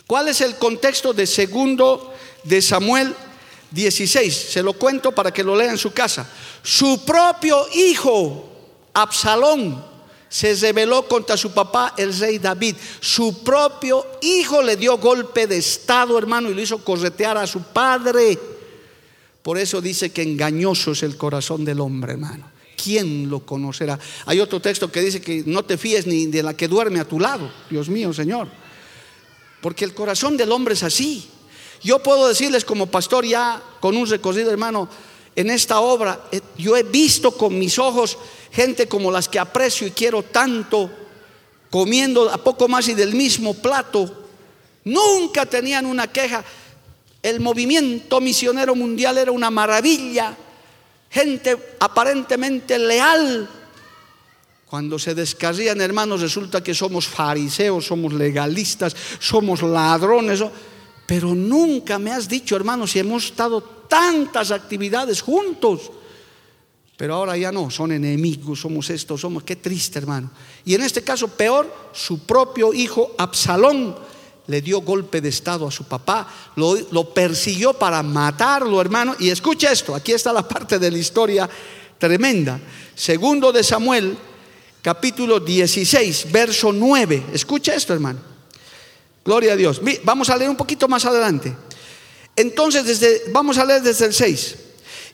¿Cuál 0.07 0.27
es 0.27 0.41
el 0.41 0.55
contexto 0.55 1.13
de 1.13 1.25
segundo 1.27 2.13
de 2.43 2.61
Samuel 2.61 3.13
16, 3.13 3.30
se 3.73 4.63
lo 4.63 4.73
cuento 4.73 5.11
para 5.11 5.31
que 5.31 5.43
lo 5.43 5.55
lea 5.55 5.71
en 5.71 5.77
su 5.77 5.91
casa. 5.91 6.29
Su 6.61 7.03
propio 7.05 7.65
hijo, 7.73 8.49
Absalón, 8.93 9.91
se 10.31 10.55
rebeló 10.55 11.07
contra 11.07 11.35
su 11.35 11.51
papá, 11.51 11.93
el 11.97 12.17
rey 12.17 12.39
David. 12.39 12.75
Su 13.01 13.43
propio 13.43 14.05
hijo 14.21 14.61
le 14.61 14.77
dio 14.77 14.97
golpe 14.97 15.45
de 15.45 15.57
estado, 15.57 16.17
hermano, 16.17 16.49
y 16.49 16.53
lo 16.53 16.61
hizo 16.61 16.83
corretear 16.83 17.37
a 17.37 17.45
su 17.45 17.61
padre. 17.61 18.39
Por 19.41 19.57
eso 19.57 19.81
dice 19.81 20.11
que 20.11 20.21
engañoso 20.21 20.91
es 20.91 21.03
el 21.03 21.17
corazón 21.17 21.65
del 21.65 21.79
hombre, 21.81 22.13
hermano. 22.13 22.49
¿Quién 22.81 23.29
lo 23.29 23.45
conocerá? 23.45 23.99
Hay 24.25 24.39
otro 24.39 24.59
texto 24.59 24.91
que 24.91 25.01
dice 25.01 25.21
que 25.21 25.43
no 25.45 25.63
te 25.63 25.77
fíes 25.77 26.07
ni 26.07 26.27
de 26.27 26.43
la 26.43 26.55
que 26.55 26.67
duerme 26.67 26.99
a 26.99 27.07
tu 27.07 27.19
lado. 27.19 27.51
Dios 27.69 27.89
mío, 27.89 28.13
Señor. 28.13 28.47
Porque 29.61 29.85
el 29.85 29.93
corazón 29.93 30.37
del 30.37 30.51
hombre 30.51 30.75
es 30.75 30.83
así. 30.83 31.29
Yo 31.83 31.99
puedo 31.99 32.27
decirles 32.27 32.65
como 32.65 32.87
pastor 32.87 33.25
ya 33.25 33.61
con 33.79 33.97
un 33.97 34.07
recorrido, 34.07 34.51
hermano, 34.51 34.87
en 35.35 35.49
esta 35.49 35.79
obra, 35.79 36.27
eh, 36.31 36.41
yo 36.57 36.75
he 36.75 36.83
visto 36.83 37.31
con 37.31 37.57
mis 37.57 37.79
ojos 37.79 38.17
gente 38.51 38.87
como 38.87 39.11
las 39.11 39.29
que 39.29 39.39
aprecio 39.39 39.87
y 39.87 39.91
quiero 39.91 40.23
tanto, 40.23 40.91
comiendo 41.69 42.29
a 42.29 42.37
poco 42.37 42.67
más 42.67 42.87
y 42.89 42.93
del 42.93 43.15
mismo 43.15 43.53
plato. 43.53 44.27
Nunca 44.83 45.45
tenían 45.45 45.85
una 45.85 46.07
queja. 46.07 46.43
El 47.23 47.39
movimiento 47.39 48.19
misionero 48.19 48.75
mundial 48.75 49.17
era 49.17 49.31
una 49.31 49.49
maravilla. 49.49 50.35
Gente 51.09 51.75
aparentemente 51.79 52.77
leal. 52.77 53.49
Cuando 54.65 54.97
se 54.97 55.13
descarrían, 55.13 55.81
hermanos, 55.81 56.21
resulta 56.21 56.63
que 56.63 56.73
somos 56.73 57.07
fariseos, 57.07 57.85
somos 57.85 58.13
legalistas, 58.13 58.95
somos 59.19 59.61
ladrones. 59.61 60.41
Pero 61.11 61.35
nunca 61.35 61.99
me 61.99 62.13
has 62.13 62.29
dicho, 62.29 62.55
hermano, 62.55 62.87
si 62.87 62.97
hemos 62.97 63.25
estado 63.25 63.61
tantas 63.61 64.49
actividades 64.49 65.21
juntos. 65.21 65.91
Pero 66.95 67.15
ahora 67.15 67.35
ya 67.35 67.51
no, 67.51 67.69
son 67.69 67.91
enemigos, 67.91 68.61
somos 68.61 68.89
estos, 68.89 69.19
somos, 69.19 69.43
qué 69.43 69.57
triste 69.57 69.99
hermano. 69.99 70.31
Y 70.63 70.73
en 70.73 70.83
este 70.83 71.03
caso 71.03 71.27
peor, 71.27 71.69
su 71.91 72.19
propio 72.19 72.73
hijo 72.73 73.11
Absalón 73.17 73.93
le 74.47 74.61
dio 74.61 74.79
golpe 74.79 75.19
de 75.19 75.27
estado 75.27 75.67
a 75.67 75.71
su 75.71 75.83
papá, 75.83 76.29
lo, 76.55 77.13
persiguió 77.13 77.73
para 77.73 78.01
matarlo 78.01 78.79
hermano. 78.79 79.13
Y 79.19 79.31
escucha 79.31 79.69
esto, 79.69 79.93
aquí 79.93 80.13
está 80.13 80.31
la 80.31 80.47
parte 80.47 80.79
de 80.79 80.91
la 80.91 80.97
historia 80.97 81.49
tremenda. 81.97 82.57
Segundo 82.95 83.51
de 83.51 83.65
Samuel, 83.65 84.17
capítulo 84.81 85.41
16, 85.41 86.31
verso 86.31 86.71
9. 86.71 87.25
Escucha 87.33 87.75
esto 87.75 87.91
hermano. 87.91 88.30
Gloria 89.23 89.53
a 89.53 89.55
Dios. 89.55 89.81
Vamos 90.03 90.29
a 90.29 90.37
leer 90.37 90.49
un 90.49 90.55
poquito 90.55 90.87
más 90.87 91.05
adelante. 91.05 91.55
Entonces, 92.35 92.85
desde, 92.85 93.23
vamos 93.31 93.57
a 93.57 93.65
leer 93.65 93.81
desde 93.81 94.05
el 94.05 94.13
6 94.13 94.55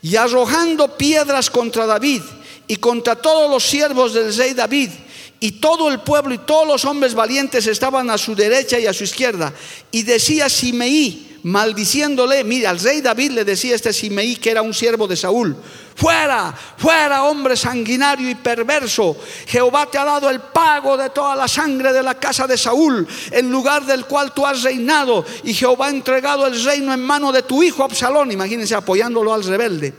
y 0.01 0.15
arrojando 0.15 0.97
piedras 0.97 1.49
contra 1.49 1.85
David 1.85 2.21
y 2.67 2.77
contra 2.77 3.15
todos 3.15 3.49
los 3.49 3.63
siervos 3.63 4.13
del 4.13 4.35
rey 4.35 4.53
David. 4.53 4.91
Y 5.39 5.53
todo 5.53 5.89
el 5.89 5.99
pueblo 5.99 6.33
y 6.33 6.39
todos 6.39 6.67
los 6.67 6.85
hombres 6.85 7.13
valientes 7.13 7.67
estaban 7.67 8.09
a 8.09 8.17
su 8.17 8.35
derecha 8.35 8.79
y 8.79 8.87
a 8.87 8.93
su 8.93 9.03
izquierda. 9.03 9.53
Y 9.91 10.03
decía 10.03 10.49
Simeí, 10.49 11.27
maldiciéndole. 11.43 12.43
Mira, 12.43 12.71
al 12.71 12.79
rey 12.79 13.01
David 13.01 13.31
le 13.31 13.45
decía 13.45 13.75
este 13.75 13.93
Simeí 13.93 14.35
que 14.35 14.51
era 14.51 14.61
un 14.61 14.73
siervo 14.73 15.07
de 15.07 15.15
Saúl. 15.15 15.55
Fuera, 15.95 16.53
fuera, 16.77 17.23
hombre 17.23 17.55
sanguinario 17.57 18.29
y 18.29 18.35
perverso. 18.35 19.17
Jehová 19.47 19.89
te 19.89 19.97
ha 19.97 20.05
dado 20.05 20.29
el 20.29 20.39
pago 20.39 20.95
de 20.95 21.09
toda 21.09 21.35
la 21.35 21.47
sangre 21.47 21.91
de 21.91 22.03
la 22.03 22.15
casa 22.15 22.45
de 22.45 22.57
Saúl, 22.57 23.07
en 23.31 23.49
lugar 23.49 23.83
del 23.85 24.05
cual 24.05 24.31
tú 24.31 24.45
has 24.45 24.61
reinado. 24.61 25.25
Y 25.43 25.53
Jehová 25.53 25.87
ha 25.87 25.89
entregado 25.89 26.45
el 26.45 26.63
reino 26.63 26.93
en 26.93 26.99
mano 26.99 27.31
de 27.31 27.43
tu 27.43 27.63
hijo 27.63 27.83
Absalón. 27.83 28.31
Imagínense 28.31 28.75
apoyándolo 28.75 29.33
al 29.33 29.43
rebelde. 29.43 29.95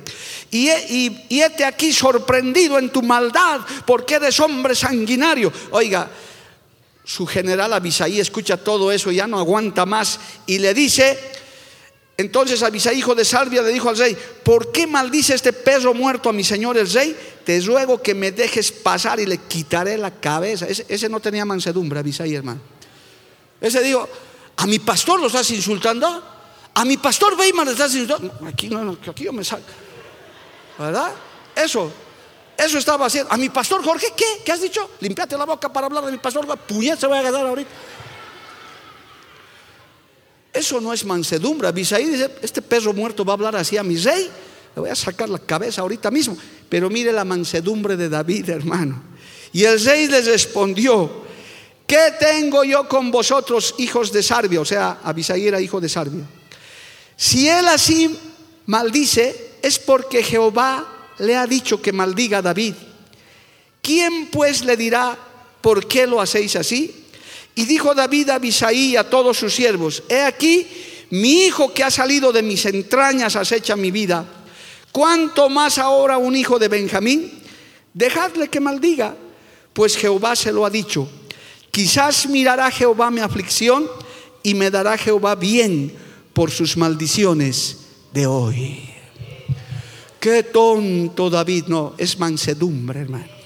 Y, 0.50 0.70
y, 0.70 1.26
y 1.28 1.40
este 1.40 1.64
aquí 1.64 1.92
sorprendido 1.92 2.78
en 2.78 2.90
tu 2.90 3.02
maldad, 3.02 3.60
porque 3.86 4.14
eres 4.14 4.40
hombre 4.40 4.74
sanguinario. 4.74 5.52
Oiga, 5.70 6.10
su 7.08 7.26
general 7.26 7.72
Abisaí 7.72 8.20
escucha 8.20 8.58
todo 8.58 8.92
eso, 8.92 9.10
ya 9.10 9.26
no 9.26 9.38
aguanta 9.38 9.86
más 9.86 10.20
y 10.46 10.58
le 10.58 10.74
dice, 10.74 11.18
entonces 12.18 12.62
Abisaí, 12.62 12.98
hijo 12.98 13.14
de 13.14 13.24
Salvia, 13.24 13.62
le 13.62 13.72
dijo 13.72 13.88
al 13.88 13.96
rey, 13.96 14.14
¿por 14.42 14.72
qué 14.72 14.86
maldice 14.86 15.34
este 15.34 15.54
perro 15.54 15.94
muerto 15.94 16.28
a 16.28 16.34
mi 16.34 16.44
señor 16.44 16.76
el 16.76 16.90
rey? 16.90 17.16
Te 17.44 17.60
ruego 17.62 18.02
que 18.02 18.14
me 18.14 18.32
dejes 18.32 18.72
pasar 18.72 19.20
y 19.20 19.26
le 19.26 19.38
quitaré 19.38 19.96
la 19.96 20.10
cabeza. 20.10 20.66
Ese, 20.66 21.08
no 21.08 21.18
tenía 21.20 21.46
mansedumbre, 21.46 21.98
Abisaí, 21.98 22.34
hermano. 22.34 22.60
Ese 23.58 23.82
dijo, 23.82 24.06
¿a 24.56 24.66
mi 24.66 24.78
pastor 24.78 25.18
lo 25.18 25.28
estás 25.28 25.50
insultando? 25.50 26.22
¿A 26.74 26.84
mi 26.84 26.98
pastor 26.98 27.34
Weimar 27.38 27.66
le 27.66 27.72
estás 27.72 27.94
insultando? 27.94 28.34
Aquí, 28.46 28.68
no, 28.68 28.98
aquí 29.08 29.24
yo 29.24 29.32
me 29.32 29.44
salgo. 29.44 29.64
¿Verdad? 30.78 31.12
Eso, 31.56 31.90
eso 32.56 32.78
estaba 32.78 33.06
haciendo. 33.06 33.32
A 33.32 33.36
mi 33.36 33.48
pastor 33.48 33.84
Jorge, 33.84 34.08
¿qué? 34.16 34.42
¿Qué 34.44 34.52
has 34.52 34.62
dicho? 34.62 34.90
Limpiate 35.00 35.36
la 35.36 35.44
boca 35.44 35.72
para 35.72 35.86
hablar 35.86 36.04
de 36.04 36.12
mi 36.12 36.18
pastor. 36.18 36.46
Puñet 36.58 36.98
se 36.98 37.06
va 37.06 37.18
a 37.18 37.22
quedar 37.22 37.46
ahorita. 37.46 37.70
Eso 40.52 40.80
no 40.80 40.92
es 40.92 41.04
mansedumbre. 41.04 41.68
Abisaí 41.68 42.06
dice: 42.06 42.30
Este 42.42 42.62
perro 42.62 42.92
muerto 42.92 43.24
va 43.24 43.32
a 43.32 43.34
hablar 43.34 43.56
así 43.56 43.76
a 43.76 43.82
mi 43.82 43.96
rey. 43.96 44.30
Le 44.74 44.80
voy 44.80 44.90
a 44.90 44.94
sacar 44.94 45.28
la 45.28 45.38
cabeza 45.38 45.82
ahorita 45.82 46.10
mismo. 46.10 46.36
Pero 46.68 46.88
mire 46.88 47.12
la 47.12 47.24
mansedumbre 47.24 47.96
de 47.96 48.08
David, 48.08 48.50
hermano. 48.50 49.02
Y 49.52 49.64
el 49.64 49.82
rey 49.84 50.06
les 50.06 50.26
respondió: 50.26 51.22
¿Qué 51.86 52.14
tengo 52.20 52.64
yo 52.64 52.88
con 52.88 53.10
vosotros, 53.10 53.74
hijos 53.78 54.12
de 54.12 54.22
Sarbia? 54.22 54.60
O 54.60 54.64
sea, 54.64 54.98
Abisaí 55.02 55.48
era 55.48 55.60
hijo 55.60 55.80
de 55.80 55.88
Sarbia. 55.88 56.24
Si 57.16 57.48
él 57.48 57.66
así 57.66 58.16
maldice, 58.66 59.47
es 59.62 59.78
porque 59.78 60.22
Jehová 60.22 60.86
le 61.18 61.36
ha 61.36 61.46
dicho 61.46 61.80
que 61.80 61.92
maldiga 61.92 62.38
a 62.38 62.42
David. 62.42 62.74
¿Quién 63.82 64.26
pues 64.26 64.64
le 64.64 64.76
dirá 64.76 65.18
por 65.60 65.86
qué 65.86 66.06
lo 66.06 66.20
hacéis 66.20 66.56
así? 66.56 67.06
Y 67.54 67.64
dijo 67.64 67.94
David 67.94 68.30
a 68.30 68.34
Abisaí 68.36 68.90
y 68.90 68.96
a 68.96 69.08
todos 69.08 69.36
sus 69.38 69.54
siervos, 69.54 70.02
he 70.08 70.20
aquí, 70.20 70.66
mi 71.10 71.46
hijo 71.46 71.72
que 71.72 71.82
ha 71.82 71.90
salido 71.90 72.32
de 72.32 72.42
mis 72.42 72.64
entrañas 72.66 73.34
acecha 73.34 73.74
mi 73.76 73.90
vida. 73.90 74.24
¿Cuánto 74.92 75.48
más 75.48 75.78
ahora 75.78 76.18
un 76.18 76.36
hijo 76.36 76.58
de 76.58 76.68
Benjamín? 76.68 77.32
Dejadle 77.94 78.48
que 78.48 78.60
maldiga, 78.60 79.16
pues 79.72 79.96
Jehová 79.96 80.36
se 80.36 80.52
lo 80.52 80.64
ha 80.64 80.70
dicho. 80.70 81.08
Quizás 81.70 82.28
mirará 82.28 82.70
Jehová 82.70 83.10
mi 83.10 83.20
aflicción 83.20 83.88
y 84.42 84.54
me 84.54 84.70
dará 84.70 84.96
Jehová 84.96 85.34
bien 85.34 85.94
por 86.32 86.50
sus 86.50 86.76
maldiciones 86.76 87.78
de 88.12 88.26
hoy. 88.26 88.97
Qué 90.20 90.42
tonto 90.42 91.30
David, 91.30 91.64
no, 91.68 91.94
es 91.96 92.18
mansedumbre, 92.18 93.00
hermano. 93.00 93.38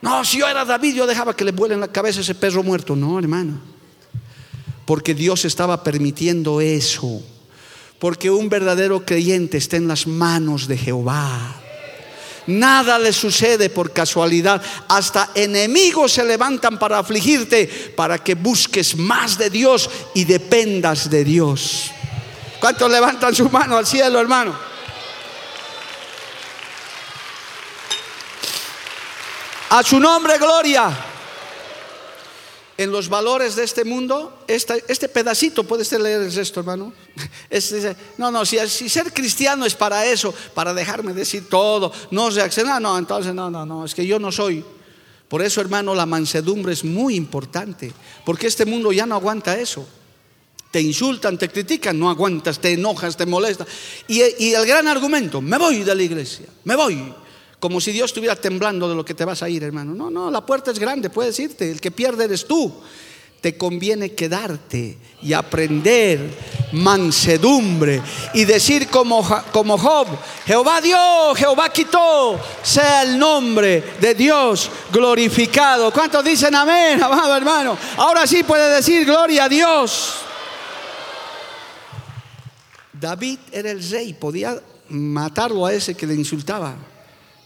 No, 0.00 0.24
si 0.24 0.38
yo 0.38 0.48
era 0.48 0.64
David, 0.64 0.94
yo 0.94 1.06
dejaba 1.06 1.34
que 1.34 1.44
le 1.44 1.52
vuelen 1.52 1.80
la 1.80 1.88
cabeza 1.88 2.20
ese 2.20 2.34
perro 2.34 2.62
muerto. 2.62 2.94
No, 2.94 3.18
hermano. 3.18 3.60
Porque 4.84 5.14
Dios 5.14 5.44
estaba 5.44 5.82
permitiendo 5.82 6.60
eso. 6.60 7.20
Porque 7.98 8.30
un 8.30 8.48
verdadero 8.48 9.04
creyente 9.04 9.58
está 9.58 9.76
en 9.76 9.88
las 9.88 10.06
manos 10.06 10.68
de 10.68 10.78
Jehová. 10.78 11.56
Nada 12.46 12.98
le 12.98 13.12
sucede 13.12 13.68
por 13.68 13.92
casualidad. 13.92 14.62
Hasta 14.88 15.32
enemigos 15.34 16.12
se 16.12 16.24
levantan 16.24 16.78
para 16.78 17.00
afligirte, 17.00 17.66
para 17.96 18.18
que 18.18 18.34
busques 18.36 18.96
más 18.96 19.36
de 19.36 19.50
Dios 19.50 19.90
y 20.14 20.24
dependas 20.24 21.10
de 21.10 21.24
Dios. 21.24 21.90
¿Cuántos 22.60 22.90
levantan 22.90 23.34
su 23.34 23.50
mano 23.50 23.76
al 23.76 23.86
cielo, 23.86 24.20
hermano? 24.20 24.67
A 29.70 29.82
su 29.82 30.00
nombre, 30.00 30.38
gloria. 30.38 30.90
En 32.78 32.90
los 32.92 33.08
valores 33.08 33.56
de 33.56 33.64
este 33.64 33.84
mundo, 33.84 34.44
este, 34.46 35.08
pedacito, 35.08 35.64
puedes 35.64 35.90
leer 35.92 36.22
el 36.22 36.32
resto, 36.32 36.60
hermano. 36.60 36.92
no, 38.18 38.30
no, 38.30 38.46
si, 38.46 38.88
ser 38.88 39.12
cristiano 39.12 39.66
es 39.66 39.74
para 39.74 40.06
eso, 40.06 40.32
para 40.54 40.72
dejarme 40.72 41.12
decir 41.12 41.48
todo, 41.48 41.92
no 42.12 42.30
reaccionar, 42.30 42.80
no, 42.80 42.96
entonces 42.96 43.34
no, 43.34 43.50
no, 43.50 43.66
no, 43.66 43.84
es 43.84 43.94
que 43.94 44.06
yo 44.06 44.18
no 44.18 44.32
soy. 44.32 44.64
Por 45.28 45.42
eso, 45.42 45.60
hermano, 45.60 45.94
la 45.94 46.06
mansedumbre 46.06 46.72
es 46.72 46.84
muy 46.84 47.16
importante, 47.16 47.92
porque 48.24 48.46
este 48.46 48.64
mundo 48.64 48.92
ya 48.92 49.04
no 49.04 49.16
aguanta 49.16 49.58
eso. 49.58 49.86
Te 50.70 50.80
insultan, 50.80 51.36
te 51.36 51.48
critican, 51.48 51.98
no 51.98 52.08
aguantas, 52.08 52.58
te 52.60 52.72
enojas, 52.72 53.16
te 53.16 53.26
molesta. 53.26 53.66
Y, 54.06 54.22
y 54.38 54.54
el 54.54 54.64
gran 54.64 54.86
argumento, 54.86 55.42
me 55.42 55.58
voy 55.58 55.82
de 55.82 55.94
la 55.94 56.02
iglesia, 56.02 56.46
me 56.64 56.76
voy. 56.76 57.12
Como 57.60 57.80
si 57.80 57.90
Dios 57.92 58.10
estuviera 58.10 58.36
temblando 58.36 58.88
de 58.88 58.94
lo 58.94 59.04
que 59.04 59.14
te 59.14 59.24
vas 59.24 59.42
a 59.42 59.48
ir, 59.48 59.64
hermano. 59.64 59.94
No, 59.94 60.10
no, 60.10 60.30
la 60.30 60.44
puerta 60.44 60.70
es 60.70 60.78
grande, 60.78 61.10
puedes 61.10 61.38
irte. 61.40 61.70
El 61.70 61.80
que 61.80 61.90
pierde 61.90 62.24
eres 62.24 62.46
tú. 62.46 62.72
Te 63.40 63.56
conviene 63.56 64.14
quedarte 64.14 64.98
y 65.22 65.32
aprender 65.32 66.18
mansedumbre 66.72 68.02
y 68.34 68.44
decir 68.44 68.88
como, 68.88 69.26
como 69.52 69.78
Job, 69.78 70.08
Jehová 70.44 70.80
dio, 70.80 71.34
Jehová 71.36 71.70
quitó, 71.70 72.38
sea 72.62 73.02
el 73.02 73.18
nombre 73.18 73.94
de 74.00 74.14
Dios 74.14 74.70
glorificado. 74.92 75.92
¿Cuántos 75.92 76.24
dicen 76.24 76.54
amén, 76.54 77.02
amado 77.02 77.36
hermano? 77.36 77.78
Ahora 77.96 78.26
sí 78.26 78.42
puede 78.42 78.74
decir 78.74 79.04
gloria 79.04 79.44
a 79.44 79.48
Dios. 79.48 80.14
David 82.92 83.38
era 83.52 83.70
el 83.70 83.88
rey, 83.88 84.14
podía 84.14 84.60
matarlo 84.88 85.66
a 85.66 85.72
ese 85.72 85.94
que 85.94 86.06
le 86.06 86.14
insultaba. 86.14 86.74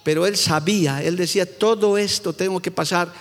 Pero 0.02 0.26
él 0.26 0.36
sabía, 0.36 1.02
él 1.02 1.16
decía, 1.16 1.46
todo 1.58 1.96
esto 1.96 2.32
tengo 2.32 2.60
que 2.60 2.70
pasar 2.70 3.12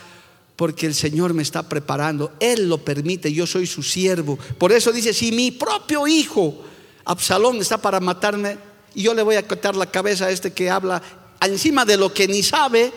porque 0.56 0.86
el 0.86 0.94
Señor 0.94 1.34
me 1.34 1.44
está 1.44 1.68
preparando. 1.68 2.32
Él 2.40 2.70
lo 2.70 2.80
permite, 2.80 3.34
yo 3.34 3.48
soy 3.48 3.66
su 3.66 3.84
siervo. 3.84 4.38
Por 4.58 4.72
eso 4.72 4.92
dice, 4.92 5.14
si 5.14 5.32
mi 5.32 5.52
propio 5.52 6.08
hijo, 6.08 6.64
Absalón, 7.06 7.58
está 7.58 7.80
para 7.80 8.00
matarme, 8.00 8.58
y 8.94 9.04
yo 9.04 9.14
le 9.14 9.24
voy 9.24 9.36
a 9.36 9.48
cortar 9.48 9.76
la 9.76 9.90
cabeza 9.90 10.26
a 10.26 10.32
este 10.32 10.54
que 10.54 10.70
habla 10.70 11.02
encima 11.42 11.86
de 11.86 11.98
lo 11.98 12.14
que 12.14 12.28
ni 12.28 12.44
sabe, 12.44 12.92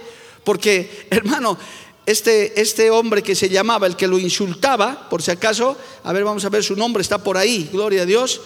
porque 0.45 1.07
hermano, 1.11 1.57
este, 2.07 2.61
este 2.61 2.91
hombre 2.91 3.23
que 3.23 3.35
se 3.35 3.49
llamaba, 3.49 3.87
el 3.87 3.97
que 3.97 4.07
lo 4.07 4.19
insultaba, 4.19 5.09
por 5.09 5.23
si 5.23 5.31
acaso, 5.31 5.77
a 6.03 6.13
ver, 6.13 6.25
vamos 6.25 6.45
a 6.45 6.51
ver 6.51 6.63
su 6.63 6.77
nombre, 6.77 7.01
está 7.01 7.19
por 7.19 7.39
ahí, 7.39 7.69
gloria 7.73 8.03
a 8.03 8.07
Dios. 8.07 8.41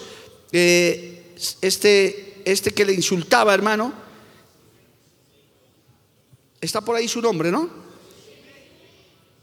Eh, 0.51 1.35
este, 1.61 2.41
este 2.45 2.71
que 2.71 2.85
le 2.85 2.93
insultaba, 2.93 3.53
hermano, 3.53 3.93
Está 6.61 6.81
por 6.81 6.95
ahí 6.95 7.07
su 7.07 7.21
nombre, 7.21 7.51
¿no? 7.51 7.69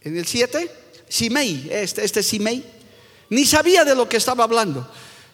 En 0.03 0.17
el 0.17 0.27
7, 0.27 0.71
Simei, 1.09 1.69
este, 1.71 2.05
este 2.05 2.23
Simei, 2.23 2.64
ni 3.31 3.45
sabía 3.45 3.85
de 3.85 3.95
lo 3.95 4.09
que 4.09 4.19
estaba 4.19 4.45
hablando. 4.45 4.87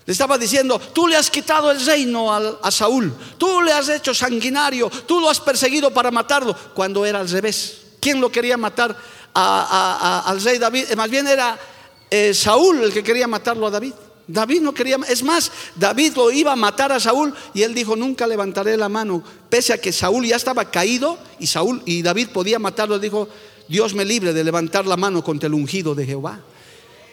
Le 0.04 0.12
estaba 0.12 0.36
diciendo, 0.36 0.78
tú 0.78 1.06
le 1.06 1.16
has 1.16 1.30
quitado 1.30 1.70
el 1.70 1.84
reino 1.84 2.32
a, 2.32 2.70
Saúl, 2.70 3.14
tú 3.38 3.60
le 3.60 3.72
has 3.72 3.88
hecho 3.88 4.12
sanguinario, 4.12 4.90
tú 5.06 5.20
lo 5.20 5.30
has 5.30 5.38
perseguido 5.38 5.92
para 5.92 6.10
matarlo, 6.10 6.56
cuando 6.74 7.04
era 7.06 7.20
al 7.20 7.28
revés. 7.28 7.78
¿Quién 8.00 8.20
lo 8.20 8.32
quería 8.32 8.56
matar 8.56 8.96
al 9.34 10.42
rey 10.42 10.58
David? 10.58 10.94
Más 10.96 11.08
bien 11.08 11.28
era 11.28 11.56
eh, 12.10 12.34
Saúl 12.34 12.82
el 12.82 12.92
que 12.92 13.04
quería 13.04 13.28
matarlo 13.28 13.66
a 13.66 13.70
David. 13.70 13.92
David 14.26 14.60
no 14.62 14.72
quería, 14.72 14.98
es 15.08 15.22
más, 15.22 15.50
David 15.74 16.14
lo 16.14 16.30
iba 16.30 16.52
a 16.52 16.56
matar 16.56 16.92
a 16.92 17.00
Saúl 17.00 17.34
y 17.54 17.62
él 17.62 17.74
dijo, 17.74 17.96
nunca 17.96 18.26
levantaré 18.26 18.76
la 18.76 18.88
mano, 18.88 19.22
pese 19.48 19.72
a 19.72 19.78
que 19.78 19.92
Saúl 19.92 20.26
ya 20.26 20.36
estaba 20.36 20.70
caído 20.70 21.18
y 21.38 21.46
Saúl 21.46 21.82
y 21.84 22.02
David 22.02 22.28
podía 22.28 22.58
matarlo, 22.58 22.98
dijo, 22.98 23.28
Dios 23.68 23.94
me 23.94 24.04
libre 24.04 24.32
de 24.32 24.44
levantar 24.44 24.86
la 24.86 24.96
mano 24.96 25.24
contra 25.24 25.48
el 25.48 25.54
ungido 25.54 25.94
de 25.94 26.06
Jehová, 26.06 26.40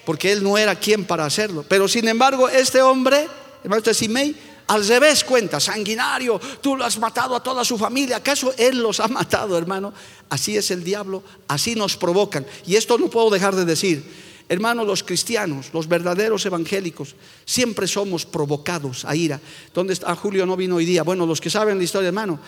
porque 0.06 0.32
él 0.32 0.44
no 0.44 0.58
era 0.58 0.76
quien 0.76 1.06
para 1.06 1.26
hacerlo. 1.26 1.66
Pero 1.68 1.88
sin 1.88 2.08
embargo, 2.08 2.48
este 2.48 2.82
hombre, 2.82 3.28
hermano 3.64 3.80
este 3.80 3.94
Simei, 3.94 4.36
al 4.68 4.88
revés 4.88 5.24
cuenta, 5.24 5.60
sanguinario, 5.60 6.40
tú 6.62 6.76
lo 6.76 6.86
has 6.86 7.00
matado 7.00 7.36
a 7.36 7.42
toda 7.42 7.66
su 7.66 7.76
familia, 7.76 8.18
¿acaso 8.18 8.54
él 8.56 8.78
los 8.78 9.00
ha 9.00 9.08
matado, 9.08 9.58
hermano? 9.58 9.92
Así 10.30 10.56
es 10.56 10.70
el 10.70 10.84
diablo, 10.84 11.24
así 11.48 11.74
nos 11.74 11.98
provocan. 11.98 12.46
Y 12.68 12.76
esto 12.76 13.00
no 13.00 13.10
puedo 13.10 13.32
dejar 13.32 13.56
de 13.56 13.66
decir. 13.66 14.29
Hermanos, 14.50 14.88
los 14.88 15.04
cristianos, 15.04 15.70
los 15.74 15.88
verdaderos 15.88 16.44
evangélicos, 16.44 17.16
siempre 17.46 17.88
somos 17.88 18.26
provocados 18.26 19.06
a 19.06 19.16
ira. 19.16 19.40
¿Dónde 19.76 19.94
está? 19.94 20.12
Ah, 20.12 20.16
Julio 20.16 20.48
no 20.48 20.58
vino 20.58 20.78
hoy 20.78 20.86
día. 20.86 21.04
Bueno, 21.04 21.28
los 21.28 21.40
que 21.40 21.52
saben 21.52 21.78
la 21.78 21.84
historia, 21.84 22.08
hermano, 22.08 22.40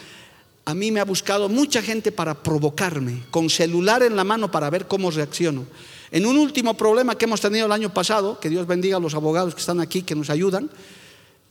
a 0.65 0.73
mí 0.73 0.91
me 0.91 0.99
ha 0.99 1.05
buscado 1.05 1.47
mucha 1.47 1.79
gente 1.83 2.11
para 2.11 2.33
provocarme, 2.33 3.21
con 3.29 3.51
celular 3.51 4.01
en 4.01 4.15
la 4.15 4.23
mano 4.23 4.49
para 4.49 4.71
ver 4.71 4.87
cómo 4.87 5.11
reacciono. 5.11 5.67
En 6.09 6.25
un 6.25 6.39
último 6.39 6.75
problema 6.75 7.15
que 7.15 7.25
hemos 7.25 7.39
tenido 7.39 7.67
el 7.67 7.71
año 7.71 7.93
pasado, 7.93 8.39
que 8.39 8.49
Dios 8.49 8.65
bendiga 8.65 8.97
a 8.97 8.99
los 8.99 9.13
abogados 9.13 9.53
que 9.53 9.61
están 9.61 9.79
aquí, 9.79 10.01
que 10.01 10.15
nos 10.15 10.31
ayudan, 10.31 10.71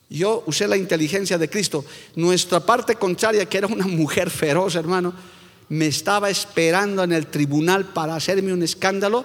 yo 0.09 0.43
usé 0.47 0.67
la 0.67 0.77
inteligencia 0.77 1.39
de 1.39 1.49
Cristo. 1.49 1.85
Nuestra 2.17 2.59
parte 2.59 2.97
contraria, 2.97 3.47
que 3.47 3.59
era 3.59 3.69
una 3.69 3.87
mujer 3.87 4.31
feroz, 4.31 4.75
hermano, 4.75 5.15
me 5.69 5.87
estaba 5.87 6.29
esperando 6.29 7.05
en 7.05 7.13
el 7.13 7.29
tribunal 7.29 7.85
para 7.87 8.17
hacerme 8.17 8.53
un 8.53 8.65
escándalo 8.65 9.25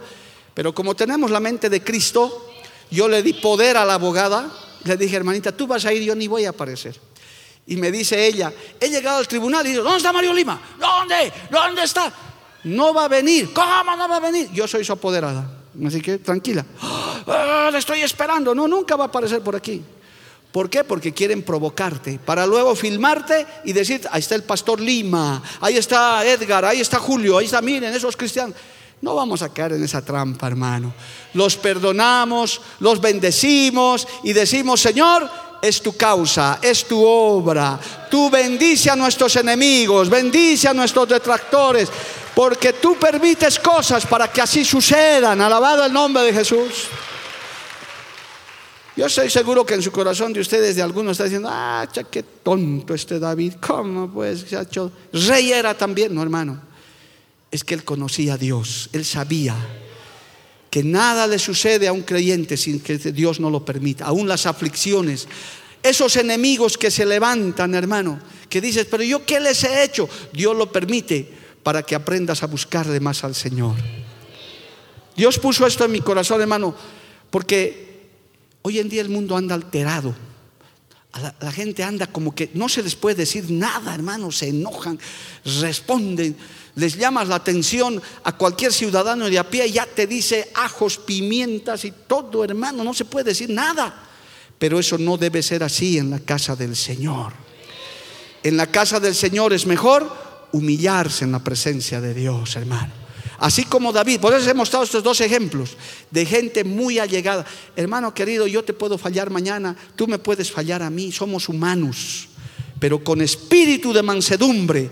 pero 0.55 0.73
como 0.73 0.95
tenemos 0.95 1.29
la 1.29 1.39
mente 1.39 1.69
de 1.69 1.83
Cristo, 1.83 2.49
yo 2.89 3.07
le 3.07 3.21
di 3.21 3.33
poder 3.33 3.77
a 3.77 3.85
la 3.85 3.95
abogada. 3.95 4.49
Le 4.85 4.95
dije, 4.97 5.17
hermanita, 5.17 5.51
tú 5.51 5.67
vas 5.67 5.85
a 5.85 5.93
ir, 5.93 6.01
yo 6.01 6.15
ni 6.15 6.27
voy 6.27 6.45
a 6.45 6.49
aparecer. 6.49 6.99
Y 7.67 7.75
me 7.75 7.91
dice 7.91 8.25
ella, 8.25 8.53
he 8.79 8.89
llegado 8.89 9.17
al 9.17 9.27
tribunal 9.27 9.65
y 9.67 9.71
digo, 9.71 9.83
¿dónde 9.83 9.97
está 9.97 10.13
Mario 10.13 10.33
Lima? 10.33 10.61
¿Dónde? 10.79 11.33
¿Dónde 11.51 11.83
está? 11.83 12.11
No 12.63 12.93
va 12.93 13.05
a 13.05 13.07
venir. 13.07 13.51
¿Cómo 13.53 13.95
no 13.97 14.07
va 14.07 14.15
a 14.15 14.19
venir? 14.19 14.49
Yo 14.53 14.67
soy 14.67 14.85
su 14.85 14.93
apoderada. 14.93 15.45
Así 15.85 16.01
que 16.01 16.19
tranquila. 16.19 16.65
Ah, 17.27 17.69
le 17.71 17.79
estoy 17.79 18.01
esperando. 18.01 18.55
No, 18.55 18.67
nunca 18.67 18.95
va 18.95 19.05
a 19.05 19.07
aparecer 19.07 19.41
por 19.41 19.55
aquí. 19.55 19.83
¿Por 20.51 20.69
qué? 20.69 20.85
Porque 20.85 21.13
quieren 21.13 21.43
provocarte 21.43 22.17
para 22.23 22.47
luego 22.47 22.75
filmarte 22.75 23.45
y 23.65 23.73
decir, 23.73 24.07
ahí 24.09 24.21
está 24.21 24.35
el 24.35 24.43
pastor 24.43 24.79
Lima, 24.79 25.43
ahí 25.59 25.75
está 25.75 26.25
Edgar, 26.25 26.63
ahí 26.63 26.79
está 26.79 26.97
Julio, 26.97 27.37
ahí 27.37 27.45
está, 27.45 27.61
miren, 27.61 27.93
esos 27.93 28.15
cristianos. 28.15 28.55
No 29.01 29.15
vamos 29.15 29.41
a 29.41 29.49
caer 29.49 29.73
en 29.73 29.83
esa 29.83 30.03
trampa, 30.03 30.47
hermano. 30.47 30.93
Los 31.33 31.57
perdonamos, 31.57 32.61
los 32.79 33.01
bendecimos 33.01 34.07
y 34.23 34.33
decimos, 34.33 34.81
Señor, 34.81 35.29
es 35.61 35.81
tu 35.81 35.95
causa, 35.95 36.59
es 36.61 36.85
tu 36.85 37.03
obra. 37.03 37.79
Tú 38.09 38.29
bendice 38.29 38.89
a 38.89 38.95
nuestros 38.95 39.35
enemigos, 39.35 40.09
bendice 40.09 40.67
a 40.69 40.73
nuestros 40.73 41.09
detractores, 41.09 41.89
porque 42.33 42.73
tú 42.73 42.95
permites 42.95 43.59
cosas 43.59 44.05
para 44.05 44.31
que 44.31 44.41
así 44.41 44.63
sucedan. 44.63 45.41
Alabado 45.41 45.85
el 45.85 45.93
nombre 45.93 46.23
de 46.23 46.33
Jesús. 46.33 46.87
Yo 48.95 49.07
estoy 49.07 49.29
seguro 49.29 49.65
que 49.65 49.73
en 49.73 49.81
su 49.81 49.91
corazón 49.91 50.31
de 50.31 50.39
ustedes, 50.39 50.77
de 50.77 50.81
algunos, 50.81 51.11
está 51.11 51.25
diciendo, 51.25 51.49
ah, 51.51 51.85
qué 52.09 52.23
tonto 52.23 52.93
este 52.93 53.19
David, 53.19 53.55
¿cómo 53.59 54.09
pues 54.09 54.45
se 54.47 54.55
ha 54.55 54.61
hecho? 54.61 54.89
Rey 55.11 55.51
era 55.51 55.73
también, 55.73 56.15
no 56.15 56.21
hermano 56.21 56.64
es 57.51 57.63
que 57.63 57.73
él 57.73 57.83
conocía 57.83 58.33
a 58.33 58.37
Dios, 58.37 58.89
él 58.93 59.05
sabía 59.05 59.55
que 60.69 60.83
nada 60.83 61.25
le 61.25 61.39
sucede 61.39 61.87
a 61.87 61.93
un 61.93 62.01
creyente 62.01 62.57
sin 62.57 62.81
que 62.81 62.97
Dios 62.97 63.39
no 63.39 63.49
lo 63.49 63.63
permita, 63.63 64.05
aún 64.05 64.27
las 64.27 64.45
aflicciones, 64.45 65.27
esos 65.81 66.17
enemigos 66.17 66.77
que 66.77 66.91
se 66.91 67.05
levantan, 67.05 67.75
hermano, 67.75 68.19
que 68.49 68.59
dices, 68.59 68.85
pero 68.89 69.03
yo 69.03 69.25
qué 69.25 69.39
les 69.39 69.63
he 69.63 69.83
hecho, 69.83 70.09
Dios 70.33 70.55
lo 70.57 70.71
permite 70.71 71.31
para 71.63 71.83
que 71.83 71.95
aprendas 71.95 72.43
a 72.43 72.47
buscarle 72.47 72.99
más 72.99 73.23
al 73.23 73.35
Señor. 73.35 73.75
Dios 75.15 75.39
puso 75.39 75.65
esto 75.65 75.85
en 75.85 75.93
mi 75.93 76.01
corazón, 76.01 76.41
hermano, 76.41 76.75
porque 77.29 78.09
hoy 78.63 78.79
en 78.79 78.89
día 78.89 79.01
el 79.01 79.09
mundo 79.09 79.37
anda 79.37 79.55
alterado. 79.55 80.13
La, 81.39 81.51
gente 81.51 81.83
anda 81.83 82.07
como 82.07 82.35
que 82.35 82.51
no 82.53 82.67
se 82.67 82.83
les 82.83 82.95
puede 82.95 83.15
decir 83.15 83.49
nada, 83.49 83.95
hermano, 83.95 84.31
se 84.31 84.49
enojan, 84.49 84.99
responden 85.61 86.35
les 86.75 86.97
llamas 86.97 87.27
la 87.27 87.35
atención 87.35 88.01
a 88.23 88.33
cualquier 88.33 88.73
ciudadano 88.73 89.29
de 89.29 89.39
a 89.39 89.49
pie, 89.49 89.71
ya 89.71 89.85
te 89.85 90.07
dice 90.07 90.51
ajos, 90.55 90.97
pimientas 90.97 91.85
y 91.85 91.91
todo, 91.91 92.43
hermano, 92.43 92.83
no 92.83 92.93
se 92.93 93.05
puede 93.05 93.29
decir 93.29 93.49
nada. 93.49 94.03
Pero 94.59 94.79
eso 94.79 94.97
no 94.97 95.17
debe 95.17 95.41
ser 95.41 95.63
así 95.63 95.97
en 95.97 96.09
la 96.09 96.19
casa 96.19 96.55
del 96.55 96.75
Señor. 96.75 97.33
En 98.43 98.57
la 98.57 98.67
casa 98.67 98.99
del 98.99 99.15
Señor 99.15 99.53
es 99.53 99.65
mejor 99.65 100.47
humillarse 100.51 101.25
en 101.25 101.31
la 101.31 101.43
presencia 101.43 101.99
de 102.01 102.13
Dios, 102.13 102.55
hermano. 102.55 103.04
Así 103.37 103.65
como 103.65 103.91
David, 103.91 104.19
por 104.19 104.33
eso 104.33 104.49
he 104.49 104.53
mostrado 104.53 104.85
estos 104.85 105.03
dos 105.03 105.19
ejemplos 105.21 105.75
de 106.11 106.25
gente 106.25 106.63
muy 106.63 106.99
allegada. 106.99 107.45
Hermano 107.75 108.13
querido, 108.13 108.47
yo 108.47 108.63
te 108.63 108.73
puedo 108.73 108.97
fallar 108.97 109.29
mañana, 109.29 109.75
tú 109.95 110.07
me 110.07 110.19
puedes 110.19 110.51
fallar 110.51 110.81
a 110.81 110.89
mí, 110.89 111.11
somos 111.11 111.49
humanos, 111.49 112.29
pero 112.79 113.03
con 113.03 113.21
espíritu 113.21 113.91
de 113.91 114.03
mansedumbre 114.03 114.89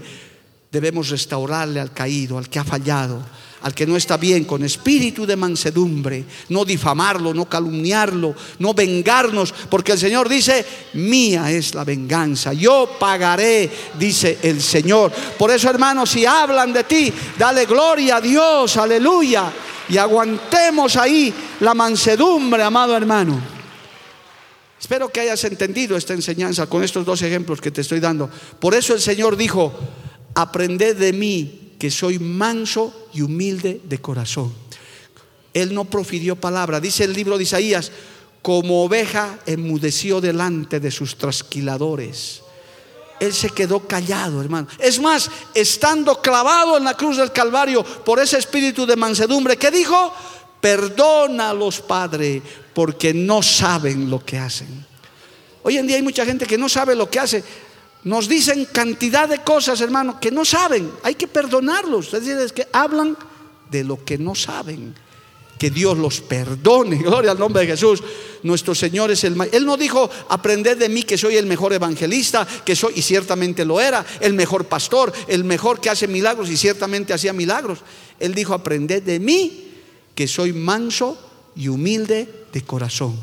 debemos 0.71 1.09
restaurarle 1.09 1.79
al 1.79 1.93
caído, 1.93 2.37
al 2.37 2.49
que 2.49 2.59
ha 2.59 2.63
fallado, 2.63 3.23
al 3.63 3.73
que 3.73 3.87
no 3.87 3.95
está 3.95 4.17
bien, 4.17 4.43
con 4.43 4.63
espíritu 4.63 5.25
de 5.25 5.37
mansedumbre, 5.37 6.25
no 6.49 6.65
difamarlo, 6.65 7.33
no 7.33 7.45
calumniarlo, 7.45 8.35
no 8.59 8.73
vengarnos, 8.73 9.53
porque 9.69 9.93
el 9.93 9.97
Señor 9.97 10.27
dice, 10.27 10.65
mía 10.93 11.49
es 11.49 11.73
la 11.73 11.85
venganza, 11.85 12.51
yo 12.51 12.97
pagaré, 12.99 13.71
dice 13.97 14.37
el 14.43 14.61
Señor. 14.61 15.11
Por 15.37 15.49
eso, 15.49 15.69
hermanos, 15.69 16.09
si 16.09 16.25
hablan 16.25 16.73
de 16.73 16.83
ti, 16.83 17.11
dale 17.37 17.65
gloria 17.65 18.17
a 18.17 18.21
Dios, 18.21 18.75
aleluya, 18.75 19.51
y 19.87 19.97
aguantemos 19.97 20.97
ahí 20.97 21.33
la 21.61 21.73
mansedumbre, 21.73 22.63
amado 22.63 22.95
hermano. 22.97 23.39
Espero 24.77 25.07
que 25.07 25.21
hayas 25.21 25.41
entendido 25.45 25.95
esta 25.95 26.13
enseñanza 26.13 26.67
con 26.67 26.83
estos 26.83 27.05
dos 27.05 27.21
ejemplos 27.21 27.61
que 27.61 27.71
te 27.71 27.79
estoy 27.79 28.01
dando. 28.01 28.29
Por 28.59 28.75
eso 28.75 28.93
el 28.93 28.99
Señor 28.99 29.37
dijo, 29.37 29.73
aprended 30.35 30.97
de 30.97 31.13
mí 31.13 31.62
que 31.83 31.91
soy 31.91 32.17
manso 32.17 33.09
y 33.13 33.23
humilde 33.23 33.81
de 33.83 33.97
corazón. 33.97 34.53
Él 35.53 35.73
no 35.73 35.83
profirió 35.83 36.37
palabra. 36.37 36.79
Dice 36.79 37.03
el 37.03 37.11
libro 37.11 37.37
de 37.37 37.43
Isaías, 37.43 37.91
como 38.41 38.85
oveja 38.85 39.39
enmudeció 39.45 40.21
delante 40.21 40.79
de 40.79 40.89
sus 40.91 41.17
trasquiladores. 41.17 42.41
Él 43.19 43.33
se 43.33 43.49
quedó 43.49 43.85
callado, 43.85 44.41
hermano. 44.41 44.69
Es 44.79 45.01
más, 45.01 45.29
estando 45.53 46.21
clavado 46.21 46.77
en 46.77 46.85
la 46.85 46.95
cruz 46.95 47.17
del 47.17 47.33
Calvario 47.33 47.83
por 47.83 48.17
ese 48.17 48.37
espíritu 48.37 48.85
de 48.85 48.95
mansedumbre, 48.95 49.57
¿qué 49.57 49.69
dijo? 49.69 50.13
Perdónalos, 50.61 51.81
Padre, 51.81 52.41
porque 52.73 53.13
no 53.13 53.43
saben 53.43 54.09
lo 54.09 54.23
que 54.23 54.37
hacen. 54.37 54.85
Hoy 55.63 55.77
en 55.77 55.87
día 55.87 55.97
hay 55.97 56.01
mucha 56.01 56.25
gente 56.25 56.45
que 56.45 56.57
no 56.57 56.69
sabe 56.69 56.95
lo 56.95 57.09
que 57.09 57.19
hace 57.19 57.43
nos 58.03 58.27
dicen 58.27 58.65
cantidad 58.65 59.29
de 59.29 59.39
cosas, 59.39 59.79
hermano, 59.81 60.19
que 60.19 60.31
no 60.31 60.43
saben. 60.43 60.91
Hay 61.03 61.15
que 61.15 61.27
perdonarlos. 61.27 62.13
Es 62.13 62.25
decir, 62.25 62.37
es 62.37 62.51
que 62.51 62.67
hablan 62.73 63.17
de 63.71 63.83
lo 63.83 64.03
que 64.03 64.17
no 64.17 64.35
saben. 64.35 64.93
Que 65.57 65.69
Dios 65.69 65.97
los 65.97 66.19
perdone. 66.19 66.97
Gloria 67.03 67.31
al 67.31 67.39
nombre 67.39 67.61
de 67.61 67.69
Jesús. 67.71 68.03
Nuestro 68.43 68.75
Señor 68.75 69.11
es 69.11 69.23
el 69.23 69.37
Él 69.53 69.65
no 69.65 69.77
dijo, 69.77 70.09
aprended 70.27 70.77
de 70.77 70.89
mí 70.89 71.03
que 71.03 71.17
soy 71.17 71.37
el 71.37 71.45
mejor 71.45 71.71
evangelista, 71.71 72.45
que 72.65 72.75
soy, 72.75 72.93
y 72.97 73.01
ciertamente 73.01 73.63
lo 73.63 73.79
era, 73.79 74.05
el 74.19 74.33
mejor 74.33 74.65
pastor, 74.65 75.13
el 75.29 75.45
mejor 75.45 75.79
que 75.79 75.89
hace 75.89 76.07
milagros, 76.07 76.49
y 76.49 76.57
ciertamente 76.57 77.13
hacía 77.13 77.31
milagros. 77.31 77.79
Él 78.19 78.35
dijo, 78.35 78.53
aprended 78.53 79.03
de 79.03 79.19
mí 79.21 79.69
que 80.13 80.27
soy 80.27 80.51
manso 80.51 81.17
y 81.55 81.69
humilde 81.69 82.47
de 82.51 82.61
corazón. 82.63 83.17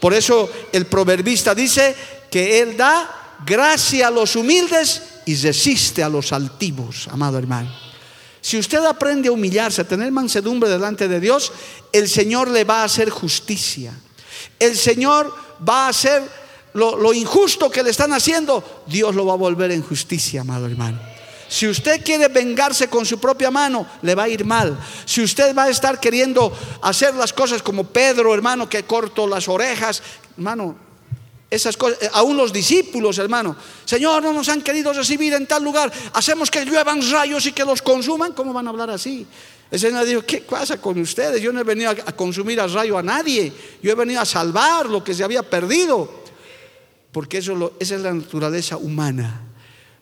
Por 0.00 0.12
eso 0.12 0.50
el 0.72 0.84
proverbista 0.84 1.54
dice 1.54 1.94
que 2.30 2.60
Él 2.60 2.76
da 2.76 3.27
gracia 3.44 4.08
a 4.08 4.10
los 4.10 4.36
humildes 4.36 5.02
y 5.26 5.36
resiste 5.36 6.02
a 6.02 6.08
los 6.08 6.32
altivos, 6.32 7.08
amado 7.08 7.38
hermano. 7.38 7.70
Si 8.40 8.58
usted 8.58 8.84
aprende 8.84 9.28
a 9.28 9.32
humillarse, 9.32 9.82
a 9.82 9.88
tener 9.88 10.10
mansedumbre 10.12 10.70
delante 10.70 11.08
de 11.08 11.20
Dios, 11.20 11.52
el 11.92 12.08
Señor 12.08 12.48
le 12.48 12.64
va 12.64 12.82
a 12.82 12.84
hacer 12.84 13.10
justicia. 13.10 13.92
El 14.58 14.76
Señor 14.76 15.34
va 15.68 15.86
a 15.86 15.88
hacer 15.88 16.22
lo, 16.74 17.12
injusto 17.12 17.70
que 17.70 17.82
le 17.82 17.90
están 17.90 18.12
haciendo, 18.12 18.84
Dios 18.86 19.14
lo 19.14 19.26
va 19.26 19.32
a 19.34 19.36
volver 19.36 19.72
en 19.72 19.82
justicia, 19.82 20.42
amado 20.42 20.66
hermano. 20.66 20.98
Si 21.48 21.66
usted 21.66 22.04
quiere 22.04 22.28
vengarse 22.28 22.88
con 22.88 23.06
su 23.06 23.18
propia 23.18 23.50
mano, 23.50 23.86
le 24.02 24.14
va 24.14 24.24
a 24.24 24.28
ir 24.28 24.44
mal. 24.44 24.78
Si 25.06 25.22
usted 25.22 25.56
va 25.56 25.64
a 25.64 25.70
estar 25.70 25.98
queriendo 25.98 26.52
hacer 26.82 27.14
las 27.14 27.32
cosas 27.32 27.62
como 27.62 27.84
Pedro, 27.84 28.34
hermano, 28.34 28.68
que 28.68 28.84
corto 28.84 29.26
las 29.26 29.48
orejas, 29.48 30.02
hermano, 30.36 30.87
esas 31.50 31.76
cosas, 31.76 32.02
eh, 32.02 32.10
aún 32.12 32.36
los 32.36 32.52
discípulos, 32.52 33.18
hermano. 33.18 33.56
Señor, 33.84 34.22
no 34.22 34.32
nos 34.32 34.48
han 34.48 34.62
querido 34.62 34.92
recibir 34.92 35.32
en 35.32 35.46
tal 35.46 35.64
lugar. 35.64 35.92
Hacemos 36.12 36.50
que 36.50 36.64
lluevan 36.64 37.00
rayos 37.10 37.46
y 37.46 37.52
que 37.52 37.64
los 37.64 37.80
consuman. 37.80 38.32
¿Cómo 38.32 38.52
van 38.52 38.66
a 38.66 38.70
hablar 38.70 38.90
así? 38.90 39.26
El 39.70 39.78
Señor 39.78 40.06
dijo, 40.06 40.22
¿qué 40.22 40.38
pasa 40.38 40.80
con 40.80 40.98
ustedes? 40.98 41.42
Yo 41.42 41.52
no 41.52 41.60
he 41.60 41.64
venido 41.64 41.90
a 41.90 42.12
consumir 42.12 42.60
a 42.60 42.66
rayo 42.66 42.96
a 42.96 43.02
nadie, 43.02 43.52
yo 43.82 43.92
he 43.92 43.94
venido 43.94 44.20
a 44.20 44.24
salvar 44.24 44.86
lo 44.86 45.04
que 45.04 45.12
se 45.12 45.22
había 45.22 45.42
perdido, 45.42 46.22
porque 47.12 47.38
eso 47.38 47.74
esa 47.78 47.96
es 47.96 48.00
la 48.00 48.14
naturaleza 48.14 48.78
humana. 48.78 49.42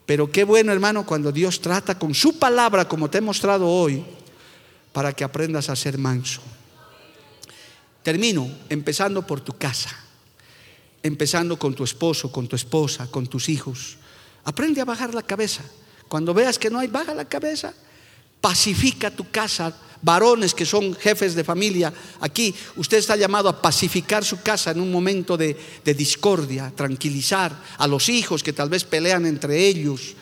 Pero 0.05 0.31
qué 0.31 0.45
bueno, 0.45 0.71
hermano, 0.71 1.05
cuando 1.05 1.33
Dios 1.33 1.59
trata 1.59 1.99
con 1.99 2.15
su 2.15 2.39
palabra, 2.39 2.87
como 2.87 3.09
te 3.09 3.17
he 3.17 3.21
mostrado 3.21 3.67
hoy, 3.67 4.05
para 4.93 5.11
que 5.11 5.25
aprendas 5.25 5.69
a 5.69 5.75
ser 5.75 5.97
manso. 5.97 6.41
Termino 8.03 8.49
empezando 8.69 9.27
por 9.27 9.41
tu 9.41 9.51
casa, 9.57 10.06
empezando 11.07 11.57
con 11.57 11.73
tu 11.73 11.83
esposo, 11.83 12.31
con 12.31 12.47
tu 12.47 12.55
esposa, 12.55 13.07
con 13.09 13.27
tus 13.27 13.49
hijos. 13.49 13.97
Aprende 14.43 14.81
a 14.81 14.85
bajar 14.85 15.13
la 15.13 15.23
cabeza. 15.23 15.63
Cuando 16.07 16.33
veas 16.33 16.59
que 16.59 16.69
no 16.69 16.79
hay, 16.79 16.87
baja 16.87 17.13
la 17.13 17.25
cabeza. 17.25 17.73
Pacifica 18.39 19.09
tu 19.11 19.29
casa. 19.31 19.75
Varones 19.99 20.53
que 20.53 20.65
son 20.65 20.93
jefes 20.93 21.33
de 21.33 21.43
familia, 21.43 21.91
aquí 22.21 22.53
usted 22.75 22.97
está 22.97 23.15
llamado 23.15 23.49
a 23.49 23.59
pacificar 23.59 24.23
su 24.23 24.43
casa 24.43 24.69
en 24.69 24.79
un 24.79 24.91
momento 24.91 25.35
de, 25.35 25.57
de 25.83 25.93
discordia, 25.95 26.71
tranquilizar 26.75 27.51
a 27.79 27.87
los 27.87 28.07
hijos 28.07 28.43
que 28.43 28.53
tal 28.53 28.69
vez 28.69 28.83
pelean 28.83 29.25
entre 29.25 29.65
ellos 29.65 30.15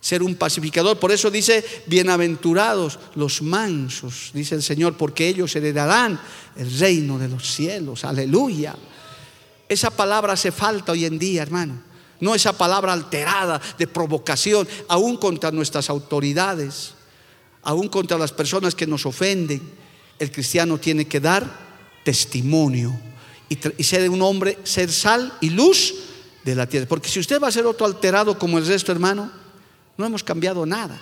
ser 0.00 0.22
un 0.22 0.36
pacificador. 0.36 0.98
Por 0.98 1.12
eso 1.12 1.30
dice, 1.30 1.64
bienaventurados 1.86 2.98
los 3.16 3.42
mansos, 3.42 4.30
dice 4.32 4.54
el 4.54 4.62
Señor, 4.62 4.96
porque 4.96 5.28
ellos 5.28 5.54
heredarán 5.56 6.18
el 6.56 6.78
reino 6.78 7.18
de 7.18 7.28
los 7.28 7.52
cielos. 7.52 8.04
Aleluya. 8.04 8.76
Esa 9.68 9.90
palabra 9.90 10.32
hace 10.32 10.50
falta 10.50 10.92
hoy 10.92 11.04
en 11.04 11.18
día, 11.18 11.42
hermano. 11.42 11.82
No 12.20 12.34
esa 12.34 12.52
palabra 12.52 12.92
alterada 12.92 13.60
de 13.78 13.86
provocación, 13.86 14.66
aún 14.88 15.16
contra 15.16 15.50
nuestras 15.50 15.88
autoridades, 15.90 16.94
aún 17.62 17.88
contra 17.88 18.18
las 18.18 18.32
personas 18.32 18.74
que 18.74 18.86
nos 18.86 19.06
ofenden. 19.06 19.62
El 20.18 20.32
cristiano 20.32 20.78
tiene 20.78 21.06
que 21.06 21.20
dar 21.20 21.46
testimonio 22.04 22.98
y, 23.48 23.84
ser 23.84 24.08
un 24.10 24.22
hombre, 24.22 24.58
ser 24.64 24.90
sal 24.90 25.32
y 25.40 25.50
luz 25.50 25.94
de 26.44 26.54
la 26.54 26.66
tierra. 26.66 26.86
Porque 26.88 27.08
si 27.08 27.20
usted 27.20 27.40
va 27.40 27.48
a 27.48 27.52
ser 27.52 27.66
otro 27.66 27.86
alterado 27.86 28.38
como 28.38 28.58
el 28.58 28.66
resto, 28.66 28.90
hermano, 28.90 29.30
no 29.96 30.06
hemos 30.06 30.24
cambiado 30.24 30.66
nada. 30.66 31.00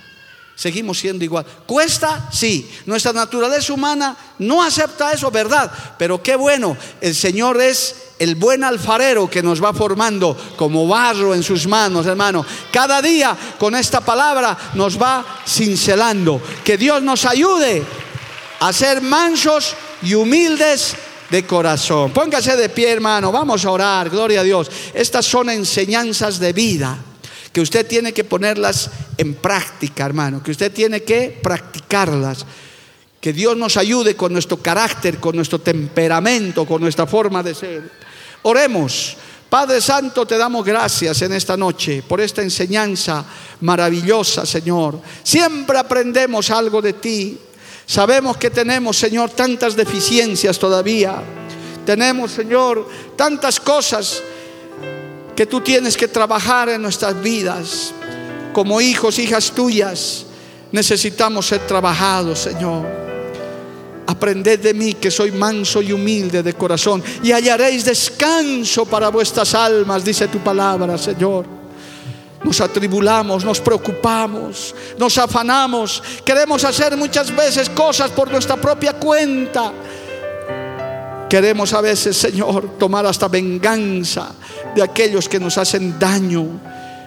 Seguimos 0.54 0.98
siendo 0.98 1.24
igual. 1.24 1.46
¿Cuesta? 1.66 2.28
Sí. 2.32 2.68
Nuestra 2.86 3.12
naturaleza 3.12 3.72
humana 3.72 4.16
no 4.38 4.62
acepta 4.62 5.12
eso, 5.12 5.30
¿verdad? 5.30 5.70
Pero 5.98 6.22
qué 6.22 6.34
bueno, 6.34 6.76
el 7.00 7.14
Señor 7.14 7.60
es 7.60 8.05
el 8.18 8.34
buen 8.34 8.64
alfarero 8.64 9.28
que 9.28 9.42
nos 9.42 9.62
va 9.62 9.74
formando 9.74 10.36
como 10.56 10.88
barro 10.88 11.34
en 11.34 11.42
sus 11.42 11.66
manos, 11.66 12.06
hermano. 12.06 12.44
Cada 12.72 13.02
día 13.02 13.36
con 13.58 13.74
esta 13.74 14.00
palabra 14.00 14.56
nos 14.74 15.00
va 15.00 15.24
cincelando. 15.46 16.40
Que 16.64 16.76
Dios 16.76 17.02
nos 17.02 17.24
ayude 17.24 17.82
a 18.60 18.72
ser 18.72 19.02
mansos 19.02 19.74
y 20.02 20.14
humildes 20.14 20.96
de 21.30 21.44
corazón. 21.44 22.12
Póngase 22.12 22.56
de 22.56 22.68
pie, 22.68 22.92
hermano. 22.92 23.32
Vamos 23.32 23.64
a 23.64 23.70
orar. 23.70 24.08
Gloria 24.08 24.40
a 24.40 24.44
Dios. 24.44 24.70
Estas 24.94 25.26
son 25.26 25.50
enseñanzas 25.50 26.38
de 26.38 26.52
vida 26.52 26.98
que 27.52 27.60
usted 27.60 27.86
tiene 27.86 28.12
que 28.12 28.24
ponerlas 28.24 28.90
en 29.16 29.34
práctica, 29.34 30.04
hermano, 30.04 30.42
que 30.42 30.50
usted 30.50 30.72
tiene 30.72 31.02
que 31.02 31.38
practicarlas. 31.42 32.44
Que 33.20 33.32
Dios 33.32 33.56
nos 33.56 33.76
ayude 33.76 34.14
con 34.14 34.32
nuestro 34.32 34.58
carácter, 34.58 35.18
con 35.18 35.34
nuestro 35.34 35.58
temperamento, 35.58 36.66
con 36.66 36.80
nuestra 36.82 37.06
forma 37.06 37.42
de 37.42 37.54
ser. 37.54 38.05
Oremos. 38.48 39.16
Padre 39.50 39.80
Santo, 39.80 40.24
te 40.24 40.38
damos 40.38 40.64
gracias 40.64 41.20
en 41.22 41.32
esta 41.32 41.56
noche 41.56 42.04
por 42.06 42.20
esta 42.20 42.42
enseñanza 42.42 43.24
maravillosa, 43.60 44.46
Señor. 44.46 45.00
Siempre 45.24 45.76
aprendemos 45.76 46.48
algo 46.50 46.80
de 46.80 46.92
ti. 46.92 47.36
Sabemos 47.84 48.36
que 48.36 48.50
tenemos, 48.50 48.96
Señor, 48.96 49.30
tantas 49.30 49.74
deficiencias 49.74 50.60
todavía. 50.60 51.20
Tenemos, 51.84 52.30
Señor, 52.30 52.88
tantas 53.16 53.58
cosas 53.58 54.22
que 55.34 55.46
tú 55.46 55.60
tienes 55.60 55.96
que 55.96 56.06
trabajar 56.06 56.68
en 56.68 56.82
nuestras 56.82 57.20
vidas. 57.20 57.92
Como 58.52 58.80
hijos, 58.80 59.18
hijas 59.18 59.50
tuyas, 59.50 60.24
necesitamos 60.70 61.46
ser 61.48 61.66
trabajados, 61.66 62.38
Señor. 62.38 63.05
Aprended 64.06 64.60
de 64.60 64.72
mí 64.72 64.94
que 64.94 65.10
soy 65.10 65.32
manso 65.32 65.82
y 65.82 65.92
humilde 65.92 66.42
de 66.42 66.54
corazón 66.54 67.02
y 67.22 67.32
hallaréis 67.32 67.84
descanso 67.84 68.86
para 68.86 69.08
vuestras 69.08 69.54
almas, 69.54 70.04
dice 70.04 70.28
tu 70.28 70.38
palabra, 70.38 70.96
Señor. 70.96 71.44
Nos 72.44 72.60
atribulamos, 72.60 73.44
nos 73.44 73.60
preocupamos, 73.60 74.74
nos 74.96 75.18
afanamos, 75.18 76.02
queremos 76.24 76.62
hacer 76.64 76.96
muchas 76.96 77.34
veces 77.34 77.68
cosas 77.70 78.10
por 78.12 78.30
nuestra 78.30 78.56
propia 78.56 78.92
cuenta. 78.92 79.72
Queremos 81.28 81.72
a 81.72 81.80
veces, 81.80 82.16
Señor, 82.16 82.78
tomar 82.78 83.04
hasta 83.04 83.26
venganza 83.26 84.32
de 84.76 84.82
aquellos 84.82 85.28
que 85.28 85.40
nos 85.40 85.58
hacen 85.58 85.98
daño, 85.98 86.46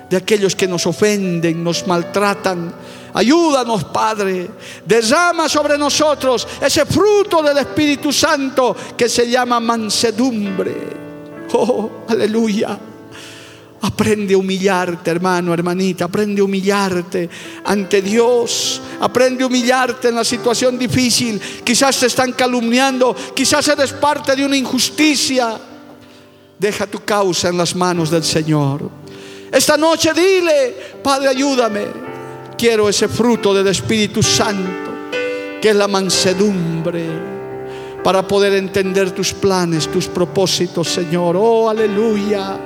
de 0.10 0.18
aquellos 0.18 0.56
que 0.56 0.68
nos 0.68 0.86
ofenden, 0.86 1.64
nos 1.64 1.88
maltratan. 1.88 2.74
Ayúdanos, 3.14 3.86
Padre. 3.86 4.50
Derrama 4.86 5.50
sobre 5.50 5.78
nosotros 5.78 6.48
ese 6.62 6.86
fruto 6.86 7.42
del 7.42 7.58
Espíritu 7.58 8.12
Santo 8.12 8.76
que 8.96 9.10
se 9.10 9.30
llama 9.30 9.60
mansedumbre. 9.60 10.98
Oh, 11.54 11.90
aleluya. 12.08 12.78
Aprende 13.82 14.34
a 14.34 14.38
humillarte, 14.38 15.10
hermano, 15.10 15.54
hermanita. 15.54 16.06
Aprende 16.06 16.42
a 16.42 16.44
humillarte 16.44 17.30
ante 17.64 18.02
Dios. 18.02 18.82
Aprende 19.00 19.44
a 19.44 19.48
humillarte 19.48 20.10
en 20.10 20.16
la 20.16 20.26
situación 20.26 20.78
difícil. 20.78 21.40
Quizás 21.64 21.98
te 22.00 22.08
están 22.08 22.34
calumniando. 22.34 23.16
Quizás 23.34 23.68
eres 23.70 23.94
parte 23.94 24.36
de 24.36 24.46
una 24.46 24.58
injusticia. 24.58 25.58
Deja 26.58 26.88
tu 26.88 27.00
causa 27.06 27.48
en 27.48 27.58
las 27.58 27.74
manos 27.74 28.12
del 28.12 28.24
Señor. 28.24 28.90
Esta 29.50 29.78
noche 29.78 30.14
dile, 30.14 30.76
Padre, 31.02 31.30
ayúdame. 31.30 32.09
Quiero 32.60 32.90
ese 32.90 33.08
fruto 33.08 33.54
del 33.54 33.68
Espíritu 33.68 34.22
Santo, 34.22 34.92
que 35.62 35.70
es 35.70 35.76
la 35.76 35.88
mansedumbre, 35.88 37.06
para 38.04 38.28
poder 38.28 38.54
entender 38.56 39.12
tus 39.12 39.34
planes, 39.34 39.88
tus 39.88 40.08
propósitos, 40.08 40.90
Señor. 40.90 41.38
Oh, 41.38 41.70
aleluya. 41.70 42.60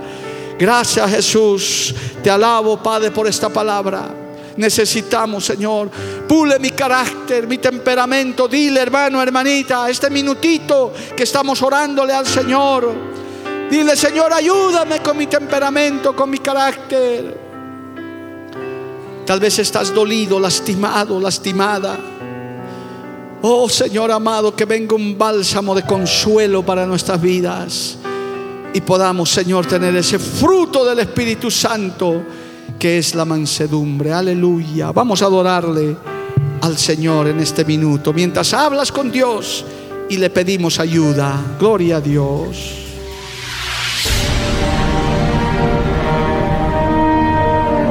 Gracias, 0.58 1.12
Jesús. 1.12 1.94
Te 2.24 2.32
alabo, 2.32 2.82
Padre, 2.82 3.12
por 3.12 3.28
esta 3.28 3.50
palabra. 3.50 4.10
Necesitamos, 4.58 5.46
Señor, 5.46 5.92
pule 6.28 6.58
mi 6.58 6.72
carácter, 6.72 7.46
mi 7.46 7.60
temperamento. 7.60 8.48
Dile, 8.48 8.80
hermano, 8.80 9.22
hermanita, 9.22 9.88
este 9.90 10.10
minutito 10.10 10.92
que 11.16 11.22
estamos 11.22 11.62
orándole 11.62 12.14
al 12.14 12.26
Señor 12.26 13.14
Dile, 13.74 13.96
Señor, 13.96 14.32
ayúdame 14.32 15.00
con 15.02 15.18
mi 15.18 15.26
temperamento, 15.26 16.16
con 16.16 16.30
mi 16.30 16.38
carácter. 16.38 17.43
Tal 19.26 19.40
vez 19.40 19.60
estás 19.60 19.94
dolido, 19.94 20.40
lastimado, 20.40 21.20
lastimada. 21.20 21.98
Oh 23.42 23.68
Señor 23.70 24.12
amado, 24.12 24.56
que 24.56 24.66
venga 24.66 24.96
un 24.96 25.18
bálsamo 25.18 25.76
de 25.76 25.84
consuelo 25.84 26.66
para 26.66 26.86
nuestras 26.86 27.22
vidas 27.22 27.98
y 28.74 28.82
podamos, 28.82 29.30
Señor, 29.30 29.66
tener 29.66 29.96
ese 29.96 30.18
fruto 30.18 30.84
del 30.84 31.00
Espíritu 31.00 31.52
Santo 31.52 32.24
que 32.80 32.98
es 32.98 33.16
la 33.16 33.24
mansedumbre. 33.24 34.12
Aleluya. 34.12 34.92
Vamos 34.92 35.22
a 35.22 35.26
adorarle 35.26 35.96
al 36.62 36.78
Señor 36.78 37.28
en 37.28 37.40
este 37.40 37.66
minuto 37.66 38.14
mientras 38.14 38.54
hablas 38.54 38.92
con 38.92 39.12
Dios 39.12 39.64
y 40.10 40.18
le 40.18 40.30
pedimos 40.30 40.80
ayuda. 40.80 41.56
Gloria 41.60 41.98
a 41.98 42.02
Dios. 42.02 42.83